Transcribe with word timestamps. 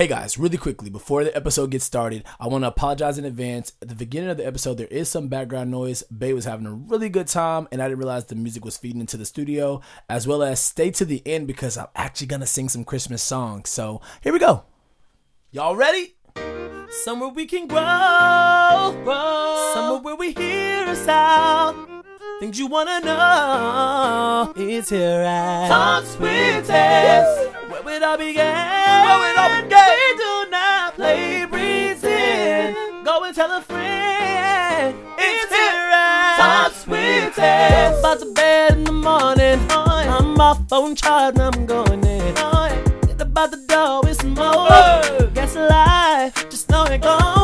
Hey 0.00 0.06
guys, 0.06 0.38
really 0.38 0.56
quickly, 0.56 0.88
before 0.88 1.24
the 1.24 1.36
episode 1.36 1.72
gets 1.72 1.84
started, 1.84 2.24
I 2.40 2.46
want 2.46 2.64
to 2.64 2.68
apologize 2.68 3.18
in 3.18 3.26
advance. 3.26 3.74
At 3.82 3.90
the 3.90 3.94
beginning 3.94 4.30
of 4.30 4.38
the 4.38 4.46
episode, 4.46 4.78
there 4.78 4.86
is 4.86 5.10
some 5.10 5.28
background 5.28 5.70
noise. 5.70 6.02
Bay 6.04 6.32
was 6.32 6.46
having 6.46 6.64
a 6.64 6.72
really 6.72 7.10
good 7.10 7.26
time, 7.26 7.68
and 7.70 7.82
I 7.82 7.88
didn't 7.88 7.98
realize 7.98 8.24
the 8.24 8.34
music 8.34 8.64
was 8.64 8.78
feeding 8.78 9.02
into 9.02 9.18
the 9.18 9.26
studio, 9.26 9.82
as 10.08 10.26
well 10.26 10.42
as 10.42 10.58
stay 10.58 10.90
to 10.92 11.04
the 11.04 11.22
end 11.26 11.46
because 11.46 11.76
I'm 11.76 11.88
actually 11.94 12.28
going 12.28 12.40
to 12.40 12.46
sing 12.46 12.70
some 12.70 12.82
Christmas 12.82 13.22
songs. 13.22 13.68
So 13.68 14.00
here 14.22 14.32
we 14.32 14.38
go. 14.38 14.64
Y'all 15.50 15.76
ready? 15.76 16.14
Somewhere 17.04 17.28
we 17.28 17.44
can 17.44 17.66
grow, 17.66 18.98
grow. 19.04 19.70
somewhere 19.74 20.00
where 20.00 20.16
we 20.16 20.32
hear 20.32 20.86
us 20.86 21.06
out. 21.08 21.76
Things 22.40 22.58
you 22.58 22.68
wanna 22.68 23.00
know 23.00 24.54
is 24.56 24.88
here 24.88 25.20
at 25.20 25.68
Talks 25.68 26.18
with. 26.18 27.49
Where 28.00 28.12
would 28.12 28.20
I 28.20 28.26
begin? 28.28 28.44
Where 28.46 29.18
would 29.18 29.36
I? 29.36 29.90
We 29.92 30.16
do 30.16 30.50
not 30.50 30.94
play 30.94 31.44
breezing. 31.44 33.04
Go 33.04 33.24
and 33.24 33.34
tell 33.36 33.52
a 33.52 33.60
friend. 33.60 34.96
It's 35.18 35.52
here 35.52 35.90
at 35.92 36.36
Talks 36.38 36.86
with 36.86 37.34
Tez. 37.34 37.98
About 37.98 38.20
to 38.20 38.32
bed 38.32 38.78
in 38.78 38.84
the 38.84 38.92
morning. 38.92 39.60
I'm 39.70 40.40
off 40.40 40.66
phone 40.66 40.94
charge 40.94 41.34
and 41.38 41.54
I'm 41.54 41.66
going 41.66 42.02
in. 42.06 42.34
Get 43.06 43.20
about 43.20 43.50
the 43.50 43.58
door, 43.68 44.00
it's 44.08 44.24
more. 44.24 45.28
Guess 45.34 45.56
life, 45.56 46.48
just 46.48 46.70
know 46.70 46.84
it 46.84 47.02
going. 47.02 47.39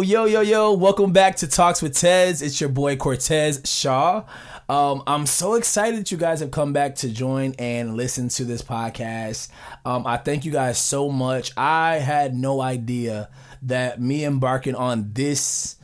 Yo, 0.00 0.24
yo, 0.24 0.40
yo. 0.40 0.72
Welcome 0.72 1.12
back 1.12 1.36
to 1.36 1.46
Talks 1.46 1.82
with 1.82 1.94
Tez. 1.94 2.40
It's 2.40 2.58
your 2.62 2.70
boy 2.70 2.96
Cortez 2.96 3.60
Shaw. 3.64 4.24
Um, 4.66 5.02
I'm 5.06 5.26
so 5.26 5.52
excited 5.54 6.00
that 6.00 6.10
you 6.10 6.16
guys 6.16 6.40
have 6.40 6.50
come 6.50 6.72
back 6.72 6.94
to 6.96 7.10
join 7.10 7.54
and 7.58 7.94
listen 7.94 8.30
to 8.30 8.44
this 8.44 8.62
podcast. 8.62 9.50
Um, 9.84 10.06
I 10.06 10.16
thank 10.16 10.46
you 10.46 10.50
guys 10.50 10.78
so 10.78 11.10
much. 11.10 11.52
I 11.58 11.96
had 11.96 12.34
no 12.34 12.62
idea 12.62 13.28
that 13.60 14.00
me 14.00 14.24
embarking 14.24 14.74
on 14.74 15.12
this 15.12 15.76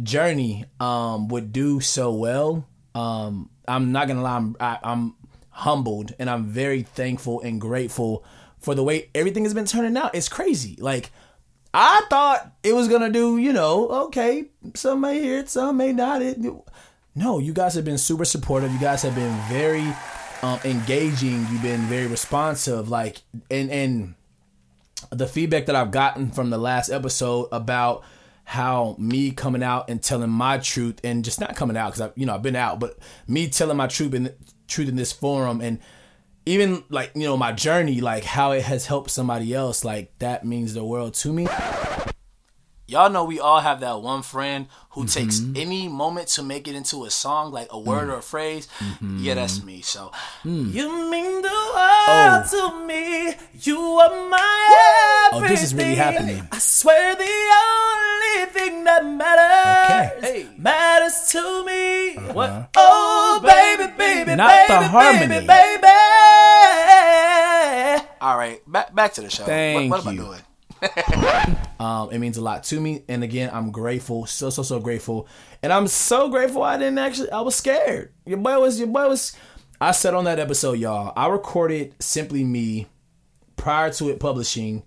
journey 0.00 0.66
um, 0.78 1.26
would 1.28 1.52
do 1.52 1.80
so 1.80 2.14
well. 2.14 2.68
Um, 2.94 3.50
I'm 3.66 3.90
not 3.90 4.06
gonna 4.06 4.22
lie, 4.22 4.36
I'm, 4.36 4.56
I, 4.60 4.78
I'm 4.84 5.16
humbled 5.50 6.14
and 6.20 6.30
I'm 6.30 6.44
very 6.44 6.82
thankful 6.82 7.40
and 7.40 7.60
grateful 7.60 8.24
for 8.60 8.76
the 8.76 8.84
way 8.84 9.10
everything 9.12 9.42
has 9.42 9.54
been 9.54 9.66
turning 9.66 9.96
out. 9.96 10.14
It's 10.14 10.28
crazy. 10.28 10.76
Like 10.78 11.10
I 11.72 12.02
thought 12.10 12.52
it 12.62 12.74
was 12.74 12.88
gonna 12.88 13.10
do, 13.10 13.38
you 13.38 13.52
know, 13.52 13.88
okay, 14.06 14.46
some 14.74 15.00
may 15.00 15.20
hear 15.20 15.38
it, 15.38 15.48
some 15.48 15.76
may 15.76 15.92
not. 15.92 16.22
It, 16.22 16.38
no, 17.14 17.38
you 17.38 17.52
guys 17.52 17.74
have 17.74 17.84
been 17.84 17.98
super 17.98 18.24
supportive. 18.24 18.72
You 18.72 18.78
guys 18.78 19.02
have 19.02 19.14
been 19.14 19.36
very 19.48 19.86
um, 20.42 20.58
engaging. 20.64 21.46
You've 21.50 21.62
been 21.62 21.82
very 21.82 22.06
responsive. 22.06 22.88
Like 22.88 23.22
and 23.50 23.70
and 23.70 24.14
the 25.10 25.26
feedback 25.26 25.66
that 25.66 25.76
I've 25.76 25.90
gotten 25.90 26.30
from 26.30 26.50
the 26.50 26.58
last 26.58 26.90
episode 26.90 27.48
about 27.52 28.04
how 28.44 28.96
me 28.98 29.30
coming 29.30 29.62
out 29.62 29.88
and 29.88 30.02
telling 30.02 30.30
my 30.30 30.58
truth 30.58 31.00
and 31.04 31.24
just 31.24 31.40
not 31.40 31.54
coming 31.54 31.76
out 31.76 31.92
because 31.92 32.08
I 32.08 32.12
you 32.16 32.26
know 32.26 32.34
I've 32.34 32.42
been 32.42 32.56
out, 32.56 32.80
but 32.80 32.98
me 33.28 33.48
telling 33.48 33.76
my 33.76 33.86
truth 33.86 34.14
in 34.14 34.34
truth 34.66 34.88
in 34.88 34.96
this 34.96 35.12
forum 35.12 35.60
and 35.60 35.78
even 36.46 36.84
like 36.88 37.12
you 37.14 37.24
know 37.24 37.36
my 37.36 37.52
journey, 37.52 38.00
like 38.00 38.24
how 38.24 38.52
it 38.52 38.62
has 38.62 38.86
helped 38.86 39.10
somebody 39.10 39.54
else, 39.54 39.84
like 39.84 40.16
that 40.18 40.44
means 40.44 40.74
the 40.74 40.84
world 40.84 41.14
to 41.14 41.32
me. 41.32 41.46
Y'all 42.90 43.08
know 43.08 43.22
we 43.22 43.38
all 43.38 43.60
have 43.60 43.78
that 43.78 44.02
one 44.02 44.20
friend 44.20 44.66
who 44.90 45.04
mm-hmm. 45.04 45.20
takes 45.20 45.40
any 45.54 45.86
moment 45.86 46.26
to 46.26 46.42
make 46.42 46.66
it 46.66 46.74
into 46.74 47.04
a 47.04 47.10
song, 47.10 47.52
like 47.52 47.68
a 47.70 47.78
word 47.78 48.08
mm. 48.08 48.12
or 48.14 48.16
a 48.16 48.22
phrase. 48.22 48.66
Mm-hmm. 48.80 49.18
Yeah, 49.20 49.34
that's 49.34 49.62
me. 49.62 49.80
So 49.80 50.10
mm. 50.42 50.74
you 50.74 51.08
mean 51.08 51.40
the 51.40 51.48
world 51.48 52.46
oh. 52.50 52.50
to 52.50 52.86
me. 52.86 53.34
You 53.62 53.78
are 53.78 54.28
my 54.28 55.30
everything. 55.30 55.46
Oh, 55.46 55.48
this 55.48 55.62
is 55.62 55.72
really 55.72 55.94
happening. 55.94 56.48
I 56.50 56.58
swear 56.58 57.14
the 57.14 57.22
only 57.22 58.46
thing 58.50 58.82
that 58.82 59.06
matters 59.06 60.24
okay. 60.24 60.48
matters 60.58 61.28
to 61.30 61.64
me. 61.64 62.16
Uh-huh. 62.16 62.32
What? 62.32 62.70
Oh, 62.76 63.38
baby, 63.40 63.92
baby, 63.96 64.34
Not 64.34 64.66
baby, 64.66 64.80
the 64.82 64.88
harmony. 64.88 65.26
baby, 65.28 65.46
baby. 65.46 65.86
All 68.20 68.36
right, 68.36 68.60
back 68.66 68.92
back 68.92 69.12
to 69.14 69.20
the 69.20 69.30
show. 69.30 69.44
Thank 69.44 69.92
what, 69.92 70.04
what 70.04 70.12
you. 70.12 70.22
am 70.22 70.26
I 70.26 70.30
doing? 70.30 70.42
um, 71.80 72.10
it 72.10 72.18
means 72.18 72.36
a 72.36 72.42
lot 72.42 72.64
to 72.64 72.80
me, 72.80 73.04
and 73.08 73.22
again, 73.22 73.50
I'm 73.52 73.70
grateful, 73.70 74.26
so 74.26 74.50
so 74.50 74.62
so 74.62 74.80
grateful, 74.80 75.28
and 75.62 75.72
I'm 75.72 75.86
so 75.86 76.28
grateful. 76.28 76.62
I 76.62 76.76
didn't 76.78 76.98
actually, 76.98 77.30
I 77.30 77.40
was 77.40 77.54
scared. 77.54 78.12
Your 78.26 78.38
boy 78.38 78.58
was, 78.60 78.78
your 78.78 78.88
boy 78.88 79.08
was. 79.08 79.36
I 79.80 79.92
said 79.92 80.14
on 80.14 80.24
that 80.24 80.38
episode, 80.38 80.78
y'all, 80.78 81.12
I 81.16 81.28
recorded 81.28 81.94
simply 82.00 82.44
me 82.44 82.86
prior 83.56 83.90
to 83.94 84.10
it 84.10 84.20
publishing. 84.20 84.82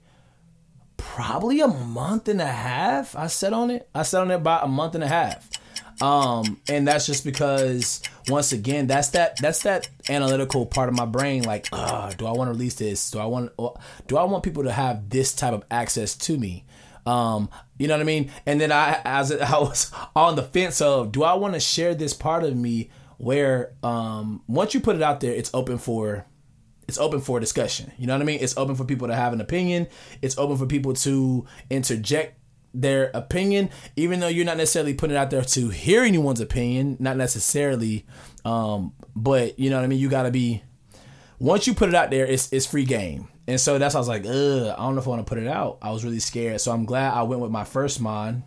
Probably 0.97 1.61
a 1.61 1.67
month 1.67 2.27
and 2.27 2.41
a 2.41 2.47
half. 2.47 3.15
I 3.15 3.27
said 3.27 3.53
on 3.53 3.69
it. 3.69 3.89
I 3.93 4.03
said 4.03 4.21
on 4.21 4.31
it 4.31 4.35
about 4.35 4.63
a 4.63 4.67
month 4.67 4.95
and 4.95 5.03
a 5.03 5.07
half. 5.07 5.49
Um, 6.01 6.59
and 6.69 6.87
that's 6.87 7.05
just 7.05 7.23
because 7.23 8.01
once 8.27 8.51
again, 8.51 8.87
that's 8.87 9.09
that 9.09 9.37
that's 9.37 9.63
that 9.63 9.89
analytical 10.09 10.65
part 10.65 10.89
of 10.89 10.95
my 10.95 11.05
brain. 11.05 11.43
Like, 11.43 11.67
uh, 11.71 12.11
do 12.11 12.25
I 12.25 12.31
want 12.31 12.47
to 12.47 12.51
release 12.51 12.75
this? 12.75 13.11
Do 13.11 13.19
I 13.19 13.25
want 13.25 13.51
do 14.07 14.17
I 14.17 14.23
want 14.23 14.43
people 14.43 14.63
to 14.63 14.71
have 14.71 15.09
this 15.09 15.33
type 15.33 15.53
of 15.53 15.63
access 15.69 16.15
to 16.15 16.37
me? 16.37 16.65
Um, 17.05 17.49
you 17.77 17.87
know 17.87 17.95
what 17.95 18.01
I 18.01 18.05
mean? 18.05 18.31
And 18.45 18.61
then 18.61 18.71
I 18.71 19.01
as 19.03 19.31
I 19.41 19.57
was 19.59 19.91
on 20.15 20.35
the 20.35 20.43
fence 20.43 20.81
of 20.81 21.11
do 21.11 21.23
I 21.23 21.33
want 21.33 21.53
to 21.53 21.59
share 21.59 21.95
this 21.95 22.13
part 22.13 22.43
of 22.43 22.55
me 22.55 22.89
where 23.17 23.73
um 23.83 24.41
once 24.47 24.73
you 24.73 24.79
put 24.79 24.95
it 24.95 25.01
out 25.01 25.19
there, 25.19 25.33
it's 25.33 25.53
open 25.53 25.77
for 25.77 26.25
it's 26.87 26.97
open 26.97 27.21
for 27.21 27.39
discussion. 27.39 27.91
You 27.97 28.07
know 28.07 28.13
what 28.13 28.21
I 28.21 28.25
mean? 28.25 28.39
It's 28.41 28.57
open 28.57 28.75
for 28.75 28.85
people 28.85 29.07
to 29.07 29.15
have 29.15 29.33
an 29.33 29.41
opinion. 29.41 29.87
It's 30.21 30.37
open 30.37 30.57
for 30.57 30.65
people 30.65 30.93
to 30.93 31.45
interject 31.69 32.39
their 32.73 33.11
opinion, 33.13 33.69
even 33.95 34.19
though 34.19 34.27
you're 34.27 34.45
not 34.45 34.57
necessarily 34.57 34.93
putting 34.93 35.15
it 35.15 35.19
out 35.19 35.29
there 35.29 35.43
to 35.43 35.69
hear 35.69 36.03
anyone's 36.03 36.41
opinion, 36.41 36.97
not 36.99 37.17
necessarily. 37.17 38.05
Um, 38.45 38.93
but 39.15 39.59
you 39.59 39.69
know 39.69 39.77
what 39.77 39.83
I 39.83 39.87
mean. 39.87 39.99
You 39.99 40.09
got 40.09 40.23
to 40.23 40.31
be 40.31 40.63
once 41.39 41.67
you 41.67 41.73
put 41.73 41.89
it 41.89 41.95
out 41.95 42.09
there, 42.09 42.25
it's 42.25 42.51
it's 42.51 42.65
free 42.65 42.85
game. 42.85 43.27
And 43.47 43.59
so 43.59 43.77
that's 43.77 43.95
I 43.95 43.99
was 43.99 44.07
like, 44.07 44.25
Ugh, 44.25 44.31
I 44.31 44.75
don't 44.77 44.95
know 44.95 45.01
if 45.01 45.07
I 45.07 45.09
want 45.09 45.25
to 45.25 45.29
put 45.29 45.37
it 45.37 45.47
out. 45.47 45.77
I 45.81 45.91
was 45.91 46.03
really 46.03 46.19
scared. 46.19 46.61
So 46.61 46.71
I'm 46.71 46.85
glad 46.85 47.13
I 47.13 47.23
went 47.23 47.41
with 47.41 47.51
my 47.51 47.65
first 47.65 47.99
mind. 47.99 48.43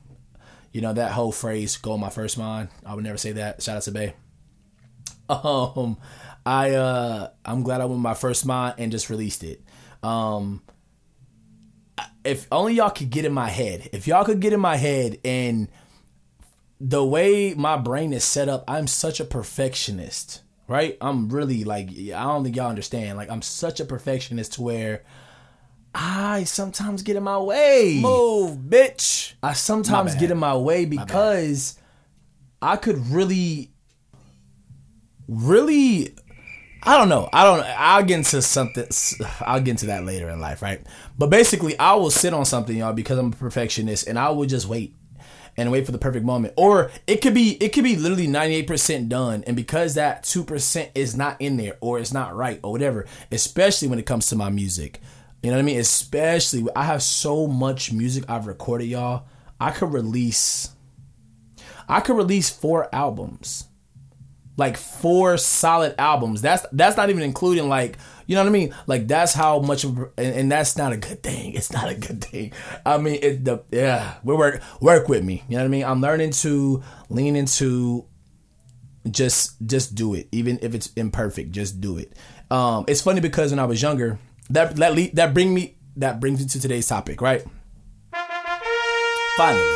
You 0.73 0.81
know 0.81 0.93
that 0.93 1.13
whole 1.13 1.33
phrase, 1.33 1.77
"go 1.77 1.97
my 1.97 2.11
first 2.11 2.37
mind." 2.37 2.69
I 2.85 2.95
would 2.95 3.05
never 3.05 3.17
say 3.17 3.33
that. 3.33 3.63
Shout 3.63 3.77
out 3.77 3.83
to 3.85 3.93
Bay. 3.93 4.15
Um, 5.29 5.97
I 6.45 6.73
uh, 6.75 7.31
I'm 7.45 7.63
glad 7.63 7.81
I 7.81 7.85
went 7.87 7.97
with 7.97 8.03
my 8.03 8.15
first 8.15 8.47
mind 8.47 8.77
and 8.79 8.93
just 8.93 9.11
released 9.11 9.43
it. 9.43 9.63
Um, 10.03 10.63
if 12.25 12.47
only 12.51 12.75
y'all 12.75 12.91
could 12.91 13.11
get 13.11 13.25
in 13.25 13.33
my 13.33 13.49
head. 13.49 13.89
If 13.93 14.07
y'all 14.07 14.25
could 14.25 14.41
get 14.41 14.53
in 14.53 14.61
my 14.61 14.77
head 14.77 15.19
and 15.25 15.69
the 16.81 17.05
way 17.05 17.55
my 17.55 17.77
brain 17.77 18.13
is 18.13 18.25
set 18.25 18.49
up, 18.49 18.65
I'm 18.69 18.87
such 18.87 19.21
a 19.21 19.25
perfectionist, 19.25 20.43
right? 20.69 20.97
I'm 21.01 21.29
really 21.29 21.65
like 21.65 21.91
I 21.91 22.23
don't 22.25 22.45
think 22.45 22.57
y'all 22.57 22.69
understand. 22.69 23.17
Like 23.17 23.31
I'm 23.31 23.43
such 23.43 23.81
a 23.81 23.85
perfectionist 23.85 24.55
to 24.55 24.63
where 24.63 25.05
I 25.95 26.45
sometimes 26.45 27.03
get 27.03 27.17
in 27.17 27.23
my 27.23 27.39
way. 27.39 27.99
Move, 28.03 28.59
bitch. 28.59 29.35
I 29.43 29.55
sometimes 29.55 30.15
get 30.15 30.31
in 30.31 30.39
my 30.39 30.57
way 30.57 30.85
because 30.85 31.79
I 32.61 32.77
could 32.77 32.99
really 33.09 33.73
really 35.29 36.15
I 36.87 36.97
don't 36.99 37.09
know. 37.09 37.29
I 37.33 37.43
don't. 37.43 37.67
I'll 37.77 38.05
get 38.05 38.19
into 38.19 38.41
something. 38.41 38.87
I'll 39.41 39.61
get 39.61 39.73
into 39.73 39.87
that 39.87 40.05
later 40.05 40.31
in 40.31 40.41
life, 40.41 40.63
right? 40.63 40.81
But 41.19 41.31
basically, 41.31 41.77
I 41.79 41.95
will 41.95 42.13
sit 42.13 42.33
on 42.33 42.45
something, 42.45 42.77
y'all, 42.77 42.93
because 42.93 43.19
I'm 43.19 43.33
a 43.33 43.37
perfectionist, 43.37 44.07
and 44.07 44.17
I 44.17 44.31
will 44.31 44.47
just 44.47 44.69
wait 44.69 44.95
and 45.57 45.73
wait 45.73 45.85
for 45.85 45.91
the 45.91 45.99
perfect 45.99 46.25
moment. 46.25 46.55
Or 46.57 46.93
it 47.09 47.23
could 47.23 47.35
be 47.35 47.55
it 47.55 47.73
could 47.73 47.83
be 47.83 47.97
literally 47.97 48.29
98% 48.29 49.09
done, 49.09 49.43
and 49.49 49.57
because 49.57 49.95
that 49.95 50.23
two 50.23 50.45
percent 50.45 50.93
is 50.95 51.17
not 51.17 51.41
in 51.41 51.57
there, 51.57 51.77
or 51.81 51.99
it's 51.99 52.13
not 52.13 52.37
right, 52.37 52.61
or 52.63 52.71
whatever. 52.71 53.07
Especially 53.33 53.89
when 53.89 53.99
it 53.99 54.07
comes 54.07 54.29
to 54.29 54.37
my 54.37 54.49
music, 54.49 55.01
you 55.43 55.51
know 55.51 55.57
what 55.57 55.63
I 55.63 55.67
mean. 55.67 55.81
Especially, 55.81 56.69
I 56.77 56.85
have 56.85 57.03
so 57.03 57.49
much 57.49 57.93
music 57.93 58.25
I've 58.29 58.47
recorded, 58.47 58.85
y'all. 58.85 59.25
I 59.61 59.73
could 59.73 59.93
release. 59.93 60.71
I 61.89 61.99
could 61.99 62.17
release 62.17 62.49
four 62.49 62.89
albums 62.95 63.65
like 64.57 64.77
four 64.77 65.37
solid 65.37 65.95
albums. 65.99 66.43
That's 66.43 66.67
that's 66.73 66.97
not 66.97 67.11
even 67.11 67.23
including 67.23 67.69
like 67.69 67.99
you 68.27 68.35
know 68.35 68.43
what 68.43 68.49
I 68.49 68.53
mean. 68.53 68.75
Like 68.87 69.07
that's 69.07 69.33
how 69.33 69.61
much 69.61 69.85
of 69.85 69.99
and, 70.19 70.35
and 70.35 70.53
that's 70.53 70.77
not 70.77 70.93
a 70.93 70.97
good 70.97 71.23
thing. 71.23 71.55
It's 71.55 71.73
not 71.73 71.89
a 71.89 71.95
good 71.95 72.25
thing. 72.25 72.53
I 72.85 72.99
mean, 72.99 73.19
it 73.23 73.45
the 73.45 73.63
yeah 73.71 74.15
we 74.25 74.35
work 74.35 74.63
work 74.81 75.09
with 75.09 75.25
me. 75.25 75.45
You 75.49 75.57
know 75.57 75.63
what 75.63 75.67
I 75.67 75.69
mean. 75.69 75.85
I'm 75.85 76.01
learning 76.01 76.31
to 76.43 76.83
lean 77.09 77.37
into 77.37 78.07
just 79.11 79.57
just 79.67 79.95
do 79.95 80.15
it, 80.15 80.29
even 80.33 80.59
if 80.63 80.75
it's 80.75 80.93
imperfect. 80.95 81.53
Just 81.53 81.81
do 81.81 81.99
it. 81.99 82.13
Um, 82.51 82.85
it's 82.89 83.01
funny 83.01 83.21
because 83.21 83.51
when 83.51 83.59
I 83.59 83.65
was 83.65 83.81
younger, 83.83 84.19
that 84.51 84.77
that 84.77 85.15
that 85.15 85.35
bring 85.35 85.55
me 85.55 85.77
that 85.97 86.21
brings 86.21 86.41
me 86.41 86.47
to 86.47 86.61
today's 86.61 86.87
topic, 86.89 87.21
right? 87.21 87.45
Finally. 89.37 89.73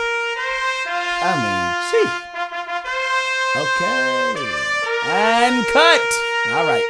I 1.22 1.36
mean, 1.36 1.60
gee. 1.92 2.08
Okay. 3.60 4.59
And 5.05 5.67
cut. 5.67 6.00
All 6.52 6.67
right. 6.67 6.85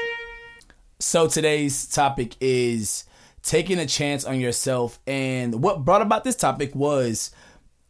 So 0.99 1.27
today's 1.27 1.87
topic 1.87 2.37
is 2.41 3.05
taking 3.43 3.79
a 3.79 3.87
chance 3.87 4.25
on 4.25 4.41
yourself. 4.41 4.99
And 5.07 5.63
what 5.63 5.85
brought 5.85 6.03
about 6.03 6.25
this 6.25 6.37
topic 6.37 6.75
was 6.75 7.31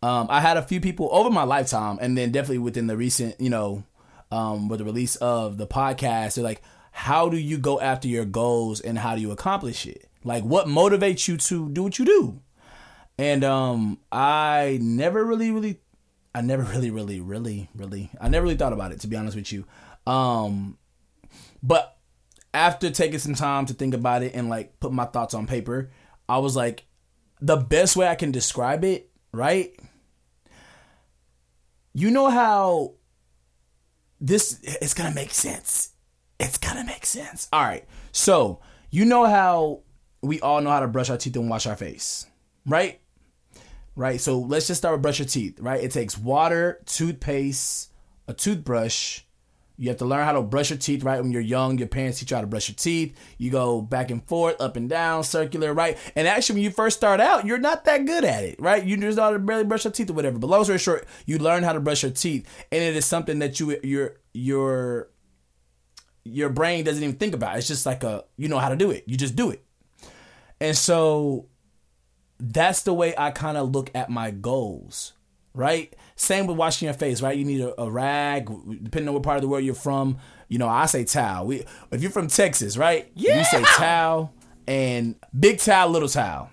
um, 0.03 0.27
I 0.31 0.41
had 0.41 0.57
a 0.57 0.63
few 0.63 0.81
people 0.81 1.09
over 1.13 1.31
my 1.31 1.43
lifetime, 1.43 1.99
and 2.01 2.17
then 2.17 2.33
definitely 2.33 2.59
within 2.59 2.87
the 2.87 2.97
recent, 2.97 3.41
you 3.41 3.51
know, 3.51 3.85
um, 4.31 4.69
with 4.69 4.79
the 4.79 4.85
release 4.85 5.17
of 5.17 5.57
the 5.57 5.67
podcast, 5.67 6.35
they're 6.35 6.45
like, 6.45 6.63
how 6.93 7.29
do 7.29 7.37
you 7.37 7.59
go 7.59 7.81
after 7.81 8.09
your 8.09 8.25
goals 8.25 8.81
and 8.81 8.99
how 8.99 9.15
do 9.15 9.21
you 9.21 9.31
accomplish 9.31 9.87
it? 9.87 10.09
Like, 10.25 10.45
what 10.45 10.67
motivates 10.67 11.29
you 11.29 11.37
to 11.39 11.69
do 11.69 11.83
what 11.83 11.99
you 11.99 12.05
do? 12.05 12.41
And 13.19 13.45
um, 13.45 13.99
I 14.11 14.79
never 14.81 15.25
really, 15.25 15.51
really, 15.51 15.81
I 16.35 16.41
never 16.41 16.63
really, 16.73 16.91
really, 16.91 17.21
really, 17.21 17.69
really, 17.75 18.11
I 18.21 18.29
never 18.29 18.45
really 18.45 18.57
thought 18.57 18.73
about 18.73 18.93
it 18.93 19.01
to 19.01 19.07
be 19.07 19.17
honest 19.17 19.37
with 19.37 19.53
you. 19.53 19.65
Um, 20.07 20.79
but 21.63 21.97
after 22.53 22.91
taking 22.91 23.19
some 23.19 23.35
time 23.35 23.67
to 23.67 23.75
think 23.75 23.95
about 23.95 24.23
it 24.23 24.35
and 24.35 24.49
like 24.49 24.81
put 24.81 24.93
my 24.93 25.05
thoughts 25.05 25.35
on 25.35 25.47
paper, 25.47 25.91
I 26.29 26.39
was 26.39 26.57
like, 26.57 26.85
the 27.41 27.57
best 27.57 27.97
way 27.97 28.07
I 28.07 28.15
can 28.15 28.31
describe 28.33 28.85
it, 28.85 29.11
right? 29.33 29.75
You 31.95 32.11
know 32.11 32.29
how 32.29 32.95
this 34.21 34.61
it's 34.63 34.95
gonna 34.95 35.15
make 35.15 35.33
sense. 35.33 35.91
It's 36.39 36.59
gonna 36.59 36.85
make 36.85 37.07
sense. 37.07 37.49
All 37.53 37.63
right. 37.63 37.85
So 38.13 38.61
you 38.91 39.05
know 39.05 39.25
how 39.25 39.83
we 40.23 40.41
all 40.41 40.61
know 40.61 40.71
how 40.71 40.81
to 40.81 40.89
brush 40.89 41.11
our 41.11 41.17
teeth 41.17 41.37
and 41.37 41.49
wash 41.49 41.67
our 41.67 41.77
face, 41.77 42.27
right? 42.67 43.01
Right. 44.01 44.19
So 44.19 44.39
let's 44.39 44.67
just 44.67 44.81
start 44.81 44.95
with 44.95 45.03
brush 45.03 45.19
your 45.19 45.29
teeth. 45.29 45.61
Right. 45.61 45.85
It 45.85 45.93
takes 45.93 46.17
water, 46.17 46.81
toothpaste, 46.87 47.93
a 48.27 48.33
toothbrush, 48.33 49.21
you 49.77 49.89
have 49.89 49.99
to 49.99 50.05
learn 50.05 50.25
how 50.25 50.33
to 50.33 50.43
brush 50.43 50.69
your 50.71 50.79
teeth, 50.79 51.03
right? 51.03 51.23
When 51.23 51.33
you're 51.33 51.41
young, 51.41 51.79
your 51.79 51.89
parents 51.89 52.19
teach 52.19 52.31
you 52.31 52.35
how 52.35 52.41
to 52.41 52.47
brush 52.47 52.69
your 52.69 52.77
teeth. 52.77 53.19
You 53.37 53.51
go 53.51 53.83
back 53.83 54.11
and 54.11 54.23
forth, 54.27 54.61
up 54.61 54.77
and 54.77 54.91
down, 54.91 55.23
circular, 55.25 55.73
right? 55.75 55.99
And 56.15 56.29
actually, 56.29 56.57
when 56.57 56.65
you 56.65 56.71
first 56.71 56.99
start 56.99 57.19
out, 57.19 57.47
you're 57.47 57.59
not 57.59 57.85
that 57.87 58.07
good 58.07 58.25
at 58.25 58.45
it, 58.45 58.57
right? 58.59 58.85
You 58.85 58.99
just 58.99 59.17
know 59.17 59.23
how 59.25 59.31
to 59.31 59.39
barely 59.39 59.65
brush 59.65 59.85
your 59.85 59.93
teeth 59.93 60.11
or 60.11 60.13
whatever. 60.15 60.39
But 60.39 60.49
long 60.49 60.65
story 60.65 60.79
short, 60.79 61.07
you 61.27 61.39
learn 61.39 61.63
how 61.63 61.75
to 61.75 61.81
brush 61.81 62.03
your 62.03 62.13
teeth, 62.13 62.47
and 62.73 62.83
it 62.83 62.97
is 62.97 63.05
something 63.05 63.39
that 63.41 63.61
you 63.61 63.79
your 63.83 64.17
your 64.33 65.09
your 66.25 66.49
brain 66.51 66.85
doesn't 66.85 67.03
even 67.03 67.17
think 67.17 67.35
about. 67.35 67.59
It's 67.59 67.69
just 67.69 67.85
like 67.85 68.03
a 68.03 68.25
you 68.39 68.49
know 68.49 68.59
how 68.59 68.71
to 68.71 68.77
do 68.77 68.91
it. 68.91 69.05
You 69.07 69.19
just 69.19 69.37
do 69.37 69.51
it. 69.51 69.63
And 70.61 70.77
so 70.77 71.47
that's 72.41 72.83
the 72.83 72.95
way 72.95 73.15
I 73.17 73.31
kind 73.31 73.57
of 73.57 73.71
look 73.73 73.91
at 73.95 74.11
my 74.11 74.31
goals, 74.31 75.13
right? 75.55 75.95
Same 76.17 76.47
with 76.47 76.57
washing 76.57 76.87
your 76.87 76.95
face, 76.95 77.23
right? 77.23 77.37
You 77.37 77.45
need 77.45 77.61
a, 77.61 77.81
a, 77.81 77.91
rag, 77.91 78.47
depending 78.83 79.09
on 79.09 79.15
what 79.15 79.23
part 79.23 79.37
of 79.37 79.43
the 79.43 79.49
world 79.49 79.65
you're 79.65 79.75
from. 79.75 80.19
You 80.49 80.59
know, 80.59 80.69
I 80.69 80.87
say 80.87 81.05
towel. 81.05 81.47
We, 81.47 81.65
if 81.91 82.03
you're 82.03 82.11
from 82.11 82.29
Texas, 82.29 82.77
right? 82.77 83.11
Yeah. 83.15 83.39
You 83.39 83.45
say 83.45 83.63
towel 83.77 84.33
and 84.67 85.17
big 85.39 85.59
towel, 85.59 85.91
little 85.91 86.09
towel, 86.09 86.51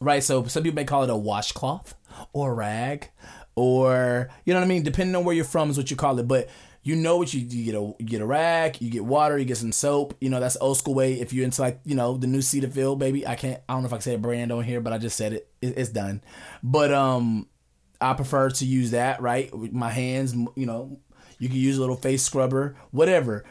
right? 0.00 0.22
So 0.22 0.44
some 0.44 0.62
people 0.62 0.76
may 0.76 0.84
call 0.84 1.04
it 1.04 1.10
a 1.10 1.16
washcloth 1.16 1.94
or 2.32 2.52
a 2.52 2.54
rag, 2.54 3.10
or 3.56 4.28
you 4.44 4.52
know 4.52 4.60
what 4.60 4.66
I 4.66 4.68
mean. 4.68 4.82
Depending 4.82 5.16
on 5.16 5.24
where 5.24 5.34
you're 5.34 5.44
from 5.44 5.70
is 5.70 5.76
what 5.76 5.90
you 5.90 5.96
call 5.96 6.18
it, 6.18 6.28
but 6.28 6.48
you 6.82 6.96
know 6.96 7.18
what 7.18 7.34
you, 7.34 7.40
you 7.40 7.64
get 7.64 7.74
a 7.74 7.94
you 7.98 8.06
get 8.06 8.22
a 8.22 8.26
rag, 8.26 8.80
you 8.80 8.90
get 8.90 9.04
water, 9.04 9.36
you 9.36 9.44
get 9.44 9.58
some 9.58 9.72
soap. 9.72 10.16
You 10.20 10.30
know 10.30 10.40
that's 10.40 10.56
old 10.60 10.78
school 10.78 10.94
way. 10.94 11.20
If 11.20 11.32
you're 11.32 11.44
into 11.44 11.60
like 11.60 11.80
you 11.84 11.94
know 11.94 12.16
the 12.16 12.26
new 12.26 12.38
Cetaphil, 12.38 12.98
baby, 12.98 13.26
I 13.26 13.34
can't. 13.34 13.60
I 13.68 13.74
don't 13.74 13.82
know 13.82 13.86
if 13.86 13.92
I 13.92 13.96
can 13.96 14.02
say 14.02 14.14
a 14.14 14.18
brand 14.18 14.50
on 14.50 14.64
here, 14.64 14.80
but 14.80 14.92
I 14.92 14.98
just 14.98 15.16
said 15.16 15.34
it. 15.34 15.48
it 15.60 15.76
it's 15.76 15.90
done. 15.90 16.22
But 16.62 16.92
um, 16.92 17.48
I 18.00 18.14
prefer 18.14 18.50
to 18.50 18.64
use 18.64 18.92
that, 18.92 19.20
right? 19.20 19.54
With 19.54 19.72
my 19.72 19.90
hands, 19.90 20.34
you 20.54 20.66
know, 20.66 20.98
you 21.38 21.48
can 21.48 21.58
use 21.58 21.76
a 21.76 21.80
little 21.80 21.96
face 21.96 22.22
scrubber, 22.22 22.76
whatever. 22.90 23.44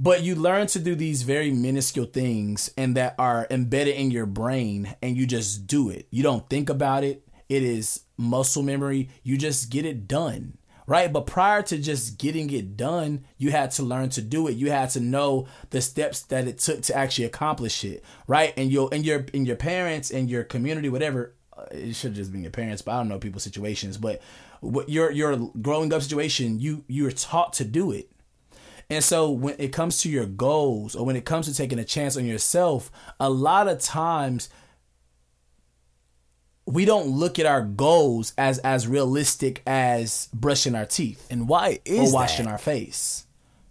But 0.00 0.22
you 0.22 0.36
learn 0.36 0.68
to 0.68 0.78
do 0.78 0.94
these 0.94 1.22
very 1.22 1.50
minuscule 1.50 2.06
things 2.06 2.70
and 2.76 2.96
that 2.96 3.16
are 3.18 3.48
embedded 3.50 3.96
in 3.96 4.12
your 4.12 4.26
brain 4.26 4.94
and 5.02 5.16
you 5.16 5.26
just 5.26 5.66
do 5.66 5.90
it. 5.90 6.06
You 6.12 6.22
don't 6.22 6.48
think 6.48 6.70
about 6.70 7.02
it. 7.02 7.26
It 7.48 7.64
is 7.64 8.02
muscle 8.16 8.62
memory. 8.62 9.08
You 9.24 9.36
just 9.36 9.70
get 9.70 9.84
it 9.84 10.06
done. 10.06 10.58
Right? 10.88 11.12
But 11.12 11.26
prior 11.26 11.60
to 11.64 11.76
just 11.76 12.16
getting 12.16 12.50
it 12.50 12.74
done, 12.74 13.26
you 13.36 13.50
had 13.50 13.72
to 13.72 13.82
learn 13.82 14.08
to 14.10 14.22
do 14.22 14.48
it. 14.48 14.56
You 14.56 14.70
had 14.70 14.88
to 14.90 15.00
know 15.00 15.46
the 15.68 15.82
steps 15.82 16.22
that 16.22 16.48
it 16.48 16.58
took 16.58 16.80
to 16.84 16.96
actually 16.96 17.26
accomplish 17.26 17.84
it. 17.84 18.02
Right? 18.26 18.54
And 18.56 18.72
your 18.72 18.88
and 18.90 19.04
your 19.04 19.26
and 19.34 19.46
your 19.46 19.56
parents 19.56 20.10
and 20.10 20.30
your 20.30 20.44
community, 20.44 20.88
whatever, 20.88 21.34
uh, 21.56 21.66
it 21.70 21.94
should 21.94 22.14
just 22.14 22.32
be 22.32 22.40
your 22.40 22.50
parents, 22.50 22.80
but 22.80 22.92
I 22.92 22.96
don't 22.96 23.08
know 23.08 23.18
people's 23.18 23.42
situations. 23.42 23.98
But 23.98 24.22
what 24.60 24.88
your 24.88 25.10
your 25.10 25.36
growing 25.60 25.92
up 25.92 26.00
situation, 26.00 26.58
you 26.58 26.84
you're 26.88 27.12
taught 27.12 27.52
to 27.54 27.66
do 27.66 27.92
it. 27.92 28.10
And 28.90 29.04
so 29.04 29.30
when 29.30 29.56
it 29.58 29.74
comes 29.74 30.00
to 30.00 30.08
your 30.08 30.24
goals 30.24 30.96
or 30.96 31.04
when 31.04 31.16
it 31.16 31.26
comes 31.26 31.46
to 31.46 31.54
taking 31.54 31.78
a 31.78 31.84
chance 31.84 32.16
on 32.16 32.24
yourself, 32.24 32.90
a 33.20 33.28
lot 33.28 33.68
of 33.68 33.80
times 33.80 34.48
we 36.68 36.84
don't 36.84 37.08
look 37.08 37.38
at 37.38 37.46
our 37.46 37.62
goals 37.62 38.34
as 38.36 38.58
as 38.58 38.86
realistic 38.86 39.62
as 39.66 40.28
brushing 40.34 40.74
our 40.74 40.84
teeth. 40.84 41.26
And 41.30 41.48
why 41.48 41.80
is 41.86 42.10
or 42.10 42.14
washing 42.14 42.44
that? 42.44 42.52
our 42.52 42.58
face. 42.58 43.24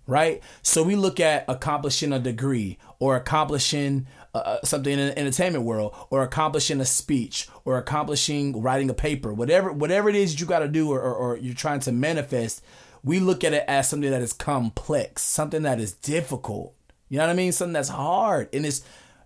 Right? 0.07 0.41
So 0.63 0.83
we 0.83 0.95
look 0.95 1.19
at 1.19 1.45
accomplishing 1.47 2.11
a 2.13 2.19
degree 2.19 2.77
or 2.97 3.15
accomplishing 3.15 4.07
uh, 4.33 4.37
uh, 4.37 4.61
something 4.63 4.97
in 4.97 5.07
the 5.07 5.19
entertainment 5.19 5.63
world 5.63 5.93
or 6.09 6.23
accomplishing 6.23 6.79
a 6.79 6.85
speech 6.85 7.47
or 7.65 7.77
accomplishing 7.77 8.61
writing 8.61 8.89
a 8.89 8.95
paper. 8.95 9.31
Whatever 9.31 9.71
whatever 9.71 10.09
it 10.09 10.15
is 10.15 10.39
you 10.39 10.47
got 10.47 10.59
to 10.59 10.67
do 10.67 10.91
or, 10.91 10.99
or, 10.99 11.13
or 11.13 11.37
you're 11.37 11.53
trying 11.53 11.81
to 11.81 11.91
manifest 11.91 12.63
we 13.03 13.19
look 13.19 13.43
at 13.43 13.53
it 13.53 13.63
as 13.67 13.87
something 13.87 14.09
that 14.09 14.21
is 14.21 14.33
complex 14.33 15.21
something 15.21 15.61
that 15.63 15.79
is 15.79 15.93
difficult. 15.93 16.73
You 17.09 17.19
know 17.19 17.25
what 17.25 17.33
i 17.33 17.35
mean? 17.35 17.51
Something 17.51 17.73
that's 17.73 17.89
hard. 17.89 18.49
And 18.53 18.65
it's 18.65 18.81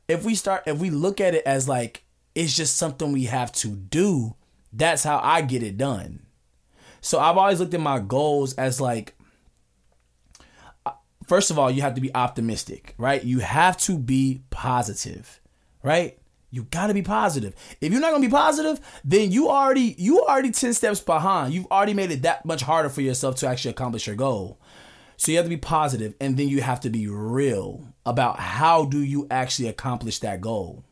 if 0.10 0.26
we 0.26 0.36
start 0.36 0.64
if 0.66 0.80
we 0.80 0.90
look 0.90 1.22
at 1.22 1.36
it 1.36 1.44
as 1.46 1.70
like 1.70 2.04
it's 2.36 2.56
just 2.56 2.78
something 2.78 3.12
we 3.12 3.26
have 3.26 3.52
to 3.52 3.70
do 3.70 4.36
that's 4.74 5.04
how 5.04 5.20
i 5.24 5.42
get 5.42 5.64
it 5.64 5.78
done 5.78 6.26
so 7.02 7.20
i've 7.20 7.38
always 7.38 7.60
looked 7.60 7.74
at 7.74 7.80
my 7.80 8.00
goals 8.00 8.54
as 8.54 8.80
like 8.80 9.16
uh, 10.86 10.92
first 11.28 11.52
of 11.52 11.58
all, 11.58 11.72
you 11.72 11.82
have 11.82 11.96
to 11.96 12.02
be 12.02 12.14
optimistic, 12.14 12.94
right? 12.98 13.24
You 13.24 13.40
have 13.40 13.78
to 13.78 13.98
be 13.98 14.42
positive, 14.50 15.40
right? 15.84 16.18
You 16.50 16.64
got 16.64 16.88
to 16.88 16.94
be 16.94 17.02
positive. 17.02 17.56
If 17.80 17.92
you're 17.92 18.02
not 18.02 18.14
to 18.14 18.20
be 18.20 18.28
positive, 18.28 18.82
then 19.06 19.32
you 19.32 19.50
already 19.50 19.96
you 19.98 20.22
already 20.22 20.52
10 20.52 20.74
steps 20.74 21.00
behind. 21.00 21.54
You've 21.54 21.72
already 21.72 21.94
made 21.94 22.12
it 22.12 22.24
that 22.24 22.46
much 22.46 22.62
harder 22.62 22.90
for 22.90 23.02
yourself 23.02 23.38
to 23.38 23.48
actually 23.48 23.72
accomplish 23.72 24.06
your 24.06 24.18
goal. 24.18 24.60
So 25.16 25.32
you 25.32 25.38
have 25.38 25.46
to 25.46 25.50
be 25.50 25.58
positive 25.58 26.14
and 26.20 26.36
then 26.36 26.50
you 26.50 26.62
have 26.62 26.82
to 26.82 26.90
be 26.90 27.08
real 27.08 27.88
about 28.06 28.40
how 28.40 28.86
do 28.86 29.00
you 29.00 29.28
actually 29.32 29.70
accomplish 29.70 30.20
that 30.20 30.42
goal. 30.42 30.84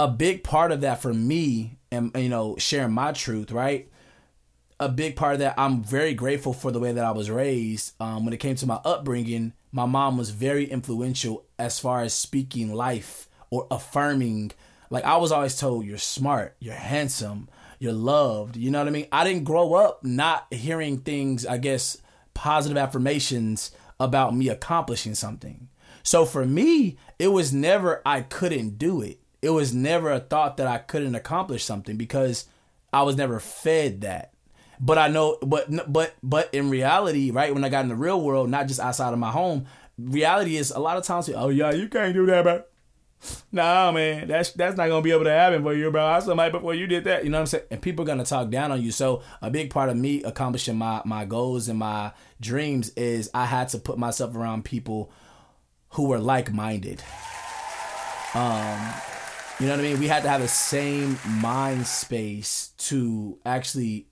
A 0.00 0.08
big 0.08 0.42
part 0.42 0.72
of 0.72 0.80
that 0.80 1.02
for 1.02 1.12
me 1.12 1.78
and 1.90 2.10
you 2.14 2.28
know 2.28 2.56
sharing 2.58 2.92
my 2.92 3.12
truth, 3.12 3.52
right? 3.52 3.90
a 4.80 4.88
big 4.88 5.14
part 5.14 5.34
of 5.34 5.38
that. 5.40 5.54
I'm 5.58 5.84
very 5.84 6.14
grateful 6.14 6.54
for 6.54 6.72
the 6.72 6.80
way 6.80 6.90
that 6.90 7.04
I 7.04 7.10
was 7.10 7.30
raised. 7.30 7.92
Um, 8.00 8.24
when 8.24 8.32
it 8.32 8.38
came 8.38 8.56
to 8.56 8.66
my 8.66 8.80
upbringing, 8.82 9.52
my 9.70 9.84
mom 9.84 10.16
was 10.16 10.30
very 10.30 10.64
influential 10.64 11.44
as 11.58 11.78
far 11.78 12.00
as 12.00 12.14
speaking 12.14 12.72
life 12.72 13.28
or 13.50 13.66
affirming. 13.70 14.52
Like 14.88 15.04
I 15.04 15.18
was 15.18 15.30
always 15.30 15.56
told, 15.58 15.84
you're 15.84 15.98
smart, 15.98 16.56
you're 16.60 16.74
handsome, 16.74 17.48
you're 17.78 17.92
loved. 17.92 18.56
You 18.56 18.70
know 18.70 18.78
what 18.78 18.88
I 18.88 18.90
mean? 18.90 19.06
I 19.12 19.22
didn't 19.22 19.44
grow 19.44 19.74
up 19.74 20.02
not 20.02 20.46
hearing 20.50 21.00
things, 21.00 21.44
I 21.44 21.58
guess, 21.58 21.98
positive 22.32 22.78
affirmations 22.78 23.72
about 24.00 24.34
me 24.34 24.48
accomplishing 24.48 25.14
something. 25.14 25.68
So 26.02 26.24
for 26.24 26.46
me, 26.46 26.96
it 27.18 27.28
was 27.28 27.52
never 27.52 28.00
I 28.06 28.22
couldn't 28.22 28.78
do 28.78 29.02
it. 29.02 29.19
It 29.42 29.50
was 29.50 29.72
never 29.74 30.10
a 30.10 30.20
thought 30.20 30.56
that 30.58 30.66
I 30.66 30.78
couldn't 30.78 31.14
accomplish 31.14 31.64
something 31.64 31.96
because 31.96 32.46
I 32.92 33.02
was 33.02 33.16
never 33.16 33.40
fed 33.40 34.02
that. 34.02 34.32
But 34.78 34.98
I 34.98 35.08
know, 35.08 35.36
but 35.42 35.66
but 35.92 36.14
but 36.22 36.48
in 36.54 36.70
reality, 36.70 37.30
right? 37.30 37.52
When 37.52 37.64
I 37.64 37.68
got 37.68 37.84
in 37.84 37.90
the 37.90 37.96
real 37.96 38.20
world, 38.20 38.48
not 38.48 38.66
just 38.66 38.80
outside 38.80 39.12
of 39.12 39.18
my 39.18 39.30
home, 39.30 39.66
reality 39.98 40.56
is 40.56 40.70
a 40.70 40.78
lot 40.78 40.96
of 40.96 41.04
times. 41.04 41.28
Oh 41.34 41.50
yeah, 41.50 41.72
you 41.72 41.88
can't 41.88 42.14
do 42.14 42.26
that, 42.26 42.42
bro. 42.42 42.62
Nah, 43.52 43.92
man, 43.92 44.28
that's 44.28 44.52
that's 44.52 44.76
not 44.76 44.88
gonna 44.88 45.02
be 45.02 45.12
able 45.12 45.24
to 45.24 45.30
happen 45.30 45.62
for 45.62 45.74
you, 45.74 45.90
bro. 45.90 46.06
I 46.06 46.20
somebody 46.20 46.50
before 46.50 46.74
you 46.74 46.86
did 46.86 47.04
that. 47.04 47.24
You 47.24 47.30
know 47.30 47.38
what 47.38 47.42
I'm 47.42 47.46
saying? 47.46 47.64
And 47.70 47.82
people 47.82 48.04
are 48.04 48.06
gonna 48.06 48.24
talk 48.24 48.48
down 48.48 48.72
on 48.72 48.80
you. 48.80 48.92
So 48.92 49.22
a 49.42 49.50
big 49.50 49.70
part 49.70 49.90
of 49.90 49.96
me 49.96 50.22
accomplishing 50.22 50.76
my 50.76 51.02
my 51.04 51.26
goals 51.26 51.68
and 51.68 51.78
my 51.78 52.12
dreams 52.40 52.90
is 52.90 53.30
I 53.34 53.44
had 53.44 53.68
to 53.70 53.78
put 53.78 53.98
myself 53.98 54.34
around 54.34 54.64
people 54.64 55.12
who 55.90 56.06
were 56.06 56.18
like 56.18 56.52
minded. 56.52 57.02
Um, 58.34 58.94
you 59.60 59.66
know 59.66 59.72
what 59.72 59.80
I 59.80 59.82
mean? 59.82 59.98
We 59.98 60.08
had 60.08 60.22
to 60.22 60.28
have 60.28 60.40
the 60.40 60.48
same 60.48 61.18
mind 61.26 61.86
space 61.86 62.72
to 62.78 63.38
actually 63.44 64.06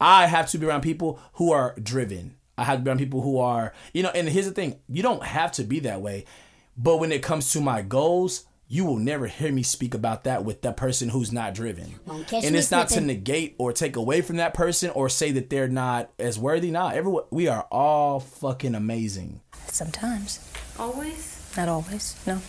I 0.00 0.26
have 0.26 0.50
to 0.50 0.58
be 0.58 0.66
around 0.66 0.80
people 0.80 1.20
who 1.34 1.52
are 1.52 1.74
driven. 1.80 2.36
I 2.56 2.64
have 2.64 2.78
to 2.78 2.84
be 2.84 2.88
around 2.88 2.98
people 2.98 3.20
who 3.20 3.38
are, 3.38 3.72
you 3.92 4.02
know, 4.02 4.10
and 4.10 4.28
here's 4.28 4.46
the 4.46 4.52
thing 4.52 4.80
you 4.88 5.02
don't 5.02 5.22
have 5.22 5.52
to 5.52 5.64
be 5.64 5.80
that 5.80 6.00
way. 6.00 6.24
But 6.76 6.96
when 6.98 7.12
it 7.12 7.22
comes 7.22 7.52
to 7.52 7.60
my 7.60 7.82
goals, 7.82 8.46
you 8.66 8.84
will 8.84 8.96
never 8.96 9.26
hear 9.26 9.52
me 9.52 9.62
speak 9.62 9.94
about 9.94 10.24
that 10.24 10.44
with 10.44 10.62
that 10.62 10.76
person 10.76 11.08
who's 11.08 11.32
not 11.32 11.54
driven. 11.54 11.94
And 12.08 12.56
it's 12.56 12.70
not 12.70 12.88
to 12.90 13.00
negate 13.00 13.56
or 13.58 13.72
take 13.72 13.96
away 13.96 14.22
from 14.22 14.36
that 14.36 14.54
person 14.54 14.90
or 14.90 15.08
say 15.08 15.32
that 15.32 15.50
they're 15.50 15.68
not 15.68 16.10
as 16.18 16.38
worthy. 16.38 16.70
Not 16.70 16.94
everyone. 16.94 17.24
We 17.30 17.48
are 17.48 17.66
all 17.70 18.20
fucking 18.20 18.74
amazing. 18.74 19.40
Sometimes. 19.66 20.48
Always? 20.78 21.52
Not 21.56 21.68
always. 21.68 22.14
No. 22.26 22.40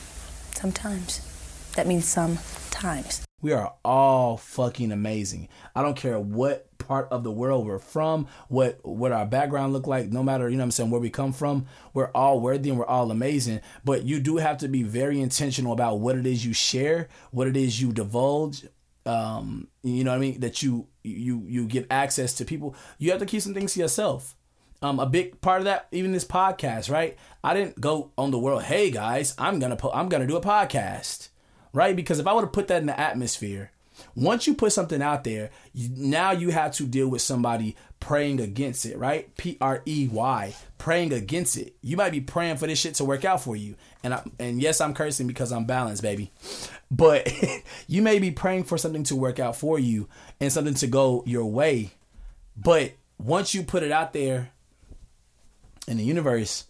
Sometimes. 0.54 1.31
That 1.76 1.88
means 1.88 2.06
sometimes. 2.06 3.26
We 3.42 3.54
are 3.54 3.74
all 3.84 4.38
fucking 4.38 4.92
amazing. 4.92 5.48
I 5.76 5.82
don't 5.82 5.96
care 5.96 6.20
what 6.20 6.78
part 6.78 7.08
of 7.12 7.24
the 7.24 7.32
world 7.32 7.66
we're 7.66 7.80
from, 7.80 8.28
what 8.50 8.80
what 8.84 9.12
our 9.12 9.26
background 9.26 9.74
look 9.74 9.88
like, 9.88 10.12
no 10.12 10.22
matter, 10.22 10.50
you 10.50 10.58
know 10.58 10.62
what 10.62 10.66
I'm 10.66 10.72
saying, 10.72 10.90
where 10.92 11.02
we 11.02 11.10
come 11.10 11.32
from, 11.32 11.66
we're 11.94 12.12
all 12.14 12.40
worthy 12.42 12.70
and 12.70 12.78
we're 12.78 12.86
all 12.86 13.10
amazing. 13.10 13.62
But 13.86 14.04
you 14.04 14.20
do 14.20 14.38
have 14.38 14.58
to 14.58 14.68
be 14.68 14.84
very 14.84 15.22
intentional 15.22 15.72
about 15.72 16.00
what 16.02 16.18
it 16.18 16.26
is 16.26 16.46
you 16.46 16.54
share, 16.54 17.08
what 17.32 17.48
it 17.48 17.56
is 17.56 17.82
you 17.82 17.92
divulge. 17.94 18.66
Um, 19.06 19.70
you 19.82 20.04
know 20.04 20.12
what 20.12 20.18
I 20.18 20.20
mean? 20.20 20.42
That 20.42 20.62
you 20.62 20.88
you 21.04 21.46
you 21.48 21.66
give 21.68 21.88
access 21.90 22.34
to 22.36 22.46
people. 22.46 22.76
You 23.00 23.12
have 23.12 23.22
to 23.22 23.26
keep 23.26 23.42
some 23.42 23.54
things 23.54 23.74
to 23.74 23.80
yourself. 23.80 24.36
Um, 24.84 25.00
a 25.00 25.06
big 25.06 25.42
part 25.42 25.60
of 25.60 25.66
that, 25.66 25.88
even 25.92 26.12
this 26.12 26.26
podcast, 26.26 26.92
right? 26.92 27.16
I 27.44 27.54
didn't 27.54 27.80
go 27.80 28.12
on 28.18 28.32
the 28.32 28.40
world. 28.40 28.64
Hey 28.64 28.92
guys, 28.92 29.34
I'm 29.38 29.58
gonna 29.58 29.78
po- 29.78 29.92
I'm 29.94 30.10
gonna 30.10 30.28
do 30.28 30.36
a 30.36 30.42
podcast 30.42 31.30
right? 31.74 31.96
Because 31.96 32.20
if 32.20 32.28
I 32.28 32.34
would 32.34 32.44
have 32.44 32.54
put 32.54 32.68
that 32.68 32.82
in 32.82 32.88
the 32.88 33.00
atmosphere, 33.00 33.72
once 34.16 34.48
you 34.48 34.54
put 34.54 34.74
something 34.74 35.02
out 35.02 35.24
there, 35.24 35.52
you, 35.74 35.90
now 35.96 36.32
you 36.32 36.50
have 36.50 36.74
to 36.74 36.86
deal 36.86 37.08
with 37.08 37.22
somebody 37.22 37.76
praying 38.00 38.42
against 38.42 38.86
it, 38.86 38.98
right? 38.98 39.36
P 39.38 39.58
R 39.62 39.82
E 39.86 40.10
Y, 40.12 40.56
praying 40.78 41.14
against 41.14 41.58
it. 41.58 41.76
You 41.82 41.98
might 41.98 42.12
be 42.12 42.22
praying 42.22 42.58
for 42.58 42.68
this 42.68 42.80
shit 42.80 42.96
to 42.96 43.06
work 43.06 43.26
out 43.26 43.42
for 43.42 43.56
you, 43.56 43.76
and 44.04 44.14
I, 44.14 44.24
and 44.40 44.62
yes, 44.62 44.82
I'm 44.82 44.94
cursing 44.94 45.28
because 45.28 45.52
I'm 45.52 45.66
balanced, 45.66 46.02
baby. 46.02 46.32
But 46.90 47.32
you 47.88 48.02
may 48.02 48.20
be 48.20 48.32
praying 48.32 48.66
for 48.66 48.78
something 48.78 49.04
to 49.04 49.16
work 49.16 49.40
out 49.40 49.56
for 49.56 49.80
you 49.80 50.08
and 50.40 50.52
something 50.52 50.76
to 50.76 50.88
go 50.88 51.24
your 51.26 51.46
way. 51.46 51.92
But 52.58 52.94
once 53.18 53.54
you 53.54 53.64
put 53.64 53.84
it 53.84 53.92
out 53.92 54.14
there 54.14 54.52
in 55.88 55.98
the 55.98 56.04
universe, 56.04 56.66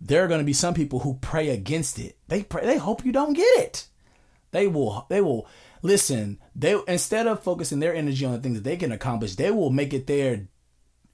there 0.00 0.24
are 0.24 0.28
going 0.28 0.40
to 0.40 0.44
be 0.44 0.52
some 0.52 0.74
people 0.74 1.00
who 1.00 1.18
pray 1.20 1.50
against 1.50 1.98
it. 1.98 2.16
They 2.28 2.42
pray, 2.42 2.66
they 2.66 2.78
hope 2.78 3.04
you 3.04 3.12
don't 3.12 3.34
get 3.34 3.58
it. 3.58 3.86
They 4.54 4.68
will 4.68 5.04
they 5.10 5.20
will 5.20 5.48
listen, 5.82 6.38
they 6.54 6.80
instead 6.86 7.26
of 7.26 7.42
focusing 7.42 7.80
their 7.80 7.92
energy 7.92 8.24
on 8.24 8.32
the 8.32 8.38
things 8.38 8.54
that 8.54 8.64
they 8.64 8.76
can 8.76 8.92
accomplish, 8.92 9.34
they 9.34 9.50
will 9.50 9.70
make 9.70 9.92
it 9.92 10.06
their 10.06 10.46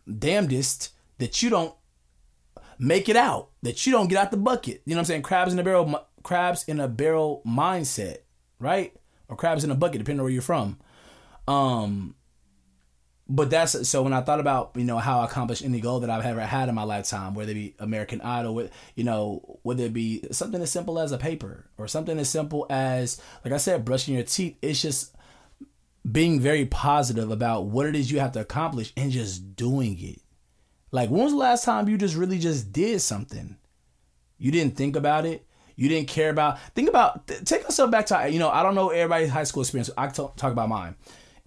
damnedest 0.06 0.90
that 1.16 1.42
you 1.42 1.48
don't 1.48 1.74
make 2.78 3.08
it 3.08 3.16
out, 3.16 3.48
that 3.62 3.86
you 3.86 3.92
don't 3.92 4.08
get 4.08 4.18
out 4.18 4.30
the 4.30 4.36
bucket. 4.36 4.82
You 4.84 4.94
know 4.94 4.98
what 4.98 5.00
I'm 5.00 5.04
saying? 5.06 5.22
Crabs 5.22 5.54
in 5.54 5.58
a 5.58 5.62
barrel 5.62 6.06
crabs 6.22 6.64
in 6.64 6.80
a 6.80 6.86
barrel 6.86 7.40
mindset, 7.46 8.18
right? 8.58 8.94
Or 9.30 9.36
crabs 9.36 9.64
in 9.64 9.70
a 9.70 9.74
bucket 9.74 10.00
depending 10.00 10.20
on 10.20 10.24
where 10.24 10.32
you're 10.32 10.42
from. 10.42 10.78
Um 11.48 12.14
but 13.32 13.48
that's 13.48 13.88
so 13.88 14.02
when 14.02 14.12
I 14.12 14.22
thought 14.22 14.40
about 14.40 14.72
you 14.74 14.82
know 14.82 14.98
how 14.98 15.20
I 15.20 15.24
accomplished 15.24 15.64
any 15.64 15.80
goal 15.80 16.00
that 16.00 16.10
I've 16.10 16.26
ever 16.26 16.40
had 16.40 16.68
in 16.68 16.74
my 16.74 16.82
lifetime, 16.82 17.34
whether 17.34 17.52
it 17.52 17.54
be 17.54 17.74
American 17.78 18.20
Idol, 18.20 18.68
you 18.96 19.04
know 19.04 19.60
whether 19.62 19.84
it 19.84 19.92
be 19.92 20.24
something 20.32 20.60
as 20.60 20.72
simple 20.72 20.98
as 20.98 21.12
a 21.12 21.18
paper 21.18 21.70
or 21.78 21.86
something 21.86 22.18
as 22.18 22.28
simple 22.28 22.66
as 22.68 23.22
like 23.44 23.54
I 23.54 23.58
said, 23.58 23.84
brushing 23.84 24.16
your 24.16 24.24
teeth. 24.24 24.56
It's 24.60 24.82
just 24.82 25.14
being 26.10 26.40
very 26.40 26.66
positive 26.66 27.30
about 27.30 27.66
what 27.66 27.86
it 27.86 27.94
is 27.94 28.10
you 28.10 28.18
have 28.18 28.32
to 28.32 28.40
accomplish 28.40 28.92
and 28.96 29.12
just 29.12 29.54
doing 29.54 29.96
it. 30.00 30.20
Like 30.90 31.08
when 31.08 31.22
was 31.22 31.32
the 31.32 31.38
last 31.38 31.64
time 31.64 31.88
you 31.88 31.96
just 31.96 32.16
really 32.16 32.40
just 32.40 32.72
did 32.72 33.00
something? 33.00 33.56
You 34.38 34.50
didn't 34.50 34.76
think 34.76 34.96
about 34.96 35.24
it. 35.24 35.46
You 35.76 35.88
didn't 35.88 36.08
care 36.08 36.30
about. 36.30 36.58
Think 36.74 36.88
about. 36.88 37.28
Take 37.28 37.62
yourself 37.62 37.92
back 37.92 38.06
to 38.06 38.28
you 38.28 38.40
know. 38.40 38.50
I 38.50 38.64
don't 38.64 38.74
know 38.74 38.88
everybody's 38.88 39.30
high 39.30 39.44
school 39.44 39.62
experience. 39.62 39.88
I 39.96 40.08
talk 40.08 40.42
about 40.42 40.68
mine. 40.68 40.96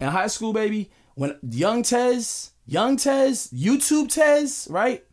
In 0.00 0.08
high 0.08 0.28
school, 0.28 0.54
baby 0.54 0.90
when 1.14 1.38
young 1.48 1.82
Tez, 1.82 2.52
young 2.66 2.96
Tez, 2.96 3.48
YouTube 3.52 4.08
Tez, 4.08 4.66
right? 4.70 5.04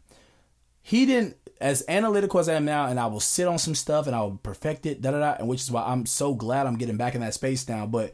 He 0.81 1.05
didn't 1.05 1.37
as 1.59 1.83
analytical 1.87 2.39
as 2.39 2.49
I 2.49 2.55
am 2.55 2.65
now, 2.65 2.87
and 2.87 2.99
I 2.99 3.05
will 3.05 3.19
sit 3.19 3.47
on 3.47 3.59
some 3.59 3.75
stuff 3.75 4.07
and 4.07 4.15
I 4.15 4.21
will 4.21 4.39
perfect 4.41 4.87
it, 4.87 5.01
da 5.01 5.11
da 5.11 5.19
da, 5.19 5.35
and 5.37 5.47
which 5.47 5.61
is 5.61 5.69
why 5.69 5.83
I'm 5.83 6.07
so 6.07 6.33
glad 6.33 6.65
I'm 6.65 6.77
getting 6.77 6.97
back 6.97 7.13
in 7.13 7.21
that 7.21 7.35
space 7.35 7.69
now. 7.69 7.85
But 7.85 8.13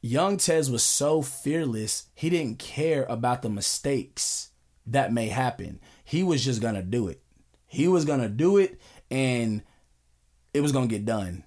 young 0.00 0.36
Tez 0.36 0.70
was 0.70 0.84
so 0.84 1.20
fearless, 1.20 2.04
he 2.14 2.30
didn't 2.30 2.60
care 2.60 3.04
about 3.08 3.42
the 3.42 3.50
mistakes 3.50 4.50
that 4.86 5.12
may 5.12 5.28
happen. 5.28 5.80
He 6.04 6.22
was 6.22 6.44
just 6.44 6.62
gonna 6.62 6.82
do 6.82 7.08
it. 7.08 7.20
He 7.66 7.88
was 7.88 8.04
gonna 8.04 8.28
do 8.28 8.58
it, 8.58 8.80
and 9.10 9.62
it 10.52 10.60
was 10.60 10.70
gonna 10.70 10.86
get 10.86 11.04
done 11.04 11.44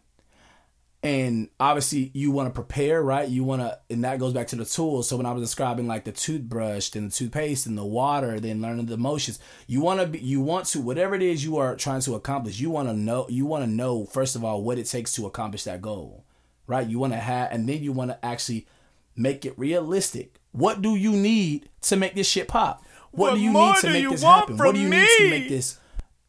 and 1.07 1.49
obviously 1.59 2.11
you 2.13 2.31
want 2.31 2.47
to 2.47 2.53
prepare 2.53 3.01
right? 3.01 3.27
You 3.29 3.43
want 3.43 3.61
to 3.61 3.79
and 3.89 4.03
that 4.03 4.19
goes 4.19 4.33
back 4.33 4.47
to 4.47 4.55
the 4.55 4.65
tools. 4.65 5.07
So 5.07 5.17
when 5.17 5.25
i 5.25 5.31
was 5.31 5.43
describing 5.43 5.87
like 5.87 6.03
the 6.03 6.11
toothbrush 6.11 6.95
and 6.95 7.11
the 7.11 7.15
toothpaste 7.15 7.65
and 7.65 7.77
the 7.77 7.85
water 7.85 8.39
then 8.39 8.61
learning 8.61 8.87
the 8.87 8.97
motions 8.97 9.39
you 9.67 9.81
want 9.81 9.99
to 9.99 10.07
be 10.07 10.19
you 10.19 10.41
want 10.41 10.65
to 10.67 10.81
whatever 10.81 11.15
it 11.15 11.21
is 11.21 11.43
you 11.43 11.57
are 11.57 11.75
trying 11.75 12.01
to 12.01 12.15
accomplish 12.15 12.59
you 12.59 12.69
want 12.69 12.87
to 12.87 12.93
know 12.93 13.25
you 13.29 13.45
want 13.45 13.63
to 13.63 13.69
know 13.69 14.05
first 14.05 14.35
of 14.35 14.43
all 14.43 14.61
what 14.61 14.77
it 14.77 14.85
takes 14.85 15.13
to 15.13 15.25
accomplish 15.25 15.63
that 15.63 15.81
goal 15.81 16.25
right? 16.67 16.87
You 16.87 16.99
want 16.99 17.13
to 17.13 17.19
have 17.19 17.51
and 17.51 17.67
then 17.67 17.81
you 17.81 17.91
want 17.93 18.11
to 18.11 18.25
actually 18.25 18.67
make 19.15 19.45
it 19.45 19.57
realistic. 19.57 20.39
What 20.51 20.81
do 20.81 20.95
you 20.95 21.13
need 21.13 21.69
to 21.83 21.95
make 21.95 22.13
this 22.13 22.27
shit 22.27 22.47
pop? 22.47 22.83
What, 23.11 23.31
what 23.31 23.35
do 23.35 23.41
you 23.41 23.53
need 23.53 23.75
to 23.77 23.89
make 23.89 24.09
this 24.09 24.21
happen? 24.21 24.57
what 24.57 24.75
do 24.75 24.81
you 24.81 24.89
me? 24.89 24.99
need 24.99 25.17
to 25.17 25.29
make 25.29 25.49
this 25.49 25.79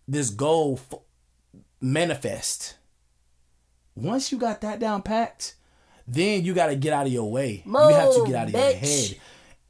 this 0.06 0.30
goal 0.30 0.80
f- 0.90 1.00
manifest 1.80 2.76
once 4.02 4.32
you 4.32 4.38
got 4.38 4.60
that 4.62 4.78
down 4.78 5.02
packed, 5.02 5.54
then 6.06 6.44
you 6.44 6.54
got 6.54 6.68
to 6.68 6.76
get 6.76 6.92
out 6.92 7.06
of 7.06 7.12
your 7.12 7.30
way. 7.30 7.62
Move, 7.64 7.90
you 7.90 7.96
have 7.96 8.14
to 8.14 8.24
get 8.26 8.34
out 8.34 8.48
of 8.48 8.54
bitch. 8.54 8.70
your 8.70 8.80
head. 8.80 9.20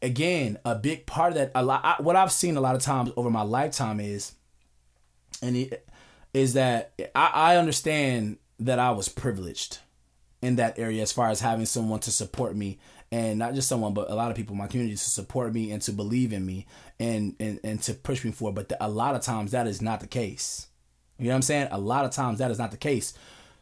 Again, 0.01 0.59
a 0.65 0.77
big 0.77 1.07
part 1.07 1.33
of 1.33 1.39
that, 1.39 1.51
a 1.55 1.63
lot. 1.65 1.81
I, 1.85 2.01
what 2.01 2.15
I've 2.15 2.31
seen 2.31 2.57
a 2.57 2.61
lot 2.61 2.77
of 2.77 2.83
times 2.83 3.11
over 3.17 3.31
my 3.31 3.43
lifetime 3.43 3.99
is, 3.99 4.33
and 5.43 5.57
it, 5.57 5.89
is 6.33 6.55
that 6.55 6.93
I, 7.15 7.31
I 7.35 7.57
understand 7.57 8.39
that 8.61 8.79
I 8.79 8.93
was 8.93 9.09
privileged 9.09 9.79
in 10.41 10.57
that 10.57 10.79
area 10.79 11.03
as 11.03 11.13
far 11.13 11.29
as 11.31 11.41
having 11.41 11.67
someone 11.67 12.01
to 12.01 12.13
support 12.13 12.55
me 12.55 12.79
and 13.11 13.39
not 13.39 13.55
just 13.55 13.69
someone 13.69 13.95
but 13.95 14.11
a 14.11 14.15
lot 14.15 14.31
of 14.31 14.37
people 14.37 14.53
in 14.53 14.59
my 14.59 14.67
community 14.67 14.95
to 14.95 15.11
support 15.11 15.53
me 15.53 15.73
and 15.73 15.83
to 15.83 15.93
believe 15.93 16.33
in 16.33 16.45
me 16.45 16.67
and 17.01 17.35
and, 17.41 17.59
and 17.65 17.83
to 17.83 17.95
push 17.95 18.25
me 18.25 18.31
forward 18.31 18.55
but 18.55 18.69
the, 18.69 18.85
a 18.85 18.89
lot 18.89 19.15
of 19.15 19.23
times 19.23 19.53
that 19.53 19.67
is 19.67 19.81
not 19.83 20.01
the 20.01 20.07
case 20.07 20.69
you 21.19 21.25
know 21.25 21.31
what 21.31 21.37
i'm 21.37 21.43
saying 21.43 21.69
a 21.71 21.79
lot 21.79 22.05
of 22.05 22.11
times 22.11 22.39
that 22.39 22.51
is 22.51 22.59
not 22.59 22.71
the 22.71 22.77
case 22.77 23.15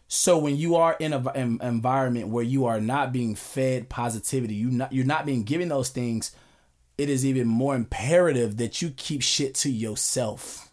so 0.09 0.39
when 0.39 0.57
you 0.57 0.77
are 0.77 0.97
in 1.01 1.13
an 1.13 1.59
environment 1.61 2.29
where 2.29 2.45
you 2.45 2.67
are 2.67 2.81
not 2.81 3.13
being 3.13 3.35
fed 3.35 3.89
positivity, 3.89 4.55
you 4.55 4.71
not 4.71 4.93
you're 4.93 5.05
not 5.05 5.27
being 5.27 5.43
given 5.43 5.69
those 5.69 5.89
things, 5.89 6.35
it 6.97 7.09
is 7.09 7.27
even 7.27 7.47
more 7.49 7.75
imperative 7.75 8.57
that 8.59 8.81
you 8.81 8.91
keep 8.91 9.23
shit 9.23 9.55
to 9.57 9.71
yourself. 9.71 10.71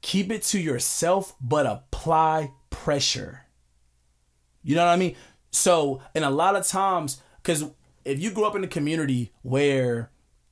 Keep 0.00 0.32
it 0.32 0.42
to 0.44 0.58
yourself, 0.58 1.36
but 1.40 1.64
apply 1.64 2.50
pressure. 2.70 3.42
You 4.64 4.74
know 4.74 4.84
what 4.84 4.92
I 4.92 4.96
mean? 4.96 5.14
So, 5.52 6.02
and 6.14 6.24
a 6.24 6.30
lot 6.30 6.56
of 6.56 6.66
times, 6.66 7.22
because 7.40 7.64
if 8.04 8.20
you 8.20 8.32
grew 8.32 8.44
up 8.44 8.56
in 8.56 8.64
a 8.64 8.68
community 8.68 9.32
where 9.42 10.10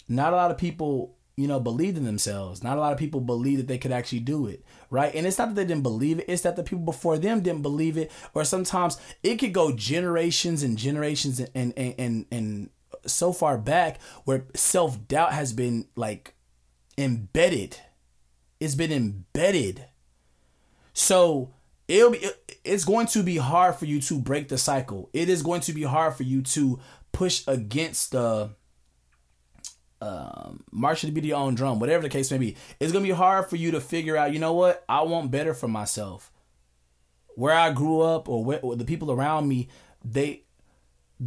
not 0.08 0.32
a 0.32 0.36
lot 0.36 0.52
of 0.52 0.58
people 0.58 1.16
you 1.40 1.48
know, 1.48 1.58
believed 1.58 1.96
in 1.96 2.04
themselves. 2.04 2.62
Not 2.62 2.76
a 2.76 2.80
lot 2.80 2.92
of 2.92 2.98
people 2.98 3.20
believe 3.20 3.56
that 3.56 3.66
they 3.66 3.78
could 3.78 3.92
actually 3.92 4.20
do 4.20 4.46
it, 4.46 4.62
right? 4.90 5.14
And 5.14 5.26
it's 5.26 5.38
not 5.38 5.48
that 5.48 5.54
they 5.54 5.64
didn't 5.64 5.82
believe 5.82 6.18
it, 6.18 6.26
it's 6.28 6.42
that 6.42 6.54
the 6.56 6.62
people 6.62 6.84
before 6.84 7.16
them 7.16 7.40
didn't 7.40 7.62
believe 7.62 7.96
it, 7.96 8.12
or 8.34 8.44
sometimes 8.44 8.98
it 9.22 9.36
could 9.36 9.54
go 9.54 9.72
generations 9.72 10.62
and 10.62 10.76
generations 10.76 11.40
and 11.40 11.72
and 11.78 11.94
and, 11.98 12.26
and 12.30 12.70
so 13.06 13.32
far 13.32 13.56
back 13.56 14.02
where 14.24 14.44
self 14.54 15.08
doubt 15.08 15.32
has 15.32 15.54
been 15.54 15.86
like 15.96 16.34
embedded. 16.98 17.78
It's 18.60 18.74
been 18.74 18.92
embedded. 18.92 19.86
So 20.92 21.54
it'll 21.88 22.10
be 22.10 22.28
it's 22.64 22.84
going 22.84 23.06
to 23.06 23.22
be 23.22 23.38
hard 23.38 23.76
for 23.76 23.86
you 23.86 24.02
to 24.02 24.18
break 24.18 24.48
the 24.48 24.58
cycle. 24.58 25.08
It 25.14 25.30
is 25.30 25.40
going 25.40 25.62
to 25.62 25.72
be 25.72 25.84
hard 25.84 26.16
for 26.16 26.22
you 26.24 26.42
to 26.42 26.80
push 27.12 27.44
against 27.46 28.12
the 28.12 28.50
um, 30.00 30.64
march 30.70 31.02
to 31.02 31.10
beat 31.10 31.24
your 31.24 31.38
own 31.38 31.54
drum, 31.54 31.78
whatever 31.78 32.02
the 32.02 32.08
case 32.08 32.30
may 32.30 32.38
be. 32.38 32.56
It's 32.78 32.92
gonna 32.92 33.02
be 33.02 33.10
hard 33.10 33.48
for 33.48 33.56
you 33.56 33.70
to 33.72 33.80
figure 33.80 34.16
out. 34.16 34.32
You 34.32 34.38
know 34.38 34.54
what? 34.54 34.84
I 34.88 35.02
want 35.02 35.30
better 35.30 35.54
for 35.54 35.68
myself. 35.68 36.32
Where 37.34 37.54
I 37.54 37.72
grew 37.72 38.00
up, 38.00 38.28
or, 38.28 38.44
where, 38.44 38.60
or 38.60 38.76
the 38.76 38.84
people 38.84 39.12
around 39.12 39.48
me, 39.48 39.68
they 40.04 40.44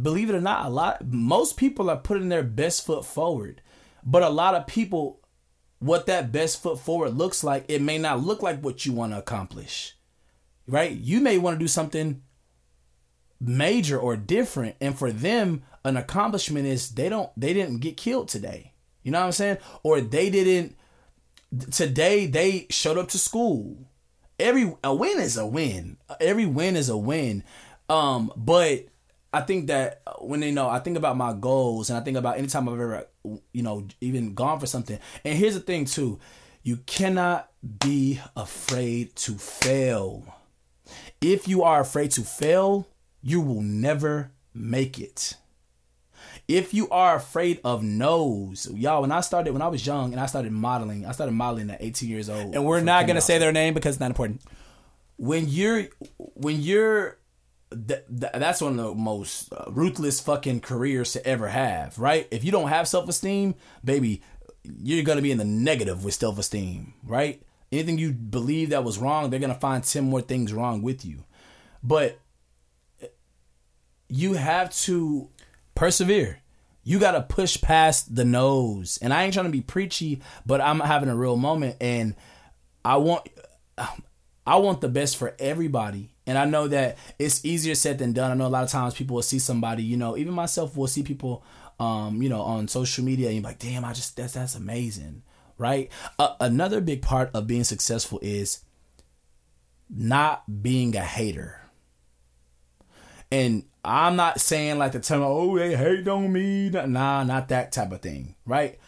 believe 0.00 0.28
it 0.28 0.36
or 0.36 0.40
not, 0.40 0.66
a 0.66 0.68
lot. 0.68 1.04
Most 1.06 1.56
people 1.56 1.88
are 1.90 1.96
putting 1.96 2.28
their 2.28 2.42
best 2.42 2.84
foot 2.84 3.04
forward, 3.04 3.62
but 4.04 4.22
a 4.22 4.28
lot 4.28 4.54
of 4.54 4.66
people, 4.66 5.20
what 5.78 6.06
that 6.06 6.32
best 6.32 6.62
foot 6.62 6.78
forward 6.78 7.16
looks 7.16 7.44
like, 7.44 7.64
it 7.68 7.82
may 7.82 7.98
not 7.98 8.20
look 8.22 8.42
like 8.42 8.60
what 8.60 8.84
you 8.84 8.92
want 8.92 9.12
to 9.12 9.18
accomplish. 9.18 9.96
Right? 10.66 10.92
You 10.92 11.20
may 11.20 11.38
want 11.38 11.56
to 11.56 11.64
do 11.64 11.68
something 11.68 12.22
major 13.40 13.98
or 13.98 14.16
different, 14.16 14.76
and 14.80 14.98
for 14.98 15.10
them, 15.12 15.62
an 15.84 15.96
accomplishment 15.96 16.66
is 16.66 16.90
they 16.90 17.08
don't 17.08 17.30
they 17.36 17.52
didn't 17.52 17.78
get 17.78 17.96
killed 17.96 18.28
today. 18.28 18.72
You 19.02 19.12
know 19.12 19.20
what 19.20 19.26
I'm 19.26 19.32
saying? 19.32 19.58
Or 19.82 20.00
they 20.00 20.30
didn't 20.30 20.76
today 21.70 22.26
they 22.26 22.66
showed 22.70 22.98
up 22.98 23.08
to 23.08 23.18
school 23.18 23.86
every 24.38 24.72
a 24.82 24.94
win 24.94 25.20
is 25.20 25.36
a 25.36 25.46
win. 25.46 25.96
Every 26.20 26.46
win 26.46 26.76
is 26.76 26.88
a 26.88 26.96
win. 26.96 27.44
Um, 27.88 28.32
but 28.36 28.86
I 29.32 29.40
think 29.40 29.66
that 29.66 30.02
when 30.20 30.40
they 30.40 30.50
know, 30.50 30.68
I 30.68 30.78
think 30.78 30.96
about 30.96 31.16
my 31.16 31.32
goals 31.32 31.90
and 31.90 31.98
I 31.98 32.02
think 32.02 32.16
about 32.16 32.38
anytime 32.38 32.68
I've 32.68 32.74
ever, 32.74 33.06
you 33.52 33.62
know, 33.62 33.86
even 34.00 34.34
gone 34.34 34.60
for 34.60 34.66
something. 34.66 34.98
And 35.24 35.38
here's 35.38 35.54
the 35.54 35.60
thing 35.60 35.84
too, 35.84 36.18
you 36.62 36.78
cannot 36.86 37.50
be 37.80 38.20
afraid 38.36 39.14
to 39.16 39.34
fail. 39.34 40.24
If 41.20 41.48
you 41.48 41.62
are 41.62 41.80
afraid 41.80 42.10
to 42.12 42.22
fail, 42.22 42.86
you 43.24 43.40
will 43.40 43.62
never 43.62 44.30
make 44.52 44.98
it. 45.00 45.34
If 46.46 46.74
you 46.74 46.88
are 46.90 47.16
afraid 47.16 47.58
of 47.64 47.82
no's, 47.82 48.68
y'all, 48.74 49.00
when 49.00 49.10
I 49.12 49.20
started, 49.22 49.52
when 49.52 49.62
I 49.62 49.68
was 49.68 49.86
young 49.86 50.12
and 50.12 50.20
I 50.20 50.26
started 50.26 50.52
modeling, 50.52 51.06
I 51.06 51.12
started 51.12 51.32
modeling 51.32 51.70
at 51.70 51.82
18 51.82 52.08
years 52.08 52.28
old. 52.28 52.54
And 52.54 52.64
we're 52.66 52.80
not 52.80 53.06
going 53.06 53.16
to 53.16 53.22
say 53.22 53.38
their 53.38 53.52
name 53.52 53.72
because 53.74 53.94
it's 53.96 54.00
not 54.00 54.10
important. 54.10 54.42
when 55.16 55.48
you're 55.48 55.84
when 56.18 56.60
you're 56.60 57.18
th- 57.70 58.04
th- 58.08 58.32
that's 58.34 58.60
one 58.60 58.78
of 58.78 58.84
the 58.84 58.94
most 58.94 59.52
uh, 59.52 59.64
ruthless 59.70 60.20
fucking 60.20 60.60
careers 60.60 61.12
to 61.12 61.26
ever 61.26 61.48
have, 61.48 61.98
right? 61.98 62.28
If 62.30 62.44
you 62.44 62.52
don't 62.52 62.68
have 62.68 62.86
self 62.88 63.08
esteem, 63.08 63.54
baby, 63.84 64.22
you're 64.64 65.04
gonna 65.04 65.22
be 65.22 65.30
in 65.32 65.38
the 65.38 65.44
negative 65.44 66.04
with 66.04 66.14
self 66.14 66.38
esteem, 66.38 66.94
right? 67.04 67.40
Anything 67.72 67.96
you 67.98 68.12
believe 68.12 68.70
that 68.70 68.84
was 68.84 68.98
wrong, 68.98 69.30
they're 69.30 69.40
gonna 69.40 69.54
find 69.54 69.82
ten 69.84 70.04
more 70.04 70.20
things 70.20 70.52
wrong 70.52 70.82
with 70.82 71.04
you. 71.06 71.24
But 71.82 72.18
you 74.08 74.34
have 74.34 74.74
to 74.82 75.28
persevere. 75.74 76.40
You 76.82 76.98
got 76.98 77.12
to 77.12 77.22
push 77.22 77.60
past 77.60 78.14
the 78.14 78.24
nose. 78.24 78.98
And 79.00 79.12
I 79.12 79.24
ain't 79.24 79.32
trying 79.32 79.46
to 79.46 79.52
be 79.52 79.62
preachy, 79.62 80.20
but 80.44 80.60
I'm 80.60 80.80
having 80.80 81.08
a 81.08 81.16
real 81.16 81.36
moment 81.36 81.76
and 81.80 82.14
I 82.84 82.98
want 82.98 83.26
I 84.46 84.56
want 84.56 84.82
the 84.82 84.88
best 84.88 85.16
for 85.16 85.34
everybody. 85.38 86.10
And 86.26 86.36
I 86.36 86.44
know 86.44 86.68
that 86.68 86.98
it's 87.18 87.44
easier 87.44 87.74
said 87.74 87.98
than 87.98 88.12
done. 88.12 88.30
I 88.30 88.34
know 88.34 88.46
a 88.46 88.48
lot 88.48 88.64
of 88.64 88.70
times 88.70 88.94
people 88.94 89.14
will 89.14 89.22
see 89.22 89.38
somebody, 89.38 89.82
you 89.82 89.96
know, 89.96 90.16
even 90.16 90.34
myself 90.34 90.76
will 90.76 90.86
see 90.86 91.02
people 91.02 91.44
um, 91.78 92.22
you 92.22 92.28
know, 92.28 92.42
on 92.42 92.68
social 92.68 93.04
media 93.04 93.28
and 93.28 93.36
you're 93.36 93.44
like, 93.44 93.58
"Damn, 93.58 93.84
I 93.84 93.92
just 93.92 94.16
that's 94.16 94.34
that's 94.34 94.54
amazing." 94.54 95.22
Right? 95.58 95.90
Uh, 96.18 96.34
another 96.40 96.80
big 96.80 97.02
part 97.02 97.30
of 97.34 97.46
being 97.46 97.64
successful 97.64 98.18
is 98.22 98.60
not 99.88 100.62
being 100.62 100.96
a 100.96 101.00
hater. 101.00 101.60
And 103.34 103.64
I'm 103.84 104.14
not 104.14 104.40
saying 104.40 104.78
like 104.78 104.92
the 104.92 105.00
term, 105.00 105.22
oh, 105.24 105.58
they 105.58 105.74
hate 105.74 106.06
on 106.06 106.32
me. 106.32 106.70
Nah, 106.70 107.24
not 107.24 107.48
that 107.48 107.72
type 107.72 107.90
of 107.90 108.00
thing, 108.00 108.36
right? 108.46 108.78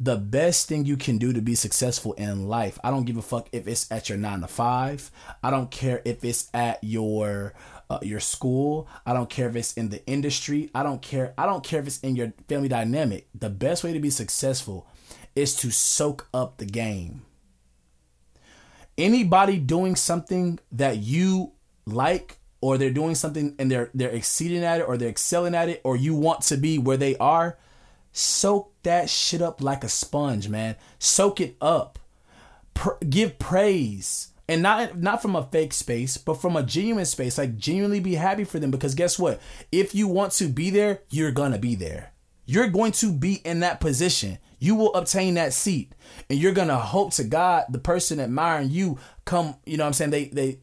The 0.00 0.16
best 0.16 0.66
thing 0.66 0.84
you 0.84 0.96
can 0.96 1.16
do 1.16 1.32
to 1.32 1.40
be 1.40 1.54
successful 1.54 2.12
in 2.14 2.48
life, 2.48 2.76
I 2.82 2.90
don't 2.90 3.04
give 3.04 3.16
a 3.16 3.22
fuck 3.22 3.48
if 3.52 3.68
it's 3.68 3.88
at 3.92 4.08
your 4.08 4.18
nine 4.18 4.40
to 4.40 4.48
five. 4.48 5.12
I 5.44 5.52
don't 5.52 5.70
care 5.70 6.02
if 6.04 6.24
it's 6.24 6.50
at 6.52 6.82
your 6.82 7.54
uh, 7.88 8.00
your 8.02 8.18
school. 8.18 8.88
I 9.06 9.12
don't 9.12 9.30
care 9.30 9.48
if 9.48 9.54
it's 9.54 9.74
in 9.74 9.90
the 9.90 10.04
industry. 10.06 10.68
I 10.74 10.82
don't 10.82 11.00
care. 11.00 11.32
I 11.38 11.46
don't 11.46 11.62
care 11.62 11.78
if 11.78 11.86
it's 11.86 12.00
in 12.00 12.16
your 12.16 12.32
family 12.48 12.68
dynamic. 12.68 13.28
The 13.32 13.48
best 13.48 13.84
way 13.84 13.92
to 13.92 14.00
be 14.00 14.10
successful 14.10 14.88
is 15.36 15.54
to 15.56 15.70
soak 15.70 16.26
up 16.34 16.56
the 16.56 16.66
game 16.66 17.22
anybody 18.98 19.58
doing 19.58 19.96
something 19.96 20.58
that 20.70 20.98
you 20.98 21.52
like 21.86 22.38
or 22.62 22.78
they're 22.78 22.90
doing 22.90 23.14
something 23.14 23.54
and 23.58 23.70
they're 23.70 23.90
they're 23.92 24.08
exceeding 24.08 24.64
at 24.64 24.80
it 24.80 24.88
or 24.88 24.96
they're 24.96 25.10
excelling 25.10 25.54
at 25.54 25.68
it 25.68 25.82
or 25.84 25.96
you 25.96 26.14
want 26.14 26.40
to 26.40 26.56
be 26.56 26.78
where 26.78 26.96
they 26.96 27.16
are 27.18 27.58
soak 28.12 28.72
that 28.82 29.10
shit 29.10 29.42
up 29.42 29.62
like 29.62 29.82
a 29.82 29.88
sponge 29.88 30.48
man. 30.48 30.76
Soak 30.98 31.40
it 31.40 31.56
up. 31.60 31.98
Pr- 32.74 33.04
give 33.08 33.38
praise. 33.38 34.28
And 34.48 34.62
not 34.62 34.98
not 34.98 35.22
from 35.22 35.34
a 35.34 35.44
fake 35.44 35.72
space 35.72 36.16
but 36.18 36.34
from 36.34 36.56
a 36.56 36.62
genuine 36.62 37.06
space. 37.06 37.38
Like 37.38 37.56
genuinely 37.56 38.00
be 38.00 38.14
happy 38.14 38.44
for 38.44 38.58
them 38.58 38.70
because 38.70 38.94
guess 38.94 39.18
what? 39.18 39.40
If 39.70 39.94
you 39.94 40.08
want 40.08 40.32
to 40.34 40.48
be 40.48 40.70
there 40.70 41.00
you're 41.10 41.32
gonna 41.32 41.58
be 41.58 41.74
there. 41.74 42.12
You're 42.44 42.68
going 42.68 42.92
to 42.92 43.12
be 43.12 43.34
in 43.44 43.60
that 43.60 43.80
position. 43.80 44.38
You 44.58 44.74
will 44.74 44.92
obtain 44.94 45.34
that 45.34 45.52
seat. 45.52 45.94
And 46.28 46.38
you're 46.38 46.52
gonna 46.52 46.76
hope 46.76 47.12
to 47.14 47.24
god 47.24 47.64
the 47.70 47.78
person 47.78 48.20
admiring 48.20 48.70
you 48.70 48.98
come 49.24 49.56
you 49.64 49.76
know 49.76 49.84
what 49.84 49.88
i'm 49.88 49.92
saying? 49.94 50.10
They 50.10 50.24
they 50.26 50.58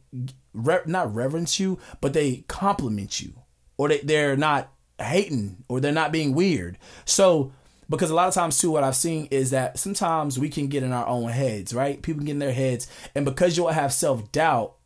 re- 0.52 0.82
not 0.86 1.14
reverence 1.14 1.58
you 1.60 1.78
but 2.00 2.12
they 2.12 2.44
compliment 2.48 3.20
you. 3.20 3.32
Or 3.76 3.88
they, 3.88 3.98
they're 4.00 4.36
not 4.36 4.72
hating 4.98 5.64
or 5.68 5.80
they're 5.80 5.92
not 5.92 6.12
being 6.12 6.34
weird. 6.34 6.78
So 7.04 7.52
because 7.88 8.10
a 8.10 8.14
lot 8.14 8.28
of 8.28 8.34
times 8.34 8.58
too 8.58 8.70
what 8.70 8.84
i've 8.84 8.96
seen 8.96 9.26
is 9.30 9.50
that 9.50 9.78
sometimes 9.78 10.38
we 10.38 10.48
can 10.48 10.68
get 10.68 10.82
in 10.82 10.92
our 10.92 11.06
own 11.06 11.30
heads 11.30 11.74
right? 11.74 12.02
People 12.02 12.24
get 12.24 12.32
in 12.32 12.38
their 12.38 12.52
heads. 12.52 12.88
And 13.14 13.24
because 13.24 13.56
you'll 13.56 13.68
have 13.68 13.92
self-doubt 13.92 14.76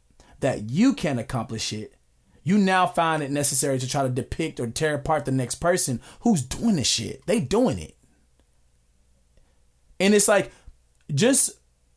that 0.41 0.71
you 0.71 0.95
can 0.95 1.19
accomplish 1.19 1.73
it 1.73 1.95
you 2.45 2.59
now 2.59 2.87
find 2.87 3.23
it 3.23 3.31
necessary 3.31 3.79
to 3.79 3.89
try 3.89 4.03
to 4.03 4.09
depict 4.11 4.61
or 4.61 4.67
tear 4.67 4.95
apart 4.95 5.25
the 5.25 5.33
next 5.33 5.57
person 5.57 6.01
who's 6.21 6.43
doing 6.43 6.77
this 6.77 6.87
shit. 6.87 7.25
They 7.27 7.41
doing 7.41 7.79
it. 7.79 7.97
And 9.99 10.15
it's 10.15 10.29
like, 10.29 10.53
just 11.13 11.53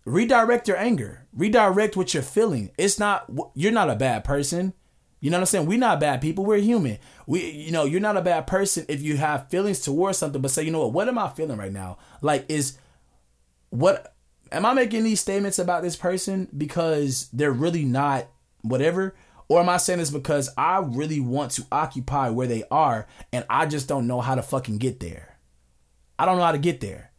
redirect 0.07 0.69
your 0.69 0.77
anger, 0.77 1.27
redirect 1.33 1.97
what 1.97 2.13
you're 2.13 2.23
feeling. 2.23 2.71
It's 2.77 2.97
not, 2.97 3.29
you're 3.53 3.73
not 3.73 3.89
a 3.89 3.95
bad 3.95 4.23
person. 4.23 4.73
You 5.19 5.29
know 5.29 5.37
what 5.37 5.41
I'm 5.41 5.47
saying? 5.47 5.65
We're 5.65 5.77
not 5.77 5.99
bad 5.99 6.21
people. 6.21 6.45
We're 6.45 6.59
human. 6.59 6.97
We, 7.25 7.49
you 7.51 7.71
know, 7.71 7.83
you're 7.83 7.99
not 7.99 8.15
a 8.15 8.21
bad 8.21 8.47
person 8.47 8.85
if 8.87 9.01
you 9.01 9.17
have 9.17 9.49
feelings 9.49 9.81
towards 9.81 10.17
something, 10.17 10.41
but 10.41 10.51
say, 10.51 10.63
you 10.63 10.71
know 10.71 10.79
what, 10.79 10.93
what 10.93 11.09
am 11.09 11.17
I 11.17 11.27
feeling 11.27 11.57
right 11.57 11.73
now? 11.73 11.97
Like, 12.21 12.45
is 12.47 12.77
what, 13.69 14.15
am 14.49 14.65
I 14.65 14.73
making 14.73 15.03
these 15.03 15.19
statements 15.19 15.59
about 15.59 15.83
this 15.83 15.97
person 15.97 16.47
because 16.55 17.27
they're 17.33 17.51
really 17.51 17.83
not 17.83 18.27
whatever? 18.61 19.13
Or 19.49 19.59
am 19.59 19.67
I 19.67 19.75
saying 19.75 19.99
this 19.99 20.09
because 20.09 20.49
I 20.57 20.77
really 20.79 21.19
want 21.19 21.51
to 21.53 21.65
occupy 21.69 22.29
where 22.29 22.47
they 22.47 22.63
are 22.71 23.07
and 23.33 23.43
I 23.49 23.65
just 23.65 23.89
don't 23.89 24.07
know 24.07 24.21
how 24.21 24.35
to 24.35 24.41
fucking 24.41 24.77
get 24.77 25.01
there? 25.01 25.37
I 26.17 26.25
don't 26.25 26.37
know 26.37 26.43
how 26.43 26.53
to 26.53 26.57
get 26.57 26.79
there. 26.79 27.11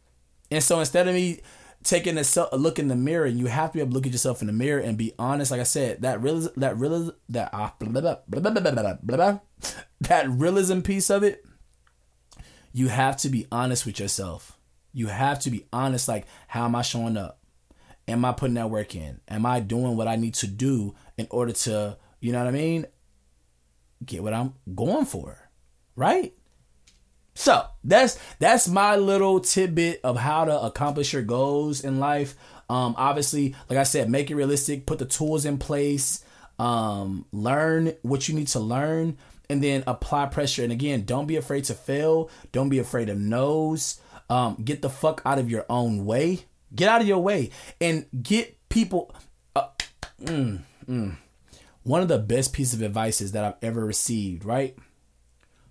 And 0.49 0.63
so 0.63 0.79
instead 0.79 1.07
of 1.07 1.13
me 1.13 1.41
taking 1.83 2.17
a, 2.17 2.23
a, 2.51 2.57
look 2.57 2.79
in 2.79 2.87
the 2.87 2.95
mirror. 2.95 3.25
You 3.25 3.47
have 3.47 3.71
to 3.71 3.77
be 3.77 3.79
able 3.81 3.91
to 3.91 3.95
look 3.95 4.05
at 4.05 4.11
yourself 4.11 4.41
in 4.41 4.47
the 4.47 4.53
mirror 4.53 4.79
and 4.79 4.97
be 4.97 5.13
honest. 5.17 5.51
Like 5.51 5.61
I 5.61 5.63
said, 5.63 6.01
that 6.01 6.21
real 6.21 6.49
that 6.57 6.77
real 6.77 7.13
that 7.29 7.53
uh, 7.53 7.71
blah, 7.79 8.01
blah, 8.01 8.15
blah, 9.01 9.39
that 10.01 10.29
realism 10.29 10.81
piece 10.81 11.09
of 11.09 11.23
it. 11.23 11.45
You 12.71 12.89
have 12.89 13.17
to 13.17 13.29
be 13.29 13.47
honest 13.51 13.85
with 13.85 13.99
yourself. 13.99 14.57
You 14.93 15.07
have 15.07 15.39
to 15.39 15.49
be 15.49 15.65
honest. 15.73 16.07
Like, 16.07 16.25
how 16.47 16.65
am 16.65 16.75
I 16.75 16.81
showing 16.81 17.17
up? 17.17 17.39
Am 18.07 18.25
I 18.25 18.31
putting 18.31 18.55
that 18.55 18.69
work 18.69 18.95
in? 18.95 19.19
Am 19.27 19.45
I 19.45 19.59
doing 19.59 19.95
what 19.95 20.07
I 20.07 20.15
need 20.15 20.33
to 20.35 20.47
do 20.47 20.95
in 21.17 21.27
order 21.29 21.51
to, 21.51 21.97
you 22.19 22.31
know 22.31 22.39
what 22.39 22.47
I 22.47 22.51
mean? 22.51 22.87
Get 24.03 24.23
what 24.23 24.33
I'm 24.33 24.55
going 24.73 25.05
for, 25.05 25.49
right? 25.95 26.33
So 27.39 27.65
that's 27.85 28.19
that's 28.39 28.67
my 28.67 28.97
little 28.97 29.39
tidbit 29.39 30.01
of 30.03 30.17
how 30.17 30.43
to 30.43 30.61
accomplish 30.61 31.13
your 31.13 31.21
goals 31.21 31.85
in 31.85 31.97
life. 31.97 32.35
Um, 32.69 32.95
obviously, 32.97 33.55
like 33.69 33.79
I 33.79 33.83
said, 33.83 34.09
make 34.09 34.29
it 34.29 34.35
realistic. 34.35 34.85
Put 34.85 34.99
the 34.99 35.05
tools 35.05 35.45
in 35.45 35.57
place. 35.57 36.25
Um, 36.59 37.25
learn 37.31 37.93
what 38.01 38.27
you 38.27 38.35
need 38.35 38.49
to 38.49 38.59
learn, 38.59 39.17
and 39.49 39.63
then 39.63 39.85
apply 39.87 40.25
pressure. 40.25 40.63
And 40.63 40.73
again, 40.73 41.05
don't 41.05 41.27
be 41.27 41.37
afraid 41.37 41.63
to 41.65 41.73
fail. 41.73 42.29
Don't 42.51 42.67
be 42.67 42.77
afraid 42.77 43.07
of 43.07 43.17
no's. 43.17 44.01
Um, 44.29 44.57
get 44.61 44.81
the 44.81 44.89
fuck 44.89 45.21
out 45.23 45.39
of 45.39 45.49
your 45.49 45.65
own 45.69 46.05
way. 46.05 46.41
Get 46.75 46.89
out 46.89 46.99
of 46.99 47.07
your 47.07 47.19
way 47.19 47.51
and 47.79 48.05
get 48.21 48.57
people. 48.67 49.15
Uh, 49.55 49.67
mm, 50.21 50.59
mm. 50.89 51.15
One 51.83 52.01
of 52.01 52.09
the 52.09 52.19
best 52.19 52.51
pieces 52.51 52.73
of 52.73 52.81
advice 52.81 53.19
that 53.19 53.45
I've 53.45 53.63
ever 53.63 53.85
received. 53.85 54.43
Right 54.43 54.75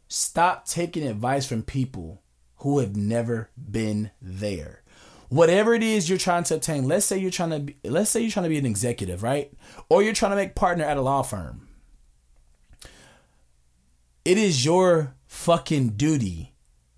Stop 0.09 0.66
taking 0.66 1.07
advice 1.07 1.47
from 1.47 1.62
people 1.62 2.23
who 2.57 2.79
have 2.79 2.97
never 2.97 3.51
been 3.57 4.11
there. 4.21 4.83
Whatever 5.29 5.75
it 5.75 5.83
is 5.83 6.09
you're 6.09 6.18
trying 6.18 6.44
to 6.44 6.55
obtain, 6.55 6.88
let's 6.88 7.05
say 7.05 7.18
you're 7.18 7.31
trying 7.31 7.51
to 7.51 7.59
be, 7.61 7.77
let's 7.85 8.11
say 8.11 8.21
you're 8.21 8.31
trying 8.31 8.44
to 8.44 8.51
be 8.51 8.59
an 8.59 8.64
executive, 8.66 9.23
right? 9.23 9.53
Or 9.90 10.03
you're 10.03 10.14
trying 10.14 10.33
to 10.33 10.37
make 10.37 10.55
partner 10.55 10.85
at 10.85 10.97
a 10.97 11.03
law 11.03 11.23
firm. 11.23 11.68
It 14.25 14.38
is 14.38 14.64
your 14.64 15.14
fucking 15.27 15.90
duty 15.90 16.55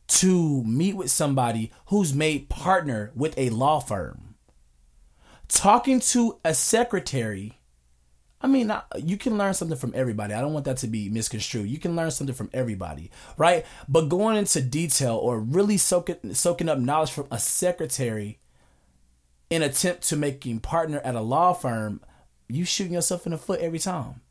to 0.06 0.62
meet 0.64 0.96
with 0.96 1.10
somebody 1.10 1.72
who's 1.86 2.14
made 2.14 2.48
partner 2.48 3.10
with 3.14 3.36
a 3.36 3.50
law 3.50 3.80
firm. 3.80 4.36
Talking 5.48 5.98
to 6.00 6.38
a 6.44 6.54
secretary 6.54 7.59
I 8.42 8.46
mean, 8.46 8.72
you 8.96 9.18
can 9.18 9.36
learn 9.36 9.52
something 9.52 9.76
from 9.76 9.92
everybody. 9.94 10.32
I 10.32 10.40
don't 10.40 10.54
want 10.54 10.64
that 10.64 10.78
to 10.78 10.86
be 10.86 11.10
misconstrued. 11.10 11.68
You 11.68 11.78
can 11.78 11.94
learn 11.94 12.10
something 12.10 12.34
from 12.34 12.48
everybody, 12.54 13.10
right? 13.36 13.66
But 13.86 14.08
going 14.08 14.36
into 14.36 14.62
detail 14.62 15.16
or 15.16 15.38
really 15.38 15.76
soaking 15.76 16.32
soaking 16.32 16.68
up 16.68 16.78
knowledge 16.78 17.10
from 17.10 17.26
a 17.30 17.38
secretary 17.38 18.38
in 19.50 19.62
attempt 19.62 20.08
to 20.08 20.16
making 20.16 20.60
partner 20.60 21.00
at 21.04 21.16
a 21.16 21.20
law 21.20 21.52
firm, 21.52 22.00
you 22.48 22.64
shooting 22.64 22.94
yourself 22.94 23.26
in 23.26 23.32
the 23.32 23.38
foot 23.38 23.60
every 23.60 23.78
time. 23.78 24.22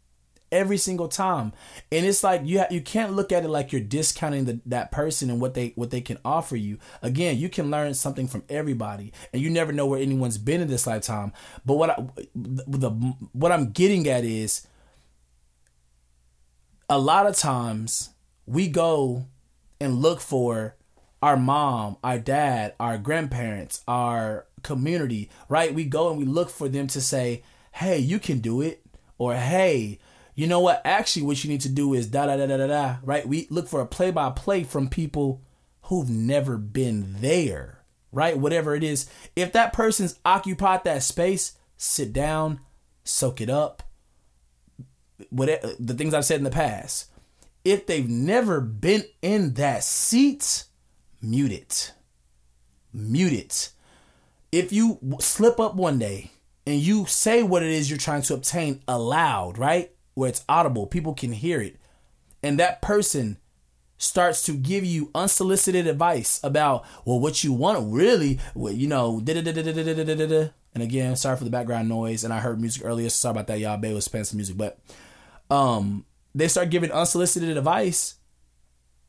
Every 0.52 0.78
single 0.78 1.08
time. 1.08 1.54
And 1.92 2.06
it's 2.06 2.24
like 2.24 2.42
you 2.46 2.60
ha- 2.60 2.68
you 2.70 2.82
can't 2.82 3.14
look 3.14 3.32
at 3.32 3.44
it 3.44 3.50
like 3.50 3.72
you're 3.72 3.82
discounting 3.82 4.46
the, 4.46 4.60
that 4.66 4.92
person 4.92 5.30
and 5.30 5.42
what 5.42 5.54
they 5.54 5.74
what 5.76 5.92
they 5.92 6.02
can 6.02 6.18
offer 6.24 6.56
you. 6.56 6.78
Again, 7.02 7.38
you 7.38 7.50
can 7.50 7.72
learn 7.72 7.94
something 7.94 8.28
from 8.28 8.44
everybody, 8.50 9.14
and 9.34 9.42
you 9.42 9.50
never 9.50 9.72
know 9.72 9.86
where 9.86 10.02
anyone's 10.02 10.38
been 10.38 10.62
in 10.62 10.68
this 10.68 10.88
lifetime. 10.88 11.34
But 11.66 11.76
what 11.76 11.90
I 11.92 12.08
the 12.36 12.90
what 13.34 13.52
I'm 13.52 13.72
getting 13.72 14.08
at 14.08 14.24
is 14.24 14.68
a 16.90 16.98
lot 16.98 17.28
of 17.28 17.36
times 17.36 18.10
we 18.46 18.68
go 18.68 19.28
and 19.80 20.02
look 20.02 20.20
for 20.20 20.76
our 21.22 21.38
mom, 21.38 21.98
our 22.04 22.18
dad, 22.18 22.74
our 22.80 22.98
grandparents, 22.98 23.84
our 23.88 24.48
community, 24.64 25.30
right? 25.48 25.74
We 25.74 25.86
go 25.86 26.10
and 26.10 26.18
we 26.18 26.26
look 26.26 26.50
for 26.50 26.68
them 26.70 26.88
to 26.88 27.02
say, 27.02 27.44
"Hey, 27.74 28.00
you 28.00 28.20
can 28.20 28.40
do 28.40 28.62
it," 28.62 28.82
or 29.18 29.36
"Hey, 29.36 30.00
you 30.40 30.48
know 30.48 30.62
what? 30.62 30.82
Actually, 30.86 31.24
what 31.24 31.44
you 31.44 31.50
need 31.50 31.60
to 31.62 31.70
do 31.70 31.94
is 31.94 32.08
da 32.08 32.26
da 32.26 32.38
da 32.38 32.48
da 32.48 32.56
da 32.56 32.68
da." 32.68 32.96
Right? 33.04 33.28
We 33.28 33.48
look 33.50 33.68
for 33.68 33.82
a 33.82 33.86
play 33.86 34.10
by 34.10 34.30
play 34.30 34.64
from 34.64 34.88
people 34.88 35.42
who've 35.84 36.10
never 36.10 36.58
been 36.58 37.18
there, 37.20 37.84
right? 38.14 38.38
Whatever 38.38 38.74
it 38.74 38.82
is, 38.82 39.10
if 39.36 39.52
that 39.52 39.74
person's 39.74 40.18
occupied 40.24 40.86
that 40.86 41.04
space, 41.04 41.58
sit 41.76 42.14
down, 42.14 42.62
soak 43.04 43.42
it 43.42 43.50
up. 43.50 43.84
Whatever 45.30 45.74
the 45.78 45.94
things 45.94 46.14
I've 46.14 46.24
said 46.24 46.38
in 46.38 46.46
the 46.46 46.52
past, 46.52 47.12
if 47.66 47.86
they've 47.86 48.08
never 48.08 48.62
been 48.62 49.04
in 49.22 49.56
that 49.56 49.84
seat 49.84 50.64
mute 51.22 51.52
it. 51.52 51.92
Mute 52.94 53.34
it. 53.34 53.72
If 54.54 54.72
you 54.72 55.00
slip 55.20 55.60
up 55.60 55.76
one 55.76 56.00
day 56.00 56.32
and 56.66 56.80
you 56.80 57.06
say 57.08 57.44
what 57.44 57.62
it 57.62 57.72
is 57.72 57.90
you're 57.90 58.00
trying 58.00 58.22
to 58.22 58.36
obtain 58.36 58.82
aloud, 58.88 59.58
right? 59.58 59.92
Where 60.20 60.30
it's 60.30 60.44
audible, 60.48 60.86
people 60.88 61.14
can 61.14 61.32
hear 61.32 61.62
it. 61.62 61.78
And 62.44 62.60
that 62.60 62.82
person 62.82 63.38
starts 63.98 64.44
to 64.44 64.54
give 64.54 64.86
you 64.86 65.12
unsolicited 65.14 65.88
advice 65.88 66.40
about, 66.44 66.86
well, 67.04 67.20
what 67.20 67.44
you 67.44 67.52
want 67.52 67.92
really, 67.92 68.40
well, 68.56 68.72
you 68.72 68.88
know, 68.88 69.20
and 69.20 70.84
again, 70.84 71.16
sorry 71.16 71.36
for 71.36 71.44
the 71.44 71.50
background 71.50 71.90
noise. 71.90 72.24
And 72.24 72.34
I 72.34 72.40
heard 72.40 72.62
music 72.62 72.86
earlier. 72.86 73.10
So 73.10 73.18
sorry 73.18 73.32
about 73.32 73.48
that, 73.48 73.60
y'all. 73.60 73.78
Bay 73.78 73.94
was 73.94 74.08
playing 74.08 74.26
some 74.26 74.38
music, 74.38 74.56
but 74.56 74.80
um, 75.50 76.06
they 76.34 76.48
start 76.48 76.70
giving 76.70 76.92
unsolicited 76.92 77.58
advice. 77.58 78.16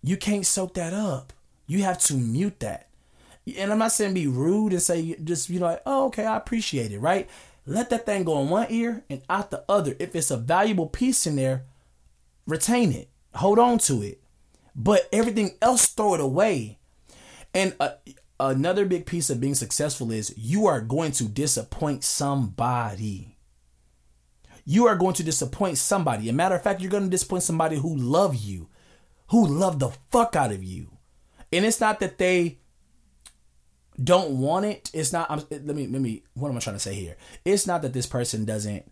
You 0.03 0.17
can't 0.17 0.47
soak 0.47 0.75
that 0.75 0.93
up 0.93 1.33
you 1.71 1.85
have 1.85 1.99
to 1.99 2.15
mute 2.15 2.59
that. 2.61 2.89
And 3.57 3.71
I'm 3.71 3.79
not 3.79 3.93
saying 3.93 4.13
be 4.13 4.27
rude 4.27 4.73
and 4.73 4.83
say 4.83 5.15
just 5.23 5.49
you 5.49 5.61
know 5.61 5.67
like, 5.67 5.83
oh 5.87 6.07
okay, 6.07 6.27
I 6.27 6.37
appreciate 6.37 6.91
it, 6.91 6.99
right? 6.99 7.31
Let 7.67 7.91
that 7.91 8.07
thing 8.07 8.25
go 8.25 8.41
in 8.41 8.49
one 8.49 8.67
ear 8.71 9.05
and 9.09 9.23
out 9.29 9.51
the 9.51 9.65
other. 9.69 9.95
If 9.99 10.17
it's 10.17 10.31
a 10.31 10.37
valuable 10.37 10.87
piece 10.87 11.27
in 11.27 11.37
there, 11.37 11.65
retain 12.47 12.93
it. 12.93 13.09
Hold 13.35 13.59
on 13.59 13.79
to 13.79 14.03
it. 14.03 14.21
But 14.75 15.09
everything 15.13 15.57
else 15.61 15.87
throw 15.87 16.15
it 16.15 16.21
away. 16.21 16.79
And 17.53 17.75
uh, 17.81 17.91
another 18.39 18.85
big 18.87 19.07
piece 19.07 19.31
of 19.31 19.41
being 19.41 19.55
successful 19.55 20.11
is 20.11 20.35
you 20.37 20.67
are 20.67 20.81
going 20.81 21.13
to 21.13 21.25
disappoint 21.25 22.05
somebody. 22.05 23.37
You 24.65 24.87
are 24.87 24.97
going 24.97 25.15
to 25.15 25.23
disappoint 25.25 25.79
somebody. 25.79 26.29
A 26.29 26.33
matter 26.33 26.55
of 26.55 26.63
fact, 26.63 26.81
you're 26.81 26.91
going 26.91 27.05
to 27.05 27.11
disappoint 27.11 27.43
somebody 27.43 27.77
who 27.77 27.95
love 27.95 28.37
you, 28.37 28.69
who 29.31 29.47
love 29.47 29.79
the 29.79 29.91
fuck 30.11 30.37
out 30.37 30.53
of 30.53 30.63
you. 30.63 30.93
And 31.53 31.65
it's 31.65 31.81
not 31.81 32.01
that 32.01 32.19
they 32.19 32.60
don't 34.03 34.39
want 34.39 34.67
it. 34.67 34.91
It's 34.93 35.13
not. 35.13 35.31
I'm, 35.31 35.43
let 35.51 35.65
me 35.65 35.87
let 35.87 36.01
me. 36.01 36.23
What 36.35 36.49
am 36.49 36.57
I 36.57 36.61
trying 36.61 36.77
to 36.77 36.81
say 36.81 36.95
here? 36.95 37.17
It's 37.45 37.67
not 37.67 37.83
that 37.83 37.93
this 37.93 38.07
person 38.07 38.45
doesn't 38.45 38.91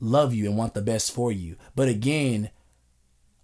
love 0.00 0.34
you 0.34 0.46
and 0.46 0.56
want 0.56 0.74
the 0.74 0.82
best 0.82 1.12
for 1.12 1.32
you. 1.32 1.56
But 1.74 1.88
again, 1.88 2.50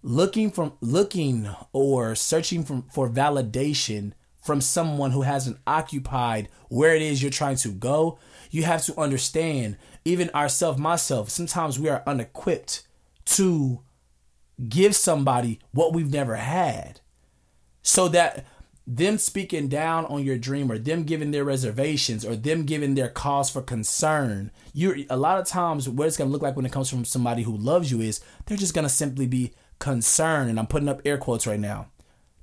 looking 0.01 0.51
from 0.51 0.73
looking 0.81 1.49
or 1.71 2.15
searching 2.15 2.63
from 2.63 2.83
for 2.93 3.09
validation 3.09 4.13
from 4.41 4.59
someone 4.59 5.11
who 5.11 5.21
hasn't 5.21 5.57
occupied 5.65 6.49
where 6.67 6.93
it 6.93 7.01
is 7.01 7.21
you're 7.21 7.31
trying 7.31 7.55
to 7.55 7.69
go, 7.69 8.19
you 8.51 8.63
have 8.63 8.83
to 8.85 8.99
understand. 8.99 9.77
Even 10.05 10.29
ourself, 10.31 10.77
myself, 10.77 11.29
sometimes 11.29 11.79
we 11.79 11.87
are 11.87 12.03
unequipped 12.05 12.85
to 13.23 13.79
give 14.67 14.95
somebody 14.95 15.59
what 15.71 15.93
we've 15.93 16.11
never 16.11 16.35
had 16.35 16.99
so 17.81 18.09
that 18.09 18.45
them 18.85 19.17
speaking 19.17 19.69
down 19.69 20.05
on 20.07 20.23
your 20.23 20.37
dream 20.37 20.69
or 20.71 20.77
them 20.77 21.03
giving 21.03 21.31
their 21.31 21.45
reservations 21.45 22.25
or 22.25 22.35
them 22.35 22.65
giving 22.65 22.95
their 22.95 23.07
cause 23.07 23.49
for 23.49 23.61
concern 23.61 24.51
you 24.73 25.05
a 25.09 25.15
lot 25.15 25.39
of 25.39 25.47
times 25.47 25.87
what 25.87 26.07
it's 26.07 26.17
going 26.17 26.29
to 26.29 26.31
look 26.31 26.41
like 26.41 26.55
when 26.55 26.65
it 26.65 26.71
comes 26.71 26.89
from 26.89 27.05
somebody 27.05 27.43
who 27.43 27.55
loves 27.55 27.91
you 27.91 28.01
is 28.01 28.19
they're 28.45 28.57
just 28.57 28.73
going 28.73 28.85
to 28.85 28.93
simply 28.93 29.25
be 29.25 29.53
concerned. 29.79 30.49
And 30.49 30.59
i'm 30.59 30.67
putting 30.67 30.89
up 30.89 31.01
air 31.05 31.17
quotes 31.17 31.47
right 31.47 31.59
now. 31.59 31.87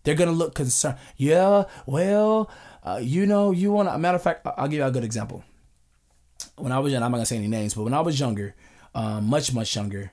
They're 0.02 0.14
going 0.14 0.30
to 0.30 0.34
look 0.36 0.54
concerned. 0.54 0.96
Yeah 1.16 1.64
well 1.84 2.50
uh, 2.82 3.00
you 3.02 3.26
know 3.26 3.50
you 3.50 3.70
want 3.72 3.90
to 3.90 3.98
matter 3.98 4.16
of 4.16 4.22
fact 4.22 4.46
i'll 4.56 4.68
give 4.68 4.78
you 4.78 4.84
a 4.84 4.90
good 4.90 5.04
example. 5.04 5.44
When 6.56 6.72
i 6.72 6.78
was 6.78 6.92
young 6.92 7.02
i'm 7.02 7.10
not 7.10 7.18
going 7.18 7.22
to 7.22 7.26
say 7.26 7.36
any 7.36 7.48
names 7.48 7.74
but 7.74 7.82
when 7.82 7.94
i 7.94 8.00
was 8.00 8.18
younger 8.18 8.54
um, 8.94 9.26
much 9.28 9.52
much 9.52 9.76
younger 9.76 10.12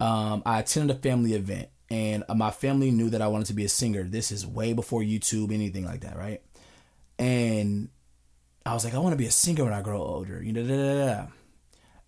um, 0.00 0.42
i 0.46 0.58
attended 0.58 0.96
a 0.96 0.98
family 0.98 1.34
event 1.34 1.68
and 1.90 2.22
uh, 2.28 2.34
my 2.34 2.50
family 2.50 2.90
knew 2.90 3.10
that 3.10 3.20
I 3.20 3.26
wanted 3.26 3.48
to 3.48 3.52
be 3.52 3.64
a 3.64 3.68
singer. 3.68 4.04
This 4.04 4.30
is 4.30 4.46
way 4.46 4.72
before 4.72 5.02
YouTube, 5.02 5.52
anything 5.52 5.84
like 5.84 6.02
that, 6.02 6.16
right? 6.16 6.40
And 7.18 7.88
I 8.64 8.74
was 8.74 8.84
like, 8.84 8.94
I 8.94 8.98
want 8.98 9.12
to 9.12 9.18
be 9.18 9.26
a 9.26 9.32
singer 9.32 9.64
when 9.64 9.72
I 9.72 9.82
grow 9.82 10.00
older, 10.00 10.42
you 10.42 10.52
know. 10.52 10.62
Da, 10.62 10.76
da, 10.76 11.06
da. 11.06 11.26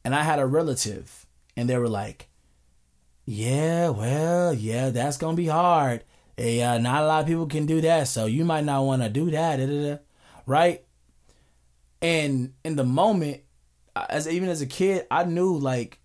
And 0.05 0.15
I 0.15 0.23
had 0.23 0.39
a 0.39 0.47
relative, 0.47 1.27
and 1.57 1.69
they 1.69 1.77
were 1.77 1.89
like, 1.89 2.29
"Yeah, 3.25 3.91
well, 3.91 4.53
yeah, 4.53 4.91
that's 4.91 5.17
gonna 5.17 5.37
be 5.37 5.47
hard. 5.47 6.05
Yeah, 6.37 6.79
not 6.79 7.03
a 7.03 7.07
lot 7.07 7.21
of 7.21 7.27
people 7.27 7.47
can 7.47 7.67
do 7.67 7.81
that, 7.83 8.09
so 8.09 8.27
you 8.27 8.45
might 8.45 8.65
not 8.65 8.85
want 8.85 9.03
to 9.03 9.09
do 9.09 9.31
that, 9.31 10.03
right?" 10.47 10.85
And 12.01 12.55
in 12.65 12.75
the 12.75 12.85
moment, 12.85 13.43
as 13.95 14.27
even 14.27 14.49
as 14.49 14.61
a 14.61 14.67
kid, 14.67 15.07
I 15.11 15.25
knew 15.25 15.57
like, 15.57 16.01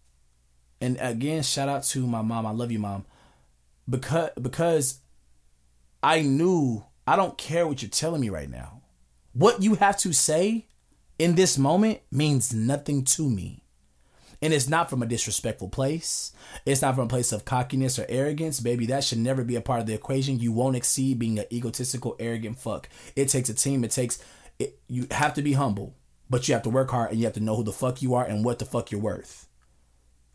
and 0.80 0.98
again, 1.00 1.42
shout 1.42 1.70
out 1.70 1.84
to 1.86 2.06
my 2.06 2.22
mom. 2.22 2.46
I 2.46 2.52
love 2.52 2.72
you, 2.72 2.80
mom 2.80 3.06
because 3.90 4.30
because 4.42 5.00
I 6.04 6.22
knew 6.22 6.86
I 7.06 7.16
don't 7.16 7.38
care 7.38 7.68
what 7.68 7.82
you're 7.82 7.90
telling 7.90 8.22
me 8.22 8.30
right 8.30 8.50
now. 8.50 8.82
What 9.34 9.62
you 9.62 9.76
have 9.76 9.98
to 10.00 10.14
say 10.14 10.68
in 11.20 11.36
this 11.36 11.58
moment 11.58 12.00
means 12.12 12.54
nothing 12.54 13.04
to 13.06 13.30
me. 13.30 13.64
And 14.42 14.54
it's 14.54 14.68
not 14.70 14.90
from 14.90 15.02
a 15.02 15.08
disrespectful 15.08 15.70
place. 15.70 16.32
It's 16.66 16.82
not 16.82 16.96
from 16.96 17.06
a 17.06 17.10
place 17.10 17.32
of 17.32 17.46
cockiness 17.46 17.98
or 17.98 18.06
arrogance. 18.08 18.60
Baby, 18.60 18.86
that 18.88 19.04
should 19.04 19.18
never 19.18 19.44
be 19.44 19.56
a 19.56 19.62
part 19.62 19.80
of 19.80 19.88
the 19.88 19.96
equation. 19.96 20.40
You 20.40 20.52
won't 20.52 20.76
exceed 20.76 21.18
being 21.18 21.40
an 21.40 21.46
egotistical, 21.52 22.16
arrogant 22.20 22.60
fuck. 22.60 22.88
It 23.16 23.30
takes 23.30 23.50
a 23.50 23.56
team. 23.56 23.84
It 23.84 23.92
takes, 23.92 24.20
it, 24.60 24.80
you 24.88 25.08
have 25.10 25.34
to 25.36 25.42
be 25.42 25.54
humble, 25.54 25.96
but 26.30 26.48
you 26.48 26.54
have 26.54 26.64
to 26.64 26.70
work 26.70 26.92
hard 26.92 27.12
and 27.12 27.20
you 27.20 27.26
have 27.26 27.34
to 27.34 27.40
know 27.40 27.56
who 27.56 27.64
the 27.64 27.72
fuck 27.72 28.02
you 28.04 28.14
are 28.14 28.26
and 28.26 28.46
what 28.46 28.60
the 28.60 28.66
fuck 28.66 28.92
you're 28.92 29.02
worth. 29.02 29.48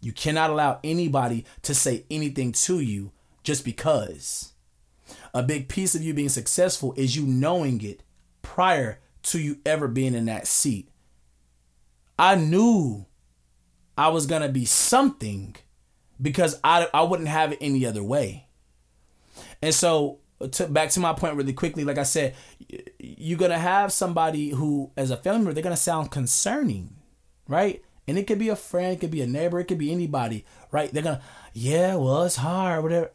You 0.00 0.12
cannot 0.12 0.50
allow 0.50 0.80
anybody 0.82 1.44
to 1.62 1.74
say 1.74 2.04
anything 2.10 2.50
to 2.52 2.80
you 2.80 3.12
just 3.42 3.64
because. 3.64 4.52
A 5.35 5.42
big 5.42 5.68
piece 5.68 5.94
of 5.94 6.02
you 6.02 6.14
being 6.14 6.28
successful 6.28 6.94
is 6.96 7.16
you 7.16 7.24
knowing 7.26 7.83
it 7.83 8.02
prior 8.42 9.00
to 9.24 9.40
you 9.40 9.59
ever 9.64 9.88
being 9.88 10.14
in 10.14 10.26
that 10.26 10.46
seat. 10.46 10.88
I 12.18 12.35
knew 12.35 13.07
I 13.96 14.09
was 14.09 14.26
going 14.26 14.42
to 14.42 14.48
be 14.48 14.64
something 14.64 15.57
because 16.20 16.59
I, 16.62 16.88
I 16.92 17.02
wouldn't 17.02 17.28
have 17.28 17.52
it 17.52 17.59
any 17.61 17.87
other 17.87 18.02
way. 18.02 18.46
And 19.61 19.74
so, 19.74 20.18
uh, 20.40 20.48
to, 20.48 20.66
back 20.66 20.90
to 20.90 21.00
my 21.00 21.12
point 21.12 21.37
really 21.37 21.52
quickly, 21.52 21.85
like 21.85 21.98
I 21.98 22.02
said, 22.02 22.35
you're 22.98 23.38
going 23.38 23.50
to 23.50 23.59
have 23.59 23.92
somebody 23.92 24.50
who, 24.50 24.90
as 24.96 25.11
a 25.11 25.16
family 25.16 25.38
member, 25.38 25.55
they're 25.55 25.62
going 25.62 25.74
to 25.76 25.81
sound 25.83 26.11
concerning, 26.11 26.96
right? 27.48 27.83
And 28.07 28.18
it 28.18 28.26
could 28.26 28.38
be 28.38 28.48
a 28.48 28.57
friend, 28.57 28.92
it 28.92 29.00
could 29.00 29.11
be 29.11 29.22
a 29.22 29.26
neighbor, 29.26 29.61
it 29.61 29.64
could 29.64 29.78
be 29.78 29.92
anybody, 29.92 30.44
right? 30.70 30.92
They're 30.92 31.02
going 31.02 31.18
to, 31.18 31.22
yeah, 31.55 31.94
well, 31.94 32.24
it's 32.24 32.37
hard, 32.37 32.83
whatever 32.83 33.11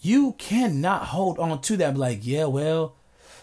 you 0.00 0.32
cannot 0.38 1.06
hold 1.06 1.38
on 1.38 1.60
to 1.62 1.76
that. 1.78 1.96
Like, 1.96 2.20
yeah, 2.22 2.44
well, 2.44 2.96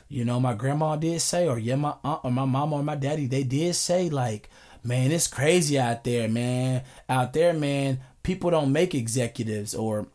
you 0.08 0.24
know, 0.26 0.40
my 0.40 0.54
grandma 0.54 0.96
did 0.96 1.22
say, 1.22 1.48
or 1.48 1.58
yeah, 1.58 1.76
my 1.76 1.96
aunt 2.04 2.22
or 2.24 2.32
my 2.32 2.46
mom 2.46 2.74
or 2.74 2.84
my 2.84 2.96
daddy, 2.96 3.26
they 3.26 3.44
did 3.44 3.76
say, 3.76 4.10
like, 4.10 4.50
man, 4.84 5.12
it's 5.12 5.28
crazy 5.28 5.80
out 5.80 6.04
there, 6.04 6.28
man. 6.28 6.84
Out 7.10 7.34
there, 7.34 7.54
man, 7.54 8.00
people 8.22 8.52
don't 8.52 8.72
make 8.72 8.94
executives, 8.94 9.74
or 9.74 10.08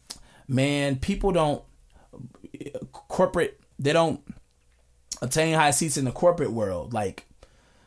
man, 0.47 0.97
people 0.97 1.33
don't 1.33 1.63
corporate, 2.93 3.61
they 3.79 3.93
don't 3.93 4.21
attain 5.21 5.55
high 5.55 5.71
seats 5.73 5.97
in 5.97 6.05
the 6.05 6.13
corporate 6.13 6.53
world. 6.53 6.93
Like, 6.93 7.27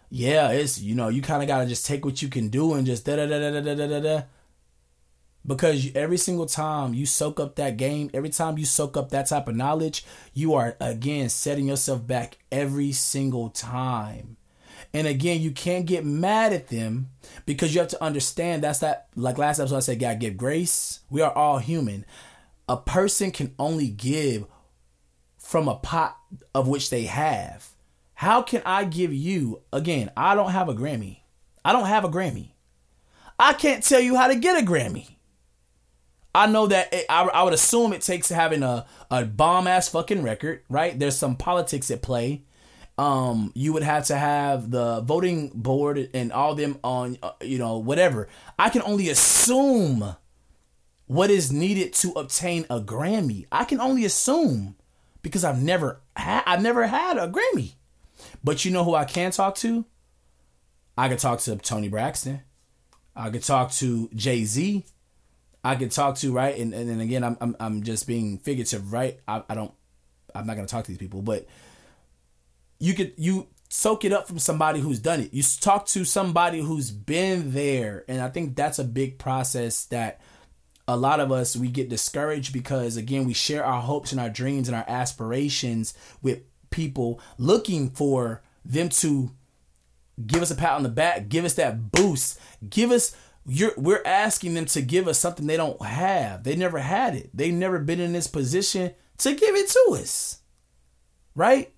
yeah, 0.10 0.50
it's 0.50 0.82
you 0.82 0.96
know, 0.96 1.08
you 1.08 1.22
kind 1.22 1.42
of 1.42 1.48
gotta 1.48 1.66
just 1.66 1.86
take 1.86 2.04
what 2.04 2.22
you 2.22 2.28
can 2.28 2.50
do 2.50 2.74
and 2.74 2.86
just 2.86 3.06
da 3.06 3.16
da 3.16 3.26
da 3.26 3.40
da 3.40 3.62
da 3.62 3.76
da 3.76 3.88
da 3.88 4.00
da 4.00 4.22
because 5.46 5.90
every 5.96 6.18
single 6.18 6.46
time 6.46 6.94
you 6.94 7.06
soak 7.06 7.40
up 7.40 7.56
that 7.56 7.78
game, 7.78 8.10
every 8.14 8.30
time 8.30 8.58
you 8.58 8.66
soak 8.66 8.96
up 8.96 9.10
that 9.10 9.28
type 9.28 9.48
of 9.48 9.56
knowledge, 9.56 10.06
you 10.34 10.54
are 10.54 10.76
again 10.80 11.30
setting 11.30 11.68
yourself 11.68 12.06
back 12.06 12.38
every 12.52 12.92
single 12.92 13.50
time. 13.50 14.38
And 14.94 15.08
again, 15.08 15.42
you 15.42 15.52
can't 15.52 15.86
get 15.86 16.06
mad 16.06 16.54
at 16.54 16.68
them 16.68 17.10
because 17.46 17.74
you 17.74 17.80
have 17.80 17.90
to 17.90 18.04
understand 18.04 18.64
that's 18.64 18.80
that 18.80 19.08
like 19.16 19.38
last 19.38 19.60
episode 19.60 19.78
I 19.78 19.82
said, 19.82 20.00
God 20.00 20.20
give 20.20 20.38
grace. 20.38 21.00
We 21.10 21.22
are 21.22 21.32
all 21.32 21.60
human. 21.60 22.06
A 22.68 22.78
person 22.78 23.32
can 23.32 23.54
only 23.58 23.88
give 23.88 24.46
from 25.38 25.68
a 25.68 25.76
pot 25.76 26.18
of 26.54 26.68
which 26.68 26.90
they 26.90 27.04
have. 27.04 27.70
How 28.14 28.42
can 28.42 28.62
I 28.66 28.86
give 28.86 29.14
you 29.14 29.62
again? 29.74 30.12
I 30.16 30.36
don't 30.36 30.52
have 30.52 30.70
a 30.70 30.76
Grammy. 30.76 31.22
I 31.66 31.72
don't 31.72 31.88
have 31.88 32.04
a 32.04 32.10
Grammy. 32.10 32.52
I 33.40 33.54
can't 33.54 33.84
tell 33.84 34.00
you 34.00 34.16
how 34.16 34.28
to 34.28 34.36
get 34.36 34.62
a 34.62 34.66
Grammy. 34.66 35.16
I 36.34 36.48
know 36.48 36.68
that 36.68 36.94
it, 36.94 37.06
I, 37.10 37.24
I 37.24 37.44
would 37.44 37.54
assume 37.54 37.94
it 37.94 38.02
takes 38.02 38.30
having 38.30 38.64
a, 38.64 38.86
a 39.10 39.26
bomb 39.26 39.68
ass 39.68 39.90
fucking 39.90 40.24
record, 40.24 40.62
right? 40.70 40.98
There's 40.98 41.18
some 41.18 41.36
politics 41.36 41.92
at 41.92 42.02
play. 42.02 42.44
Um, 42.98 43.52
you 43.56 43.74
would 43.74 43.84
have 43.84 44.06
to 44.06 44.16
have 44.16 44.70
the 44.72 45.02
voting 45.02 45.50
board 45.54 46.10
and 46.14 46.32
all 46.32 46.56
them 46.56 46.78
on, 46.84 47.18
uh, 47.24 47.32
you 47.42 47.58
know, 47.58 47.78
whatever. 47.78 48.28
I 48.60 48.70
can 48.70 48.82
only 48.84 49.10
assume 49.10 50.16
what 51.08 51.30
is 51.30 51.52
needed 51.52 51.94
to 51.94 52.12
obtain 52.12 52.66
a 52.70 52.80
Grammy. 52.80 53.48
I 53.52 53.66
can 53.66 53.82
only 53.82 54.06
assume 54.06 54.76
because 55.22 55.44
I've 55.44 55.62
never 55.62 56.02
had, 56.16 56.44
I've 56.46 56.62
never 56.62 56.88
had 56.88 57.18
a 57.18 57.28
Grammy. 57.28 57.74
But 58.44 58.64
you 58.64 58.72
know 58.72 58.84
who 58.84 58.96
I 58.96 59.06
can 59.06 59.32
talk 59.32 59.56
to? 59.58 59.86
I 60.98 61.10
could 61.10 61.20
talk 61.20 61.40
to 61.42 61.56
Toni 61.58 61.90
Braxton. 61.90 62.42
I 63.16 63.30
could 63.30 63.44
talk 63.44 63.72
to 63.74 64.10
Jay 64.16 64.46
Z. 64.46 64.86
I 65.64 65.76
could 65.76 65.92
talk 65.92 66.16
to 66.18 66.34
right, 66.34 66.58
and 66.58 66.74
and 66.74 66.90
then 66.90 67.00
again, 67.00 67.24
I'm 67.24 67.38
I'm 67.40 67.56
I'm 67.60 67.84
just 67.84 68.08
being 68.08 68.40
figurative, 68.40 68.92
right? 68.92 69.20
I, 69.28 69.44
I 69.50 69.56
don't, 69.56 69.72
I'm 70.34 70.48
not 70.48 70.56
gonna 70.56 70.68
talk 70.68 70.86
to 70.86 70.92
these 70.92 70.98
people, 70.98 71.22
but 71.22 71.46
you 72.80 72.94
could 72.94 73.14
you 73.18 73.48
soak 73.70 74.04
it 74.04 74.12
up 74.12 74.28
from 74.28 74.40
somebody 74.40 74.80
who's 74.80 75.00
done 75.00 75.22
it. 75.22 75.34
You 75.34 75.44
talk 75.44 75.86
to 75.88 76.04
somebody 76.04 76.60
who's 76.60 76.90
been 76.92 77.52
there, 77.52 78.04
and 78.08 78.22
I 78.22 78.30
think 78.30 78.56
that's 78.56 78.80
a 78.80 78.84
big 78.84 79.20
process 79.20 79.86
that 79.86 80.20
a 80.88 80.98
lot 80.98 81.20
of 81.20 81.32
us 81.32 81.56
we 81.56 81.70
get 81.70 81.90
discouraged 81.90 82.52
because 82.52 82.98
again 82.98 83.26
we 83.26 83.34
share 83.34 83.64
our 83.64 83.82
hopes 83.82 84.12
and 84.12 84.20
our 84.20 84.30
dreams 84.30 84.68
and 84.68 84.76
our 84.76 84.84
aspirations 84.88 85.94
with 86.22 86.42
people 86.72 87.22
looking 87.38 87.90
for 87.92 88.42
them 88.66 88.90
to 88.90 89.32
give 90.26 90.42
us 90.42 90.52
a 90.52 90.56
pat 90.56 90.74
on 90.74 90.84
the 90.84 90.90
back, 90.90 91.30
give 91.30 91.46
us 91.46 91.54
that 91.54 91.92
boost, 91.92 92.40
give 92.68 92.92
us 92.92 93.16
you're 93.46 93.74
we're 93.78 94.04
asking 94.06 94.54
them 94.54 94.66
to 94.66 94.82
give 94.82 95.08
us 95.08 95.20
something 95.20 95.48
they 95.48 95.58
don't 95.58 95.82
have. 95.84 96.44
They 96.44 96.56
never 96.56 96.80
had 96.80 97.16
it. 97.16 97.30
They've 97.34 97.54
never 97.54 97.80
been 97.80 98.00
in 98.00 98.14
this 98.14 98.28
position 98.28 98.94
to 99.20 99.34
give 99.34 99.56
it 99.56 99.70
to 99.70 99.98
us. 100.00 100.40
Right? 101.36 101.74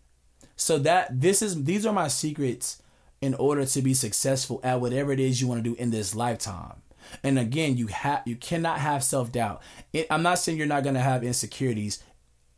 So 0.55 0.77
that 0.79 1.21
this 1.21 1.41
is 1.41 1.63
these 1.63 1.85
are 1.85 1.93
my 1.93 2.07
secrets 2.07 2.81
in 3.21 3.33
order 3.35 3.65
to 3.65 3.81
be 3.81 3.93
successful 3.93 4.59
at 4.63 4.81
whatever 4.81 5.11
it 5.13 5.19
is 5.19 5.39
you 5.39 5.47
want 5.47 5.63
to 5.63 5.69
do 5.69 5.75
in 5.79 5.91
this 5.91 6.13
lifetime. 6.13 6.81
And 7.23 7.39
again, 7.39 7.77
you 7.77 7.87
have 7.87 8.23
you 8.25 8.35
cannot 8.35 8.79
have 8.79 9.03
self-doubt. 9.03 9.61
I'm 10.09 10.23
not 10.23 10.39
saying 10.39 10.57
you're 10.57 10.67
not 10.67 10.83
going 10.83 10.95
to 10.95 11.01
have 11.01 11.23
insecurities 11.23 12.03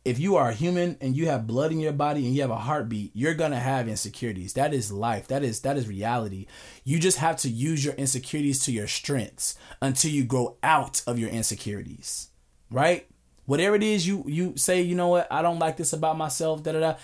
if 0.06 0.20
you 0.20 0.36
are 0.36 0.50
a 0.50 0.54
human 0.54 0.96
and 1.00 1.16
you 1.16 1.26
have 1.26 1.48
blood 1.48 1.72
in 1.72 1.80
your 1.80 1.92
body 1.92 2.24
and 2.24 2.34
you 2.34 2.40
have 2.40 2.52
a 2.52 2.56
heartbeat, 2.56 3.10
you're 3.12 3.34
gonna 3.34 3.58
have 3.58 3.88
insecurities. 3.88 4.52
That 4.52 4.72
is 4.72 4.92
life. 4.92 5.26
That 5.26 5.42
is 5.42 5.62
that 5.62 5.76
is 5.76 5.88
reality. 5.88 6.46
You 6.84 7.00
just 7.00 7.18
have 7.18 7.36
to 7.38 7.48
use 7.48 7.84
your 7.84 7.94
insecurities 7.94 8.64
to 8.66 8.72
your 8.72 8.86
strengths 8.86 9.56
until 9.82 10.12
you 10.12 10.22
grow 10.22 10.58
out 10.62 11.02
of 11.08 11.18
your 11.18 11.28
insecurities. 11.28 12.28
Right? 12.70 13.08
Whatever 13.46 13.74
it 13.74 13.82
is 13.82 14.06
you 14.06 14.22
you 14.28 14.56
say, 14.56 14.80
you 14.80 14.94
know 14.94 15.08
what, 15.08 15.26
I 15.28 15.42
don't 15.42 15.58
like 15.58 15.76
this 15.76 15.92
about 15.92 16.16
myself, 16.16 16.62
da 16.62 16.70
da 16.70 16.78
da. 16.78 16.94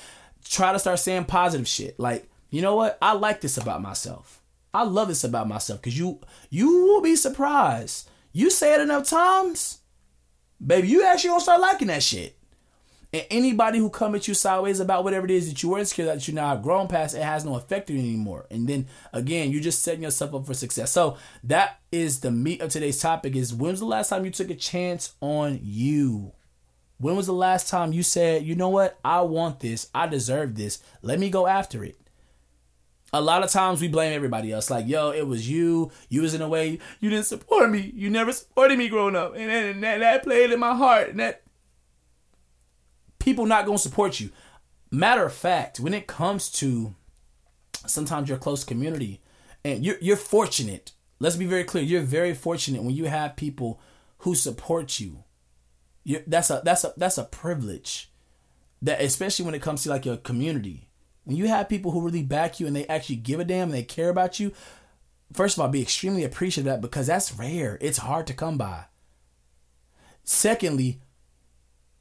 Try 0.45 0.73
to 0.73 0.79
start 0.79 1.01
saying 1.01 1.25
positive 1.25 1.67
shit. 1.67 1.99
Like, 1.99 2.31
you 2.51 2.62
know 2.62 2.77
what? 2.77 2.99
I 3.03 3.15
like 3.15 3.41
this 3.41 3.59
about 3.59 3.83
myself. 3.83 4.41
I 4.73 4.85
love 4.85 5.09
this 5.09 5.25
about 5.25 5.49
myself. 5.49 5.83
Cause 5.83 5.99
you 5.99 6.21
you 6.51 6.85
will 6.85 7.01
be 7.01 7.17
surprised. 7.17 8.09
You 8.33 8.49
say 8.49 8.77
it 8.77 8.81
enough 8.81 9.11
times, 9.11 9.81
baby, 10.65 10.87
you 10.87 11.05
actually 11.05 11.31
gonna 11.31 11.41
start 11.41 11.61
liking 11.61 11.88
that 11.88 12.05
shit. 12.05 12.38
And 13.12 13.27
anybody 13.31 13.79
who 13.79 13.90
come 13.90 14.14
at 14.14 14.27
you 14.27 14.33
sideways 14.33 14.81
about 14.81 15.05
whatever 15.05 15.27
it 15.27 15.31
is 15.31 15.48
that 15.48 15.62
you 15.62 15.68
were 15.68 15.79
insecure 15.79 16.07
that 16.07 16.27
you 16.27 16.33
now 16.33 16.48
have 16.48 16.62
grown 16.62 16.88
past, 16.88 17.14
it 17.14 17.22
has 17.22 17.44
no 17.44 17.57
effect 17.57 17.90
on 17.90 17.96
you 17.96 18.03
anymore. 18.03 18.46
And 18.51 18.66
then 18.66 18.87
again, 19.12 19.51
you're 19.51 19.61
just 19.61 19.83
setting 19.83 20.03
yourself 20.03 20.35
up 20.35 20.46
for 20.46 20.55
success. 20.55 20.90
So 20.92 21.18
that 21.44 21.81
is 21.90 22.20
the 22.20 22.31
meat 22.31 22.62
of 22.62 22.70
today's 22.70 23.01
topic 23.01 23.37
is 23.37 23.53
when's 23.53 23.81
the 23.81 23.87
last 23.87 24.09
time 24.09 24.25
you 24.25 24.31
took 24.31 24.51
a 24.51 24.55
chance 24.55 25.14
on 25.20 25.61
you? 25.62 26.33
When 26.96 27.16
was 27.16 27.27
the 27.27 27.35
last 27.35 27.68
time 27.68 27.92
you 27.92 28.03
said, 28.03 28.44
you 28.44 28.55
know 28.55 28.68
what, 28.70 28.98
I 29.05 29.22
want 29.22 29.61
this, 29.61 29.88
I 29.94 30.07
deserve 30.07 30.55
this, 30.55 30.79
let 31.03 31.18
me 31.18 31.29
go 31.29 31.46
after 31.46 31.85
it? 31.85 31.98
A 33.12 33.20
lot 33.20 33.42
of 33.42 33.51
times 33.51 33.83
we 33.83 33.88
blame 33.88 34.14
everybody 34.14 34.53
else. 34.53 34.70
Like, 34.70 34.88
yo, 34.88 35.11
it 35.11 35.27
was 35.27 35.46
you. 35.46 35.90
You 36.09 36.22
was 36.22 36.33
in 36.33 36.40
a 36.40 36.48
way 36.48 36.79
you 36.98 37.11
didn't 37.11 37.27
support 37.27 37.70
me. 37.70 37.92
You 37.94 38.09
never 38.09 38.33
supported 38.33 38.79
me 38.79 38.88
growing 38.88 39.16
up, 39.16 39.35
and, 39.37 39.51
and 39.51 39.83
that, 39.83 39.98
that 39.98 40.22
played 40.22 40.51
in 40.51 40.59
my 40.59 40.75
heart. 40.75 41.11
And 41.11 41.20
that 41.20 41.42
people 43.23 43.47
not 43.47 43.65
going 43.65 43.79
to 43.79 43.83
support 43.83 44.21
you. 44.21 44.31
Matter 44.91 45.25
of 45.25 45.33
fact, 45.33 45.81
when 45.81 45.95
it 45.95 46.07
comes 46.07 46.51
to 46.53 46.95
sometimes 47.87 48.29
your 48.29 48.39
close 48.39 48.65
community, 48.65 49.21
and 49.65 49.85
you're 49.85 49.99
you're 50.01 50.17
fortunate. 50.17 50.93
Let's 51.19 51.37
be 51.37 51.47
very 51.47 51.65
clear. 51.65 51.85
You're 51.85 52.03
very 52.03 52.35
fortunate 52.35 52.83
when 52.83 52.95
you 52.95 53.05
have 53.05 53.37
people 53.37 53.81
who 54.19 54.35
support 54.35 54.99
you. 54.99 55.25
you 56.05 56.23
that's 56.27 56.51
a 56.51 56.63
that's 56.65 56.85
a 56.85 56.93
that's 56.97 57.19
a 57.19 57.25
privilege. 57.25 58.11
That 58.83 59.01
especially 59.01 59.45
when 59.45 59.55
it 59.55 59.63
comes 59.63 59.85
to 59.85 59.91
like 59.91 60.05
your 60.05 60.17
community. 60.17 60.89
When 61.25 61.37
you 61.37 61.47
have 61.47 61.69
people 61.69 61.93
who 61.93 62.01
really 62.01 62.25
back 62.25 62.59
you 62.59 62.67
and 62.67 62.75
they 62.75 62.87
actually 62.89 63.17
give 63.17 63.39
a 63.39 63.45
damn 63.45 63.69
and 63.69 63.75
they 63.75 63.85
care 63.85 64.09
about 64.09 64.41
you, 64.41 64.53
first 65.33 65.57
of 65.57 65.63
all, 65.63 65.69
be 65.69 65.81
extremely 65.81 66.25
appreciative 66.25 66.67
of 66.67 66.75
that 66.75 66.81
because 66.81 67.07
that's 67.07 67.33
rare. 67.33 67.79
It's 67.81 67.99
hard 67.99 68.27
to 68.27 68.35
come 68.35 68.59
by. 68.59 68.87
Secondly, 70.25 71.01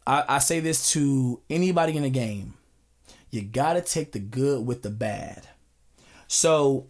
I, 0.06 0.24
I 0.28 0.40
say 0.40 0.60
this 0.60 0.92
to 0.92 1.42
anybody 1.50 1.96
in 1.96 2.04
the 2.04 2.10
game. 2.10 2.56
You 3.30 3.42
gotta 3.44 3.82
take 3.82 4.12
the 4.12 4.20
good 4.20 4.66
with 4.66 4.82
the 4.82 4.90
bad. 4.90 5.48
So 6.28 6.88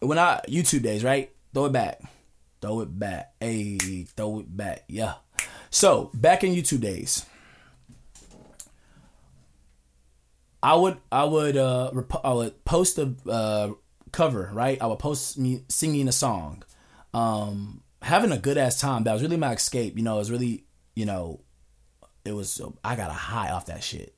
when 0.00 0.18
I 0.18 0.40
YouTube 0.48 0.82
days, 0.82 1.04
right? 1.04 1.30
Throw 1.52 1.66
it 1.66 1.72
back. 1.72 2.00
Throw 2.60 2.80
it 2.80 2.98
back. 2.98 3.34
Hey, 3.40 4.04
throw 4.16 4.40
it 4.40 4.56
back. 4.56 4.84
Yeah. 4.88 5.14
So 5.70 6.10
back 6.14 6.44
in 6.44 6.54
YouTube 6.54 6.80
days. 6.80 7.26
I 10.62 10.74
would 10.74 10.96
I 11.12 11.24
would 11.24 11.56
uh 11.56 11.92
I 12.24 12.32
would 12.32 12.64
post 12.64 12.98
a 12.98 13.14
uh, 13.28 13.70
cover 14.10 14.50
right. 14.52 14.80
I 14.80 14.86
would 14.86 14.98
post 14.98 15.38
me 15.38 15.62
singing 15.68 16.08
a 16.08 16.12
song, 16.12 16.64
um, 17.14 17.82
having 18.02 18.32
a 18.32 18.38
good 18.38 18.58
ass 18.58 18.80
time. 18.80 19.04
That 19.04 19.12
was 19.12 19.22
really 19.22 19.36
my 19.36 19.52
escape. 19.52 19.96
You 19.96 20.02
know, 20.02 20.16
it 20.16 20.18
was 20.18 20.30
really 20.30 20.64
you 20.94 21.04
know 21.04 21.40
it 22.26 22.32
was 22.32 22.60
I 22.84 22.96
got 22.96 23.10
a 23.10 23.14
high 23.14 23.50
off 23.50 23.66
that 23.66 23.82
shit. 23.82 24.14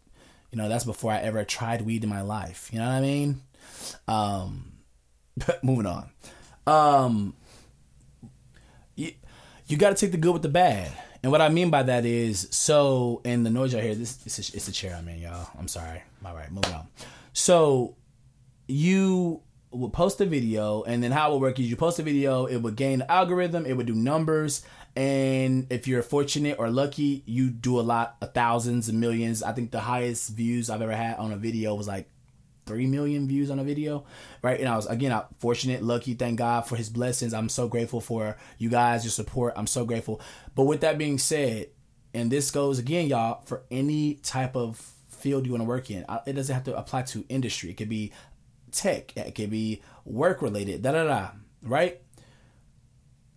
You 0.50 0.58
know, 0.58 0.68
that's 0.68 0.84
before 0.84 1.12
I 1.12 1.18
ever 1.18 1.44
tried 1.44 1.82
weed 1.82 2.04
in 2.04 2.10
my 2.10 2.22
life. 2.22 2.70
You 2.72 2.78
know 2.78 2.86
what 2.86 2.94
I 2.94 3.00
mean? 3.00 3.40
Um, 4.06 4.72
moving 5.62 5.86
on. 5.86 6.10
Um, 6.66 7.34
you, 8.94 9.12
you 9.66 9.76
got 9.76 9.90
to 9.90 9.94
take 9.94 10.12
the 10.12 10.18
good 10.18 10.32
with 10.32 10.42
the 10.42 10.48
bad. 10.48 10.90
And 11.22 11.32
what 11.32 11.40
I 11.40 11.48
mean 11.48 11.70
by 11.70 11.82
that 11.82 12.06
is, 12.06 12.48
so, 12.50 13.20
and 13.24 13.44
the 13.44 13.50
noise 13.50 13.74
I 13.74 13.82
hear, 13.82 13.94
this 13.94 14.20
it's 14.24 14.38
a, 14.38 14.56
it's 14.56 14.68
a 14.68 14.72
chair 14.72 14.94
I'm 14.96 15.08
in, 15.08 15.18
y'all. 15.18 15.48
I'm 15.58 15.68
sorry. 15.68 16.02
All 16.24 16.34
right, 16.34 16.50
moving 16.50 16.72
on. 16.72 16.86
So, 17.32 17.96
you 18.68 19.42
will 19.70 19.90
post 19.90 20.20
a 20.20 20.26
video, 20.26 20.82
and 20.84 21.02
then 21.02 21.10
how 21.10 21.30
it 21.30 21.32
would 21.34 21.42
work 21.42 21.58
is 21.58 21.68
you 21.68 21.76
post 21.76 21.98
a 21.98 22.02
video, 22.02 22.46
it 22.46 22.58
would 22.58 22.76
gain 22.76 23.00
the 23.00 23.10
algorithm, 23.10 23.66
it 23.66 23.76
would 23.76 23.86
do 23.86 23.94
numbers, 23.94 24.62
and 24.98 25.68
if 25.70 25.86
you're 25.86 26.02
fortunate 26.02 26.58
or 26.58 26.70
lucky, 26.70 27.22
you 27.24 27.50
do 27.50 27.78
a 27.78 27.82
lot 27.82 28.16
of 28.20 28.34
thousands 28.34 28.88
and 28.88 28.98
millions. 28.98 29.44
I 29.44 29.52
think 29.52 29.70
the 29.70 29.78
highest 29.78 30.30
views 30.30 30.68
I've 30.68 30.82
ever 30.82 30.96
had 30.96 31.18
on 31.18 31.30
a 31.30 31.36
video 31.36 31.76
was 31.76 31.86
like 31.86 32.10
three 32.66 32.88
million 32.88 33.28
views 33.28 33.48
on 33.48 33.60
a 33.60 33.64
video, 33.64 34.04
right? 34.42 34.58
And 34.58 34.68
I 34.68 34.74
was 34.74 34.86
again 34.86 35.12
I 35.12 35.22
fortunate, 35.38 35.84
lucky. 35.84 36.14
Thank 36.14 36.38
God 36.38 36.62
for 36.62 36.74
His 36.74 36.88
blessings. 36.88 37.32
I'm 37.32 37.48
so 37.48 37.68
grateful 37.68 38.00
for 38.00 38.36
you 38.58 38.70
guys, 38.70 39.04
your 39.04 39.12
support. 39.12 39.52
I'm 39.54 39.68
so 39.68 39.84
grateful. 39.84 40.20
But 40.56 40.64
with 40.64 40.80
that 40.80 40.98
being 40.98 41.18
said, 41.18 41.68
and 42.12 42.28
this 42.28 42.50
goes 42.50 42.80
again, 42.80 43.06
y'all, 43.06 43.42
for 43.44 43.62
any 43.70 44.14
type 44.14 44.56
of 44.56 44.80
field 45.08 45.46
you 45.46 45.52
want 45.52 45.62
to 45.62 45.68
work 45.68 45.92
in. 45.92 46.04
It 46.26 46.32
doesn't 46.32 46.52
have 46.52 46.64
to 46.64 46.76
apply 46.76 47.02
to 47.02 47.24
industry. 47.28 47.70
It 47.70 47.76
could 47.76 47.88
be 47.88 48.10
tech. 48.72 49.16
It 49.16 49.36
could 49.36 49.50
be 49.50 49.80
work 50.04 50.42
related. 50.42 50.82
Da 50.82 50.90
da 50.90 51.04
da. 51.04 51.28
Right. 51.62 52.02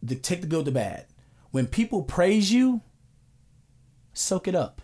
The 0.01 0.15
take 0.15 0.41
the 0.41 0.47
good, 0.47 0.65
the 0.65 0.71
bad. 0.71 1.05
When 1.51 1.67
people 1.67 2.03
praise 2.03 2.51
you, 2.51 2.81
soak 4.13 4.47
it 4.47 4.55
up. 4.55 4.81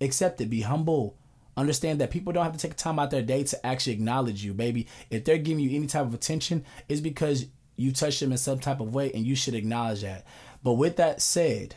Accept 0.00 0.40
it. 0.40 0.50
Be 0.50 0.62
humble. 0.62 1.18
Understand 1.56 2.00
that 2.00 2.10
people 2.10 2.32
don't 2.32 2.44
have 2.44 2.56
to 2.56 2.58
take 2.58 2.76
time 2.76 2.98
out 2.98 3.10
their 3.10 3.22
day 3.22 3.44
to 3.44 3.66
actually 3.66 3.92
acknowledge 3.92 4.42
you, 4.42 4.54
baby. 4.54 4.88
If 5.10 5.24
they're 5.24 5.38
giving 5.38 5.62
you 5.62 5.76
any 5.76 5.86
type 5.86 6.06
of 6.06 6.14
attention, 6.14 6.64
it's 6.88 7.00
because 7.00 7.46
you 7.76 7.92
touched 7.92 8.20
them 8.20 8.32
in 8.32 8.38
some 8.38 8.58
type 8.58 8.80
of 8.80 8.94
way 8.94 9.12
and 9.12 9.26
you 9.26 9.36
should 9.36 9.54
acknowledge 9.54 10.00
that. 10.00 10.26
But 10.62 10.74
with 10.74 10.96
that 10.96 11.20
said, 11.20 11.76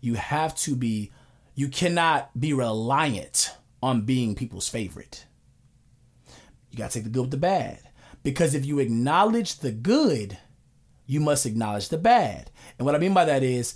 you 0.00 0.14
have 0.14 0.54
to 0.56 0.76
be, 0.76 1.10
you 1.54 1.68
cannot 1.68 2.38
be 2.38 2.52
reliant 2.52 3.52
on 3.82 4.02
being 4.02 4.34
people's 4.34 4.68
favorite. 4.68 5.24
You 6.70 6.78
got 6.78 6.90
to 6.90 6.98
take 6.98 7.04
the 7.04 7.10
good 7.10 7.22
with 7.22 7.30
the 7.30 7.38
bad. 7.38 7.80
Because 8.22 8.54
if 8.54 8.66
you 8.66 8.78
acknowledge 8.78 9.60
the 9.60 9.72
good, 9.72 10.36
you 11.08 11.18
must 11.18 11.46
acknowledge 11.46 11.88
the 11.88 11.98
bad. 11.98 12.52
And 12.78 12.86
what 12.86 12.94
I 12.94 12.98
mean 12.98 13.14
by 13.14 13.24
that 13.24 13.42
is 13.42 13.74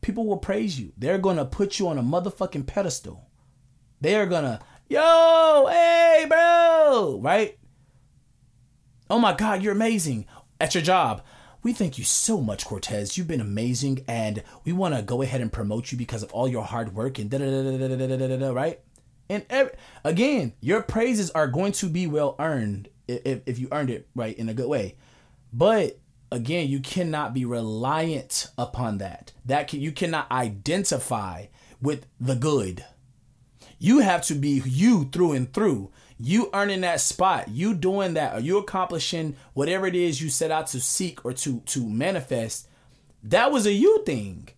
people 0.00 0.24
will 0.24 0.38
praise 0.38 0.80
you. 0.80 0.92
They're 0.96 1.18
going 1.18 1.36
to 1.36 1.44
put 1.44 1.78
you 1.78 1.88
on 1.88 1.98
a 1.98 2.02
motherfucking 2.02 2.66
pedestal. 2.66 3.28
They 4.00 4.14
are 4.14 4.24
going 4.24 4.44
to, 4.44 4.60
yo, 4.88 5.66
hey, 5.68 6.24
bro, 6.28 7.18
right? 7.20 7.58
Oh 9.10 9.18
my 9.18 9.34
God, 9.34 9.62
you're 9.62 9.72
amazing 9.72 10.26
at 10.60 10.74
your 10.74 10.82
job. 10.82 11.22
We 11.64 11.72
thank 11.72 11.98
you 11.98 12.04
so 12.04 12.40
much, 12.40 12.66
Cortez. 12.66 13.16
You've 13.16 13.26
been 13.26 13.40
amazing, 13.40 14.04
and 14.06 14.42
we 14.64 14.72
want 14.72 14.94
to 14.94 15.02
go 15.02 15.22
ahead 15.22 15.40
and 15.40 15.50
promote 15.52 15.90
you 15.90 15.98
because 15.98 16.22
of 16.22 16.30
all 16.32 16.46
your 16.46 16.64
hard 16.64 16.94
work 16.94 17.18
and 17.18 17.30
da 17.30 17.38
da 17.38 17.46
da 17.46 17.62
da 17.62 17.96
da 17.96 18.16
da 18.16 18.28
da 18.28 18.36
da. 18.36 18.52
Right? 18.52 18.80
And 19.30 19.46
every, 19.48 19.72
again, 20.04 20.52
your 20.60 20.82
praises 20.82 21.30
are 21.30 21.46
going 21.48 21.72
to 21.72 21.88
be 21.88 22.06
well 22.06 22.36
earned 22.38 22.90
if 23.08 23.40
if 23.46 23.58
you 23.58 23.68
earned 23.72 23.88
it 23.88 24.06
right 24.14 24.36
in 24.36 24.50
a 24.50 24.54
good 24.54 24.68
way. 24.68 24.96
But 25.56 26.00
again, 26.32 26.68
you 26.68 26.80
cannot 26.80 27.32
be 27.32 27.44
reliant 27.44 28.48
upon 28.58 28.98
that. 28.98 29.32
That 29.44 29.68
can, 29.68 29.80
you 29.80 29.92
cannot 29.92 30.30
identify 30.32 31.46
with 31.80 32.06
the 32.20 32.34
good. 32.34 32.84
You 33.78 34.00
have 34.00 34.22
to 34.22 34.34
be 34.34 34.62
you 34.64 35.04
through 35.12 35.32
and 35.32 35.52
through 35.52 35.92
you 36.18 36.50
earning 36.54 36.80
that 36.80 37.00
spot, 37.00 37.48
you 37.48 37.74
doing 37.74 38.14
that, 38.14 38.36
or 38.36 38.40
you 38.40 38.58
accomplishing 38.58 39.36
whatever 39.52 39.86
it 39.86 39.94
is 39.94 40.20
you 40.20 40.28
set 40.28 40.50
out 40.50 40.68
to 40.68 40.80
seek 40.80 41.24
or 41.24 41.32
to 41.32 41.60
to 41.60 41.88
manifest, 41.88 42.68
that 43.22 43.52
was 43.52 43.66
a 43.66 43.72
you 43.72 44.02
thing. 44.04 44.48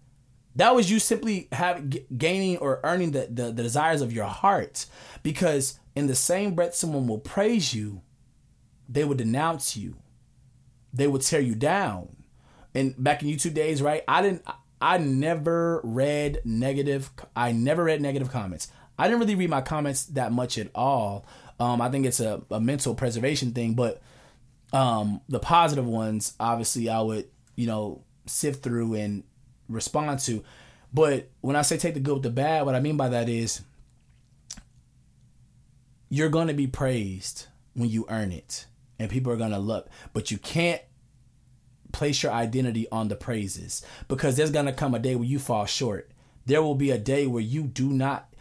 That 0.54 0.74
was 0.74 0.90
you 0.90 0.98
simply 0.98 1.48
have 1.52 1.85
gaining 2.16 2.56
or 2.59 2.80
earning 2.82 3.11
the, 3.11 3.28
the, 3.30 3.52
the 3.52 3.62
desires 3.62 4.00
of 4.00 4.12
your 4.12 4.24
heart. 4.24 4.87
Because 5.22 5.78
in 5.94 6.06
the 6.06 6.14
same 6.14 6.54
breath, 6.54 6.74
someone 6.74 7.06
will 7.06 7.18
praise 7.18 7.74
you, 7.74 8.00
they 8.88 9.04
will 9.04 9.14
denounce 9.14 9.76
you, 9.76 9.96
they 10.96 11.06
would 11.06 11.22
tear 11.22 11.40
you 11.40 11.54
down. 11.54 12.16
And 12.74 12.94
back 13.02 13.22
in 13.22 13.28
YouTube 13.28 13.54
days, 13.54 13.80
right? 13.80 14.02
I 14.06 14.22
didn't. 14.22 14.42
I 14.80 14.98
never 14.98 15.80
read 15.82 16.40
negative. 16.44 17.11
I 17.35 17.52
never 17.52 17.85
read 17.85 18.02
negative 18.02 18.30
comments. 18.30 18.70
I 18.98 19.09
didn't 19.09 19.20
really 19.20 19.35
read 19.35 19.50
my 19.50 19.62
comments 19.62 20.04
that 20.06 20.32
much 20.32 20.59
at 20.59 20.68
all 20.74 21.26
um, 21.59 21.80
I 21.80 21.88
think 21.88 22.06
it's 22.06 22.20
a, 22.20 22.42
a 22.50 22.61
mental 22.61 22.94
preservation 22.94 23.52
thing, 23.52 23.74
but 23.74 24.02
um, 24.72 25.20
the 25.28 25.38
positive 25.38 25.87
ones, 25.87 26.35
obviously, 26.38 26.88
I 26.88 27.00
would 27.00 27.28
you 27.54 27.66
know 27.66 28.02
sift 28.26 28.62
through 28.62 28.94
and 28.94 29.24
respond 29.68 30.20
to. 30.20 30.44
But 30.92 31.30
when 31.40 31.56
I 31.56 31.62
say 31.62 31.76
take 31.76 31.94
the 31.94 32.00
good 32.00 32.14
with 32.14 32.22
the 32.22 32.30
bad, 32.30 32.66
what 32.66 32.74
I 32.74 32.80
mean 32.80 32.96
by 32.96 33.09
that 33.09 33.28
is 33.28 33.62
you're 36.09 36.28
going 36.28 36.48
to 36.48 36.54
be 36.54 36.66
praised 36.66 37.46
when 37.74 37.88
you 37.88 38.06
earn 38.09 38.32
it, 38.32 38.66
and 38.98 39.11
people 39.11 39.32
are 39.32 39.37
going 39.37 39.50
to 39.50 39.59
look, 39.59 39.88
but 40.12 40.30
you 40.30 40.38
can't 40.38 40.82
place 41.92 42.22
your 42.22 42.33
identity 42.33 42.87
on 42.90 43.09
the 43.09 43.16
praises 43.16 43.83
because 44.09 44.37
there's 44.37 44.51
going 44.51 44.66
to 44.66 44.72
come 44.72 44.94
a 44.94 44.99
day 44.99 45.14
where 45.14 45.27
you 45.27 45.38
fall 45.38 45.66
short. 45.66 46.11
There 46.46 46.62
will 46.62 46.75
be 46.75 46.90
a 46.90 46.99
day 46.99 47.27
where 47.27 47.42
you 47.42 47.64
do 47.64 47.88
not 47.88 48.33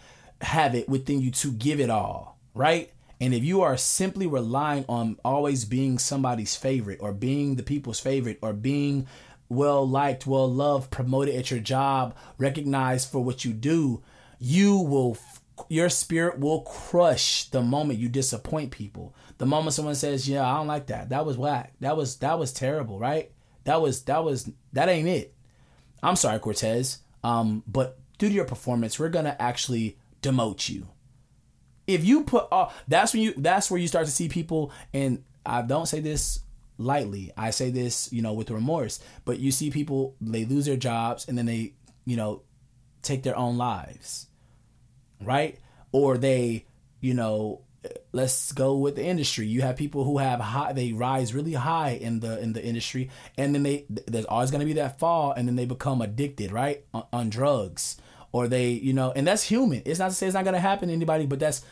have 0.41 0.75
it 0.75 0.87
within 0.87 1.21
you 1.21 1.31
to 1.31 1.51
give 1.51 1.79
it 1.79 1.89
all, 1.89 2.37
right? 2.53 2.91
And 3.19 3.33
if 3.33 3.43
you 3.43 3.61
are 3.61 3.77
simply 3.77 4.27
relying 4.27 4.85
on 4.89 5.17
always 5.23 5.65
being 5.65 5.97
somebody's 5.97 6.55
favorite 6.55 6.99
or 7.01 7.13
being 7.13 7.55
the 7.55 7.63
people's 7.63 7.99
favorite 7.99 8.39
or 8.41 8.53
being 8.53 9.07
well 9.47 9.87
liked, 9.87 10.27
well 10.27 10.51
loved, 10.51 10.91
promoted 10.91 11.35
at 11.35 11.49
your 11.49 11.59
job, 11.59 12.15
recognized 12.37 13.09
for 13.09 13.23
what 13.23 13.45
you 13.45 13.53
do, 13.53 14.03
you 14.39 14.77
will 14.77 15.17
your 15.69 15.87
spirit 15.87 16.37
will 16.37 16.61
crush 16.61 17.45
the 17.45 17.61
moment 17.61 17.97
you 17.97 18.09
disappoint 18.09 18.71
people. 18.71 19.15
The 19.37 19.45
moment 19.45 19.73
someone 19.73 19.95
says, 19.95 20.27
"Yeah, 20.27 20.45
I 20.45 20.57
don't 20.57 20.67
like 20.67 20.87
that. 20.87 21.09
That 21.09 21.25
was 21.25 21.37
whack. 21.37 21.73
That 21.79 21.95
was 21.95 22.17
that 22.17 22.37
was 22.37 22.51
terrible, 22.51 22.99
right? 22.99 23.31
That 23.65 23.81
was 23.81 24.03
that 24.03 24.23
was 24.23 24.49
that 24.73 24.89
ain't 24.89 25.07
it." 25.07 25.33
I'm 26.01 26.15
sorry, 26.15 26.39
Cortez. 26.39 26.99
Um, 27.23 27.63
but 27.67 27.99
due 28.17 28.29
to 28.29 28.33
your 28.33 28.45
performance, 28.45 28.99
we're 28.99 29.09
gonna 29.09 29.35
actually 29.39 29.97
demote 30.21 30.69
you 30.69 30.87
if 31.87 32.03
you 32.03 32.23
put 32.23 32.47
all 32.51 32.73
that's 32.87 33.13
when 33.13 33.21
you 33.21 33.33
that's 33.37 33.69
where 33.69 33.79
you 33.79 33.87
start 33.87 34.05
to 34.05 34.11
see 34.11 34.29
people 34.29 34.71
and 34.93 35.23
I 35.45 35.61
don't 35.61 35.85
say 35.85 35.99
this 35.99 36.39
lightly. 36.77 37.31
I 37.37 37.51
say 37.51 37.69
this, 37.69 38.11
you 38.11 38.21
know, 38.21 38.33
with 38.33 38.49
remorse, 38.49 38.99
but 39.23 39.39
you 39.39 39.51
see 39.51 39.69
people 39.69 40.15
they 40.19 40.45
lose 40.45 40.65
their 40.65 40.77
jobs 40.77 41.27
and 41.27 41.37
then 41.37 41.45
they, 41.45 41.73
you 42.05 42.17
know, 42.17 42.41
take 43.01 43.23
their 43.23 43.37
own 43.37 43.57
lives. 43.57 44.27
Right? 45.21 45.59
Or 45.91 46.17
they, 46.17 46.65
you 46.99 47.13
know, 47.13 47.61
let's 48.11 48.51
go 48.51 48.77
with 48.77 48.95
the 48.95 49.03
industry. 49.03 49.47
You 49.47 49.61
have 49.61 49.75
people 49.75 50.03
who 50.03 50.17
have 50.17 50.39
high 50.39 50.73
they 50.73 50.93
rise 50.93 51.33
really 51.33 51.53
high 51.53 51.91
in 51.91 52.19
the 52.19 52.39
in 52.39 52.53
the 52.53 52.63
industry 52.63 53.09
and 53.37 53.53
then 53.53 53.63
they 53.63 53.85
there's 53.89 54.25
always 54.25 54.51
going 54.51 54.59
to 54.59 54.65
be 54.65 54.73
that 54.73 54.99
fall 54.99 55.31
and 55.31 55.47
then 55.47 55.55
they 55.55 55.65
become 55.65 56.01
addicted, 56.01 56.51
right? 56.51 56.85
On, 56.93 57.05
on 57.11 57.29
drugs 57.29 57.97
or 58.31 58.47
they, 58.49 58.71
you 58.71 58.91
know, 58.91 59.13
and 59.15 59.25
that's 59.25 59.43
human. 59.43 59.81
It's 59.85 59.99
not 59.99 60.09
to 60.09 60.13
say 60.13 60.27
it's 60.27 60.33
not 60.33 60.43
gonna 60.43 60.59
happen 60.59 60.89
to 60.89 60.93
anybody, 60.93 61.25
but 61.25 61.39
that's 61.39 61.63